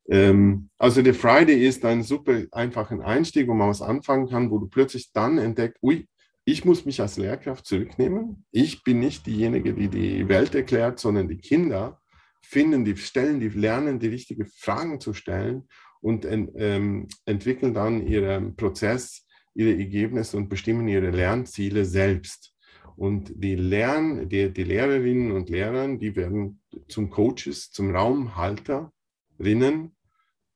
Ähm, 0.10 0.70
also 0.78 1.02
der 1.02 1.14
Friday 1.14 1.68
ist 1.68 1.84
ein 1.86 2.04
super 2.04 2.44
einfacher 2.52 3.04
Einstieg, 3.06 3.48
wo 3.48 3.54
man 3.54 3.70
was 3.70 3.82
anfangen 3.82 4.30
kann, 4.30 4.50
wo 4.50 4.60
du 4.60 4.68
plötzlich 4.68 5.12
dann 5.12 5.38
entdeckst, 5.38 5.78
ui, 5.84 6.08
ich 6.46 6.66
muss 6.66 6.86
mich 6.86 7.02
als 7.02 7.18
Lehrkraft 7.18 7.66
zurücknehmen. 7.66 8.46
Ich 8.52 8.84
bin 8.84 9.00
nicht 9.00 9.28
diejenige, 9.28 9.74
die 9.74 9.88
die 9.88 10.28
Welt 10.28 10.56
erklärt, 10.56 11.00
sondern 11.00 11.28
die 11.28 11.38
Kinder 11.38 12.02
finden 12.42 12.86
die 12.86 12.98
stellen, 12.98 13.40
die 13.40 13.50
lernen, 13.50 14.00
die 14.00 14.08
richtigen 14.08 14.48
Fragen 14.48 15.00
zu 15.00 15.14
stellen 15.14 15.68
und 16.02 16.26
ähm, 16.26 17.08
entwickeln 17.26 17.74
dann 17.74 18.08
ihren 18.08 18.56
Prozess, 18.56 19.28
ihre 19.54 19.78
Ergebnisse 19.78 20.38
und 20.38 20.50
bestimmen 20.50 20.88
ihre 20.88 21.12
Lernziele 21.12 21.86
selbst. 21.86 22.56
Und 22.96 23.32
die, 23.36 23.56
Lern, 23.56 24.28
die, 24.28 24.52
die 24.52 24.64
Lehrerinnen 24.64 25.32
und 25.32 25.50
Lehrer, 25.50 25.88
die 25.96 26.16
werden 26.16 26.62
zum 26.88 27.10
Coaches, 27.10 27.72
zum 27.72 27.96
Raumhalterinnen 27.96 29.96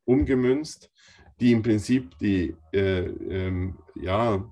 umgemünzt, 0.06 0.92
die 1.40 1.52
im 1.52 1.62
Prinzip 1.62 2.18
die, 2.20 2.56
äh, 2.74 3.06
ähm, 3.06 3.78
ja, 3.96 4.50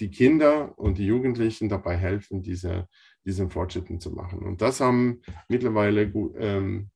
die 0.00 0.10
Kinder 0.10 0.78
und 0.78 0.98
die 0.98 1.06
Jugendlichen 1.06 1.68
dabei 1.68 1.96
helfen, 1.96 2.42
diese, 2.42 2.88
diesen 3.24 3.50
Fortschritten 3.50 4.00
zu 4.00 4.10
machen. 4.10 4.40
Und 4.40 4.62
das 4.62 4.80
haben 4.80 5.22
mittlerweile, 5.48 6.02
ähm, 6.38 6.90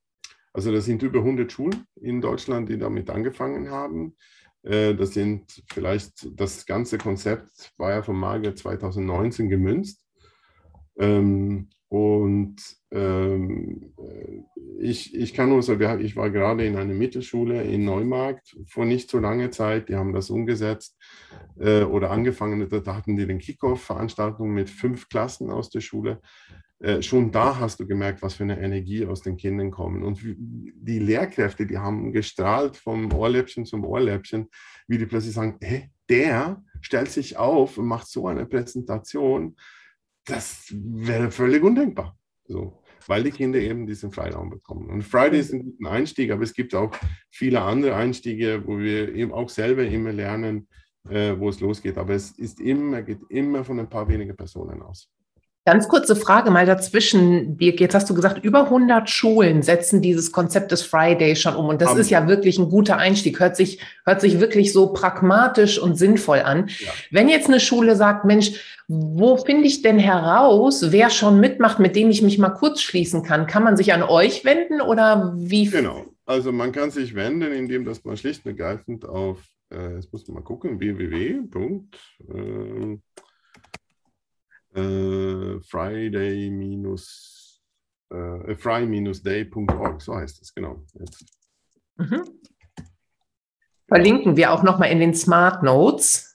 also 0.53 0.71
das 0.71 0.85
sind 0.85 1.01
über 1.03 1.19
100 1.19 1.51
Schulen 1.51 1.85
in 1.95 2.21
Deutschland, 2.21 2.69
die 2.69 2.77
damit 2.77 3.09
angefangen 3.09 3.69
haben. 3.69 4.15
Äh, 4.63 4.95
das 4.95 5.13
sind 5.13 5.63
vielleicht, 5.71 6.27
das 6.39 6.65
ganze 6.65 6.97
Konzept 6.97 7.71
war 7.77 7.91
ja 7.91 8.01
von 8.01 8.15
Marge 8.15 8.53
2019 8.55 9.49
gemünzt. 9.49 10.03
Ähm, 10.97 11.69
und 11.93 12.55
ähm, 12.89 13.93
ich, 14.79 15.13
ich 15.13 15.35
kann 15.35 15.49
nur 15.49 15.61
sagen, 15.61 16.03
ich 16.03 16.15
war 16.15 16.31
gerade 16.31 16.65
in 16.65 16.75
einer 16.75 16.91
Mittelschule 16.91 17.61
in 17.61 17.85
Neumarkt 17.85 18.57
vor 18.65 18.85
nicht 18.85 19.11
so 19.11 19.19
langer 19.19 19.51
Zeit. 19.51 19.89
Die 19.89 19.95
haben 19.95 20.11
das 20.11 20.31
umgesetzt 20.31 20.97
äh, 21.59 21.83
oder 21.83 22.09
angefangen. 22.09 22.67
Da 22.67 22.95
hatten 22.95 23.15
die 23.15 23.27
den 23.27 23.37
Kickoff-Veranstaltung 23.37 24.55
mit 24.55 24.71
fünf 24.71 25.07
Klassen 25.07 25.51
aus 25.51 25.69
der 25.69 25.81
Schule. 25.81 26.19
Äh, 26.79 27.03
schon 27.03 27.31
da 27.31 27.59
hast 27.59 27.79
du 27.79 27.85
gemerkt, 27.85 28.23
was 28.23 28.33
für 28.33 28.43
eine 28.43 28.59
Energie 28.59 29.05
aus 29.05 29.21
den 29.21 29.37
Kindern 29.37 29.69
kommt. 29.69 30.03
Und 30.03 30.19
die 30.23 30.97
Lehrkräfte, 30.97 31.67
die 31.67 31.77
haben 31.77 32.11
gestrahlt 32.11 32.75
vom 32.75 33.13
Ohrläppchen 33.13 33.65
zum 33.65 33.85
Ohrläppchen, 33.85 34.49
wie 34.87 34.97
die 34.97 35.05
plötzlich 35.05 35.35
sagen, 35.35 35.59
hey, 35.61 35.91
der 36.09 36.63
stellt 36.81 37.11
sich 37.11 37.37
auf 37.37 37.77
und 37.77 37.85
macht 37.85 38.07
so 38.07 38.25
eine 38.27 38.47
Präsentation 38.47 39.55
das 40.25 40.67
wäre 40.71 41.31
völlig 41.31 41.63
undenkbar. 41.63 42.17
So, 42.45 42.83
weil 43.07 43.23
die 43.23 43.31
Kinder 43.31 43.59
eben 43.59 43.85
diesen 43.85 44.11
Freiraum 44.11 44.49
bekommen. 44.49 44.89
Und 44.89 45.03
Friday 45.03 45.39
ist 45.39 45.53
ein 45.53 45.63
guter 45.63 45.91
Einstieg, 45.91 46.31
aber 46.31 46.43
es 46.43 46.53
gibt 46.53 46.75
auch 46.75 46.91
viele 47.29 47.61
andere 47.61 47.95
Einstiege, 47.95 48.63
wo 48.65 48.77
wir 48.79 49.13
eben 49.13 49.31
auch 49.31 49.49
selber 49.49 49.85
immer 49.85 50.11
lernen, 50.11 50.67
äh, 51.09 51.37
wo 51.37 51.49
es 51.49 51.59
losgeht. 51.59 51.97
Aber 51.97 52.13
es 52.13 52.31
ist 52.31 52.59
immer, 52.59 53.01
geht 53.01 53.19
immer 53.29 53.63
von 53.63 53.79
ein 53.79 53.89
paar 53.89 54.07
wenigen 54.07 54.35
Personen 54.35 54.81
aus. 54.81 55.09
Ganz 55.65 55.87
kurze 55.87 56.17
Frage 56.17 56.51
mal 56.51 56.65
dazwischen, 56.65 57.57
Dirk. 57.57 57.79
Jetzt 57.79 57.95
hast 57.95 58.09
du 58.09 58.13
gesagt, 58.13 58.43
über 58.43 58.65
100 58.65 59.09
Schulen 59.09 59.61
setzen 59.61 60.01
dieses 60.01 60.33
Konzept 60.33 60.73
des 60.73 60.81
Fridays 60.81 61.39
schon 61.39 61.55
um. 61.55 61.69
Und 61.69 61.81
das 61.81 61.93
um. 61.93 61.99
ist 61.99 62.09
ja 62.09 62.27
wirklich 62.27 62.59
ein 62.59 62.69
guter 62.69 62.97
Einstieg. 62.97 63.39
Hört 63.39 63.55
sich, 63.55 63.79
hört 64.05 64.19
sich 64.19 64.41
wirklich 64.41 64.73
so 64.73 64.91
pragmatisch 64.91 65.79
und 65.79 65.95
sinnvoll 65.95 66.39
an. 66.39 66.67
Ja. 66.79 66.91
Wenn 67.11 67.29
jetzt 67.29 67.47
eine 67.47 67.61
Schule 67.61 67.95
sagt, 67.95 68.25
Mensch, 68.25 68.83
wo 68.89 69.37
finde 69.37 69.67
ich 69.67 69.81
denn 69.81 69.99
heraus, 69.99 70.91
wer 70.91 71.09
schon 71.09 71.39
mitmacht, 71.39 71.79
mit 71.79 71.95
dem 71.95 72.09
ich 72.09 72.21
mich 72.21 72.37
mal 72.37 72.49
kurz 72.49 72.81
schließen 72.81 73.23
kann? 73.23 73.47
Kann 73.47 73.63
man 73.63 73.77
sich 73.77 73.93
an 73.93 74.03
euch 74.03 74.43
wenden 74.43 74.81
oder 74.81 75.33
wie? 75.37 75.69
Genau. 75.69 76.05
Also 76.25 76.51
man 76.51 76.73
kann 76.73 76.91
sich 76.91 77.15
wenden, 77.15 77.53
indem 77.53 77.85
das 77.85 78.03
man 78.03 78.17
schlicht 78.17 78.45
und 78.45 78.59
ergreifend 78.59 79.05
auf, 79.05 79.41
äh, 79.73 79.95
jetzt 79.95 80.11
muss 80.11 80.27
man 80.27 80.35
mal 80.35 80.43
gucken, 80.43 80.81
www. 80.81 81.39
Äh, 82.33 82.97
äh, 84.75 85.59
Friday 85.61 86.49
minus 86.49 87.61
äh, 88.09 88.55
fry-day.org, 88.55 90.01
so 90.01 90.15
heißt 90.15 90.41
es, 90.41 90.53
genau. 90.53 90.83
Mhm. 91.97 92.23
Verlinken 93.87 94.37
wir 94.37 94.51
auch 94.51 94.63
nochmal 94.63 94.91
in 94.91 94.99
den 94.99 95.13
Smart 95.13 95.63
Notes. 95.63 96.33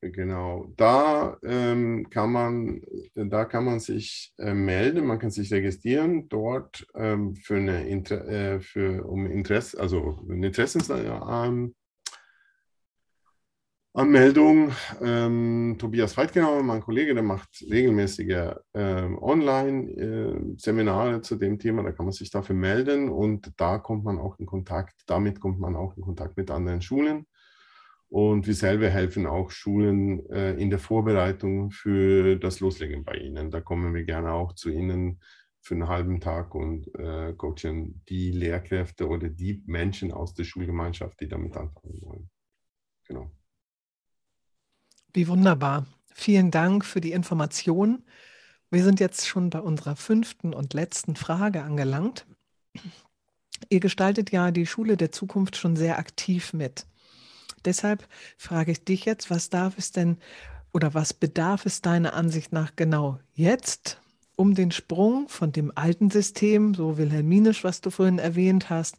Genau, 0.00 0.66
da 0.76 1.38
ähm, 1.44 2.10
kann 2.10 2.32
man, 2.32 2.82
da 3.14 3.44
kann 3.44 3.64
man 3.64 3.78
sich 3.78 4.34
äh, 4.36 4.52
melden, 4.52 5.06
man 5.06 5.20
kann 5.20 5.30
sich 5.30 5.52
registrieren 5.52 6.28
dort 6.28 6.88
ähm, 6.96 7.36
für 7.36 7.56
eine 7.56 7.86
Inter 7.86 8.26
äh, 8.26 8.60
für 8.60 9.06
um 9.06 9.26
Interesse, 9.26 9.78
also 9.78 10.18
ein 10.28 10.42
Interessens 10.42 10.90
ähm, 10.90 11.76
Anmeldung. 13.94 14.72
Ähm, 15.02 15.76
Tobias 15.78 16.16
Weidgenauer, 16.16 16.62
mein 16.62 16.80
Kollege, 16.80 17.12
der 17.12 17.22
macht 17.22 17.62
regelmäßige 17.70 18.54
ähm, 18.72 19.18
Online-Seminare 19.18 21.16
äh, 21.16 21.20
zu 21.20 21.36
dem 21.36 21.58
Thema. 21.58 21.82
Da 21.82 21.92
kann 21.92 22.06
man 22.06 22.12
sich 22.12 22.30
dafür 22.30 22.56
melden 22.56 23.10
und 23.10 23.52
da 23.58 23.76
kommt 23.78 24.04
man 24.04 24.18
auch 24.18 24.38
in 24.38 24.46
Kontakt, 24.46 25.02
damit 25.06 25.40
kommt 25.40 25.60
man 25.60 25.76
auch 25.76 25.94
in 25.98 26.02
Kontakt 26.02 26.38
mit 26.38 26.50
anderen 26.50 26.80
Schulen. 26.80 27.26
Und 28.08 28.46
wir 28.46 28.54
selber 28.54 28.88
helfen 28.88 29.26
auch 29.26 29.50
Schulen 29.50 30.24
äh, 30.30 30.54
in 30.54 30.70
der 30.70 30.78
Vorbereitung 30.78 31.70
für 31.70 32.36
das 32.36 32.60
Loslegen 32.60 33.04
bei 33.04 33.16
Ihnen. 33.16 33.50
Da 33.50 33.60
kommen 33.60 33.94
wir 33.94 34.04
gerne 34.04 34.32
auch 34.32 34.54
zu 34.54 34.70
Ihnen 34.70 35.20
für 35.60 35.74
einen 35.74 35.88
halben 35.88 36.18
Tag 36.18 36.54
und 36.54 36.88
äh, 36.94 37.34
coachen 37.34 38.02
die 38.08 38.30
Lehrkräfte 38.32 39.06
oder 39.06 39.28
die 39.28 39.62
Menschen 39.66 40.12
aus 40.12 40.32
der 40.32 40.44
Schulgemeinschaft, 40.44 41.20
die 41.20 41.28
damit 41.28 41.56
anfangen 41.58 42.00
wollen. 42.00 42.30
Genau. 43.06 43.30
Wie 45.14 45.28
wunderbar. 45.28 45.84
Vielen 46.14 46.50
Dank 46.50 46.86
für 46.86 47.02
die 47.02 47.12
Information. 47.12 48.02
Wir 48.70 48.82
sind 48.82 48.98
jetzt 48.98 49.26
schon 49.26 49.50
bei 49.50 49.60
unserer 49.60 49.94
fünften 49.94 50.54
und 50.54 50.72
letzten 50.72 51.16
Frage 51.16 51.62
angelangt. 51.62 52.24
Ihr 53.68 53.80
gestaltet 53.80 54.32
ja 54.32 54.50
die 54.50 54.64
Schule 54.64 54.96
der 54.96 55.12
Zukunft 55.12 55.56
schon 55.56 55.76
sehr 55.76 55.98
aktiv 55.98 56.54
mit. 56.54 56.86
Deshalb 57.66 58.08
frage 58.38 58.72
ich 58.72 58.84
dich 58.84 59.04
jetzt, 59.04 59.30
was 59.30 59.50
darf 59.50 59.76
es 59.76 59.92
denn 59.92 60.16
oder 60.72 60.94
was 60.94 61.12
bedarf 61.12 61.66
es 61.66 61.82
deiner 61.82 62.14
Ansicht 62.14 62.52
nach 62.52 62.74
genau 62.74 63.18
jetzt, 63.34 64.00
um 64.36 64.54
den 64.54 64.70
Sprung 64.70 65.28
von 65.28 65.52
dem 65.52 65.70
alten 65.74 66.10
System, 66.10 66.72
so 66.74 66.96
wilhelminisch, 66.96 67.64
was 67.64 67.82
du 67.82 67.90
vorhin 67.90 68.18
erwähnt 68.18 68.70
hast, 68.70 68.96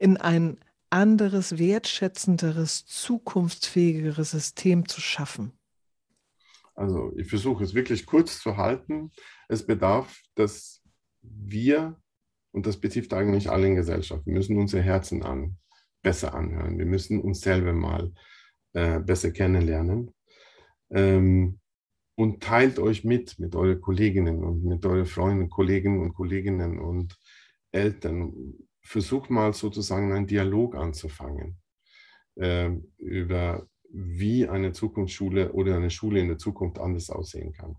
in 0.00 0.16
ein 0.16 0.58
anderes, 0.92 1.58
wertschätzenderes, 1.58 2.86
zukunftsfähigeres 2.86 4.32
System 4.32 4.88
zu 4.88 5.00
schaffen? 5.00 5.52
Also 6.74 7.12
ich 7.16 7.28
versuche 7.28 7.64
es 7.64 7.74
wirklich 7.74 8.06
kurz 8.06 8.40
zu 8.40 8.56
halten. 8.56 9.10
Es 9.48 9.64
bedarf, 9.66 10.20
dass 10.34 10.82
wir, 11.20 12.00
und 12.52 12.66
das 12.66 12.78
betrifft 12.78 13.12
eigentlich 13.14 13.50
alle 13.50 13.66
in 13.66 13.76
Gesellschaft, 13.76 14.26
wir 14.26 14.34
müssen 14.34 14.58
unsere 14.58 14.82
Herzen 14.82 15.22
an, 15.22 15.56
besser 16.02 16.34
anhören. 16.34 16.78
Wir 16.78 16.86
müssen 16.86 17.20
uns 17.20 17.40
selber 17.40 17.72
mal 17.72 18.12
äh, 18.72 18.98
besser 19.00 19.30
kennenlernen. 19.30 20.14
Ähm, 20.90 21.58
und 22.14 22.42
teilt 22.42 22.78
euch 22.78 23.04
mit, 23.04 23.38
mit 23.38 23.54
euren 23.54 23.80
Kolleginnen 23.80 24.44
und 24.44 24.64
mit 24.64 24.84
euren 24.84 25.06
Freunden, 25.06 25.48
Kollegen 25.48 26.02
und 26.02 26.12
Kolleginnen 26.12 26.78
und 26.78 27.18
Eltern 27.70 28.34
versucht 28.82 29.30
mal 29.30 29.52
sozusagen 29.52 30.12
einen 30.12 30.26
Dialog 30.26 30.74
anzufangen 30.74 31.58
äh, 32.36 32.70
über 32.98 33.66
wie 33.92 34.48
eine 34.48 34.72
Zukunftsschule 34.72 35.52
oder 35.52 35.76
eine 35.76 35.90
Schule 35.90 36.20
in 36.20 36.28
der 36.28 36.38
Zukunft 36.38 36.78
anders 36.78 37.10
aussehen 37.10 37.52
kann. 37.52 37.76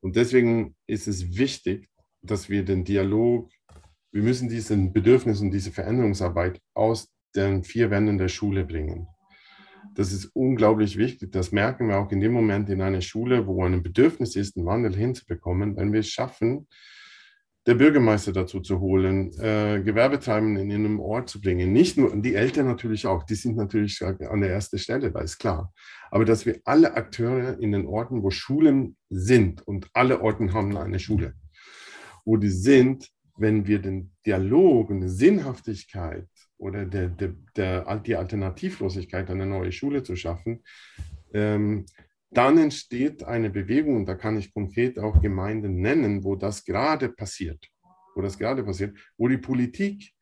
Und 0.00 0.16
deswegen 0.16 0.74
ist 0.86 1.06
es 1.06 1.36
wichtig, 1.36 1.88
dass 2.22 2.48
wir 2.48 2.64
den 2.64 2.84
Dialog, 2.84 3.50
wir 4.12 4.22
müssen 4.22 4.48
diesen 4.48 4.92
Bedürfnis 4.92 5.40
und 5.40 5.50
diese 5.50 5.70
Veränderungsarbeit 5.70 6.60
aus 6.74 7.12
den 7.34 7.62
vier 7.62 7.90
Wänden 7.90 8.18
der 8.18 8.28
Schule 8.28 8.64
bringen. 8.64 9.06
Das 9.94 10.12
ist 10.12 10.26
unglaublich 10.34 10.96
wichtig. 10.96 11.30
Das 11.32 11.52
merken 11.52 11.88
wir 11.88 11.98
auch 11.98 12.10
in 12.10 12.20
dem 12.20 12.32
Moment 12.32 12.70
in 12.70 12.80
einer 12.80 13.00
Schule, 13.00 13.46
wo 13.46 13.64
ein 13.64 13.82
Bedürfnis 13.82 14.34
ist, 14.34 14.56
einen 14.56 14.66
Wandel 14.66 14.94
hinzubekommen. 14.94 15.76
Wenn 15.76 15.92
wir 15.92 16.00
es 16.00 16.08
schaffen, 16.08 16.66
der 17.66 17.74
Bürgermeister 17.74 18.32
dazu 18.32 18.60
zu 18.60 18.80
holen, 18.80 19.32
äh, 19.38 19.80
Gewerbetreibenden 19.82 20.70
in 20.70 20.84
einem 20.84 21.00
Ort 21.00 21.30
zu 21.30 21.40
bringen. 21.40 21.72
Nicht 21.72 21.96
nur, 21.96 22.14
die 22.14 22.34
Eltern 22.34 22.66
natürlich 22.66 23.06
auch, 23.06 23.24
die 23.24 23.34
sind 23.34 23.56
natürlich 23.56 24.02
an 24.04 24.40
der 24.40 24.50
ersten 24.50 24.78
Stelle, 24.78 25.10
da 25.10 25.20
ist 25.20 25.38
klar. 25.38 25.72
Aber 26.10 26.24
dass 26.24 26.44
wir 26.44 26.60
alle 26.64 26.94
Akteure 26.94 27.58
in 27.58 27.72
den 27.72 27.86
Orten, 27.86 28.22
wo 28.22 28.30
Schulen 28.30 28.96
sind, 29.08 29.66
und 29.66 29.88
alle 29.94 30.20
Orten 30.20 30.52
haben 30.52 30.76
eine 30.76 30.98
Schule, 30.98 31.34
wo 32.24 32.36
die 32.36 32.50
sind, 32.50 33.08
wenn 33.36 33.66
wir 33.66 33.80
den 33.80 34.12
Dialog 34.26 34.90
und 34.90 35.00
die 35.00 35.08
Sinnhaftigkeit 35.08 36.28
oder 36.58 36.84
der, 36.84 37.08
der, 37.08 37.34
der, 37.56 37.96
die 38.00 38.14
Alternativlosigkeit, 38.14 39.30
eine 39.30 39.46
neue 39.46 39.72
Schule 39.72 40.02
zu 40.02 40.16
schaffen, 40.16 40.62
ähm, 41.32 41.86
dann 42.36 42.58
entsteht 42.58 43.22
eine 43.24 43.50
Bewegung, 43.50 44.06
da 44.06 44.14
kann 44.14 44.36
ich 44.36 44.52
konkret 44.52 44.98
auch 44.98 45.20
Gemeinden 45.20 45.80
nennen, 45.80 46.24
wo 46.24 46.36
das 46.36 46.64
gerade 46.64 47.08
passiert, 47.08 47.66
wo 48.14 48.22
das 48.22 48.38
gerade 48.38 48.64
passiert, 48.64 48.96
wo 49.16 49.28
die 49.28 49.38
Politik 49.38 50.12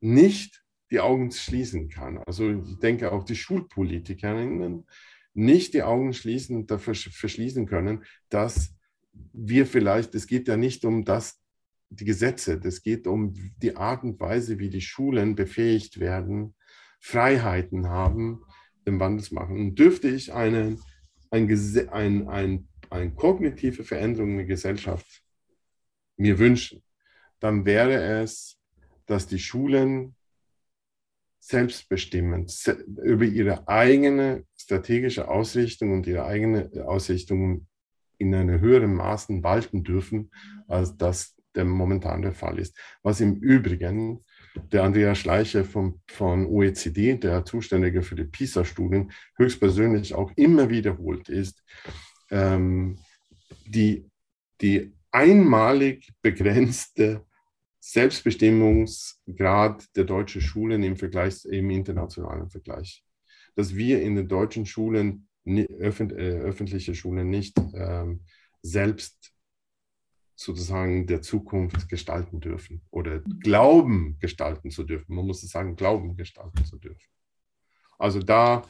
nicht 0.00 0.64
die 0.90 1.00
Augen 1.00 1.30
schließen 1.30 1.88
kann. 1.88 2.18
Also 2.18 2.50
ich 2.50 2.78
denke 2.78 3.12
auch 3.12 3.24
die 3.24 3.36
Schulpolitikerinnen 3.36 4.84
nicht 5.34 5.74
die 5.74 5.82
Augen 5.82 6.14
schließen, 6.14 6.66
dafür 6.66 6.94
verschließen 6.94 7.66
können, 7.66 8.04
dass 8.30 8.74
wir 9.32 9.66
vielleicht, 9.66 10.14
es 10.14 10.26
geht 10.26 10.48
ja 10.48 10.56
nicht 10.56 10.84
um 10.84 11.04
das, 11.04 11.40
die 11.90 12.04
Gesetze, 12.04 12.60
es 12.64 12.82
geht 12.82 13.06
um 13.06 13.34
die 13.58 13.76
Art 13.76 14.02
und 14.02 14.18
Weise, 14.18 14.58
wie 14.58 14.70
die 14.70 14.80
Schulen 14.80 15.34
befähigt 15.34 16.00
werden, 16.00 16.54
Freiheiten 17.00 17.88
haben, 17.88 18.42
den 18.86 18.98
Wandel 18.98 19.24
zu 19.24 19.34
machen. 19.34 19.58
Und 19.58 19.78
dürfte 19.78 20.08
ich 20.08 20.32
eine, 20.32 20.78
ein, 21.30 21.48
ein, 21.90 22.28
ein, 22.28 22.68
eine 22.90 23.10
kognitive 23.14 23.84
Veränderung 23.84 24.32
in 24.32 24.36
der 24.38 24.46
Gesellschaft 24.46 25.22
mir 26.16 26.38
wünschen, 26.38 26.82
dann 27.40 27.64
wäre 27.64 28.22
es, 28.22 28.58
dass 29.06 29.26
die 29.26 29.38
Schulen 29.38 30.14
selbstbestimmend 31.38 32.52
über 33.04 33.24
ihre 33.24 33.68
eigene 33.68 34.44
strategische 34.56 35.28
Ausrichtung 35.28 35.92
und 35.92 36.06
ihre 36.06 36.24
eigene 36.24 36.70
Ausrichtung 36.86 37.68
in 38.18 38.34
einem 38.34 38.60
höheren 38.60 38.94
Maßen 38.94 39.44
walten 39.44 39.84
dürfen, 39.84 40.30
als 40.66 40.96
das 40.96 41.36
der 41.54 41.64
momentan 41.64 42.22
der 42.22 42.32
Fall 42.32 42.58
ist. 42.58 42.76
Was 43.02 43.20
im 43.20 43.36
Übrigen 43.36 44.24
der 44.72 44.84
Andreas 44.84 45.18
Schleicher 45.18 45.64
vom, 45.64 46.00
von 46.08 46.46
OECD, 46.46 47.16
der 47.16 47.44
Zuständige 47.44 48.02
für 48.02 48.14
die 48.14 48.24
PISA-Studien, 48.24 49.12
höchstpersönlich 49.36 50.14
auch 50.14 50.32
immer 50.36 50.70
wiederholt 50.70 51.28
ist, 51.28 51.62
ähm, 52.30 52.98
die, 53.66 54.08
die 54.60 54.94
einmalig 55.10 56.12
begrenzte 56.22 57.24
Selbstbestimmungsgrad 57.80 59.84
der 59.96 60.04
deutschen 60.04 60.40
Schulen 60.40 60.82
im 60.82 60.96
Vergleich, 60.96 61.44
im 61.44 61.68
internationalen 61.70 62.48
Vergleich. 62.50 63.04
Dass 63.54 63.76
wir 63.76 64.02
in 64.02 64.16
den 64.16 64.28
deutschen 64.28 64.66
Schulen, 64.66 65.28
äh, 65.44 65.66
öffentliche 65.78 66.94
Schulen 66.94 67.30
nicht 67.30 67.56
ähm, 67.74 68.22
selbst 68.60 69.35
sozusagen 70.36 71.06
der 71.06 71.22
Zukunft 71.22 71.88
gestalten 71.88 72.40
dürfen 72.40 72.82
oder 72.90 73.20
glauben 73.40 74.18
gestalten 74.20 74.70
zu 74.70 74.84
dürfen. 74.84 75.14
Man 75.14 75.26
muss 75.26 75.42
es 75.42 75.50
sagen, 75.50 75.74
glauben 75.76 76.16
gestalten 76.16 76.64
zu 76.64 76.76
dürfen. 76.76 77.08
Also 77.98 78.20
da, 78.20 78.62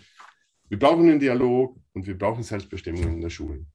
wir 0.69 0.79
brauchen 0.79 1.09
einen 1.09 1.19
Dialog 1.19 1.77
und 1.93 2.07
wir 2.07 2.17
brauchen 2.17 2.45
Selbstbestimmung 2.45 3.03
in 3.03 3.21
den 3.21 3.31
Schulen. 3.31 3.67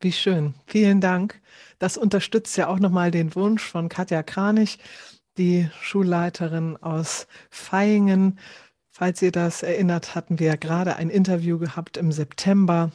Wie 0.00 0.12
schön. 0.12 0.54
Vielen 0.66 1.00
Dank. 1.00 1.42
Das 1.78 1.98
unterstützt 1.98 2.56
ja 2.56 2.68
auch 2.68 2.78
nochmal 2.78 3.10
den 3.10 3.34
Wunsch 3.34 3.62
von 3.62 3.88
Katja 3.88 4.22
Kranich, 4.22 4.78
die 5.36 5.68
Schulleiterin 5.82 6.76
aus 6.76 7.26
Feyingen. 7.50 8.38
Falls 8.88 9.20
ihr 9.20 9.32
das 9.32 9.62
erinnert, 9.62 10.14
hatten 10.14 10.38
wir 10.38 10.56
gerade 10.56 10.96
ein 10.96 11.10
Interview 11.10 11.58
gehabt 11.58 11.96
im 11.96 12.12
September. 12.12 12.92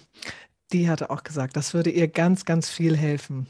Die 0.72 0.90
hatte 0.90 1.10
auch 1.10 1.24
gesagt, 1.24 1.58
das 1.58 1.74
würde 1.74 1.92
ihr 1.92 2.08
ganz, 2.08 2.46
ganz 2.46 2.70
viel 2.70 2.98
helfen. 2.98 3.48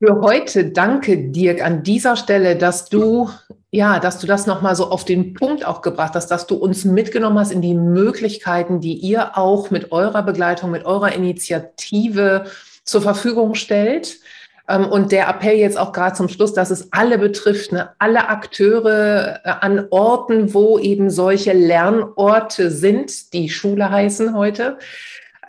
Für 0.00 0.20
heute 0.20 0.66
danke 0.66 1.18
Dirk 1.30 1.60
an 1.60 1.82
dieser 1.82 2.14
Stelle, 2.14 2.54
dass 2.54 2.88
du 2.88 3.30
ja, 3.70 3.98
dass 3.98 4.18
du 4.18 4.26
das 4.26 4.46
nochmal 4.46 4.76
so 4.76 4.90
auf 4.90 5.04
den 5.04 5.34
Punkt 5.34 5.66
auch 5.66 5.82
gebracht 5.82 6.14
hast, 6.14 6.28
dass 6.28 6.46
du 6.46 6.54
uns 6.54 6.84
mitgenommen 6.84 7.38
hast 7.38 7.50
in 7.50 7.60
die 7.60 7.74
Möglichkeiten, 7.74 8.80
die 8.80 8.94
ihr 8.94 9.36
auch 9.36 9.70
mit 9.70 9.92
eurer 9.92 10.22
Begleitung, 10.22 10.70
mit 10.70 10.86
eurer 10.86 11.12
Initiative 11.12 12.44
zur 12.84 13.02
Verfügung 13.02 13.54
stellt. 13.54 14.20
Ähm, 14.68 14.86
und 14.86 15.12
der 15.12 15.28
Appell 15.28 15.56
jetzt 15.56 15.76
auch 15.76 15.92
gerade 15.92 16.14
zum 16.14 16.28
Schluss, 16.28 16.54
dass 16.54 16.70
es 16.70 16.92
alle 16.92 17.18
betrifft, 17.18 17.72
ne? 17.72 17.90
alle 17.98 18.28
Akteure 18.28 19.40
äh, 19.44 19.50
an 19.60 19.86
Orten, 19.90 20.54
wo 20.54 20.78
eben 20.78 21.10
solche 21.10 21.52
Lernorte 21.52 22.70
sind, 22.70 23.34
die 23.34 23.50
Schule 23.50 23.90
heißen 23.90 24.34
heute, 24.34 24.78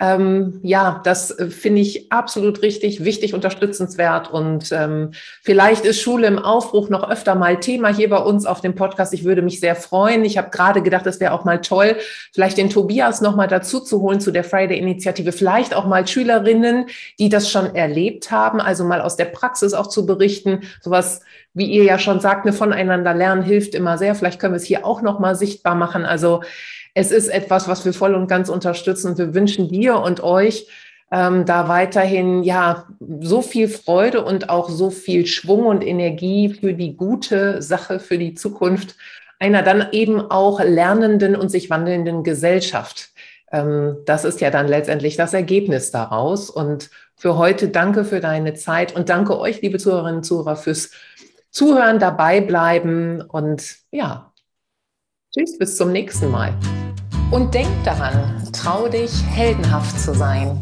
ähm, 0.01 0.59
ja, 0.63 1.01
das 1.03 1.37
äh, 1.37 1.49
finde 1.49 1.81
ich 1.81 2.09
absolut 2.09 2.61
richtig, 2.61 3.03
wichtig, 3.03 3.33
unterstützenswert. 3.33 4.31
Und 4.31 4.71
ähm, 4.71 5.11
vielleicht 5.41 5.83
ist 5.83 5.99
Schule 5.99 6.25
im 6.27 6.39
Aufbruch 6.39 6.89
noch 6.89 7.09
öfter 7.09 7.35
mal 7.35 7.59
Thema 7.59 7.93
hier 7.93 8.09
bei 8.09 8.19
uns 8.19 8.45
auf 8.45 8.61
dem 8.61 8.75
Podcast. 8.75 9.13
Ich 9.13 9.25
würde 9.25 9.41
mich 9.41 9.59
sehr 9.59 9.75
freuen. 9.75 10.23
Ich 10.23 10.37
habe 10.37 10.51
gerade 10.51 10.81
gedacht, 10.81 11.05
es 11.05 11.19
wäre 11.19 11.33
auch 11.33 11.43
mal 11.43 11.59
toll, 11.59 11.97
vielleicht 12.33 12.57
den 12.57 12.69
Tobias 12.69 13.19
noch 13.19 13.35
mal 13.35 13.47
dazu 13.47 13.81
zu 13.81 13.99
holen 13.99 14.21
zu 14.21 14.31
der 14.31 14.45
Friday-Initiative. 14.45 15.33
Vielleicht 15.33 15.73
auch 15.73 15.85
mal 15.85 16.07
Schülerinnen, 16.07 16.85
die 17.19 17.27
das 17.27 17.51
schon 17.51 17.75
erlebt 17.75 18.31
haben, 18.31 18.61
also 18.61 18.85
mal 18.85 19.01
aus 19.01 19.17
der 19.17 19.25
Praxis 19.25 19.73
auch 19.73 19.87
zu 19.87 20.05
berichten. 20.05 20.61
Sowas, 20.81 21.21
wie 21.53 21.65
ihr 21.65 21.83
ja 21.83 21.99
schon 21.99 22.21
sagt, 22.21 22.45
ne, 22.45 22.53
voneinander 22.53 23.13
lernen 23.13 23.43
hilft 23.43 23.75
immer 23.75 23.97
sehr. 23.97 24.15
Vielleicht 24.15 24.39
können 24.39 24.53
wir 24.53 24.57
es 24.57 24.63
hier 24.63 24.85
auch 24.85 25.01
noch 25.01 25.19
mal 25.19 25.35
sichtbar 25.35 25.75
machen. 25.75 26.05
Also 26.05 26.41
es 26.93 27.11
ist 27.11 27.27
etwas, 27.29 27.67
was 27.67 27.85
wir 27.85 27.93
voll 27.93 28.15
und 28.15 28.27
ganz 28.27 28.49
unterstützen. 28.49 29.17
Wir 29.17 29.33
wünschen 29.33 29.69
dir 29.69 29.99
und 29.99 30.21
euch 30.21 30.67
ähm, 31.11 31.45
da 31.45 31.67
weiterhin 31.67 32.43
ja 32.43 32.87
so 33.21 33.41
viel 33.41 33.67
Freude 33.67 34.23
und 34.23 34.49
auch 34.49 34.69
so 34.69 34.89
viel 34.89 35.25
Schwung 35.25 35.65
und 35.65 35.85
Energie 35.85 36.49
für 36.49 36.73
die 36.73 36.95
gute 36.95 37.61
Sache, 37.61 37.99
für 37.99 38.17
die 38.17 38.35
Zukunft 38.35 38.95
einer 39.39 39.63
dann 39.63 39.87
eben 39.91 40.19
auch 40.19 40.59
lernenden 40.61 41.35
und 41.35 41.49
sich 41.49 41.69
wandelnden 41.69 42.23
Gesellschaft. 42.23 43.09
Ähm, 43.51 43.97
das 44.05 44.25
ist 44.25 44.41
ja 44.41 44.51
dann 44.51 44.67
letztendlich 44.67 45.15
das 45.15 45.33
Ergebnis 45.33 45.91
daraus. 45.91 46.49
Und 46.49 46.89
für 47.15 47.37
heute 47.37 47.69
danke 47.69 48.03
für 48.03 48.19
deine 48.19 48.53
Zeit 48.53 48.95
und 48.95 49.09
danke 49.09 49.39
euch, 49.39 49.61
liebe 49.61 49.77
Zuhörerinnen 49.77 50.17
und 50.17 50.23
Zuhörer, 50.23 50.55
fürs 50.55 50.91
Zuhören, 51.51 51.99
dabei 51.99 52.41
bleiben 52.41 53.21
und 53.21 53.77
ja, 53.91 54.28
tschüss, 55.39 55.57
bis 55.57 55.77
zum 55.77 55.91
nächsten 55.91 56.31
Mal. 56.31 56.53
Und 57.31 57.53
denk 57.53 57.69
daran, 57.83 58.43
trau 58.51 58.87
dich, 58.87 59.11
heldenhaft 59.27 59.99
zu 59.99 60.13
sein. 60.13 60.59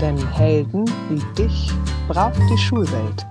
Denn 0.00 0.16
Helden 0.32 0.84
wie 1.10 1.22
dich 1.42 1.70
braucht 2.08 2.40
die 2.50 2.58
Schulwelt. 2.58 3.26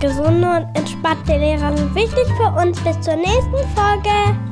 Gesunde 0.00 0.48
und 0.48 0.76
entspannte 0.76 1.36
Lehrer 1.36 1.76
sind 1.76 1.94
wichtig 1.94 2.26
für 2.36 2.50
uns. 2.60 2.80
Bis 2.80 3.00
zur 3.00 3.16
nächsten 3.16 3.68
Folge. 3.74 4.51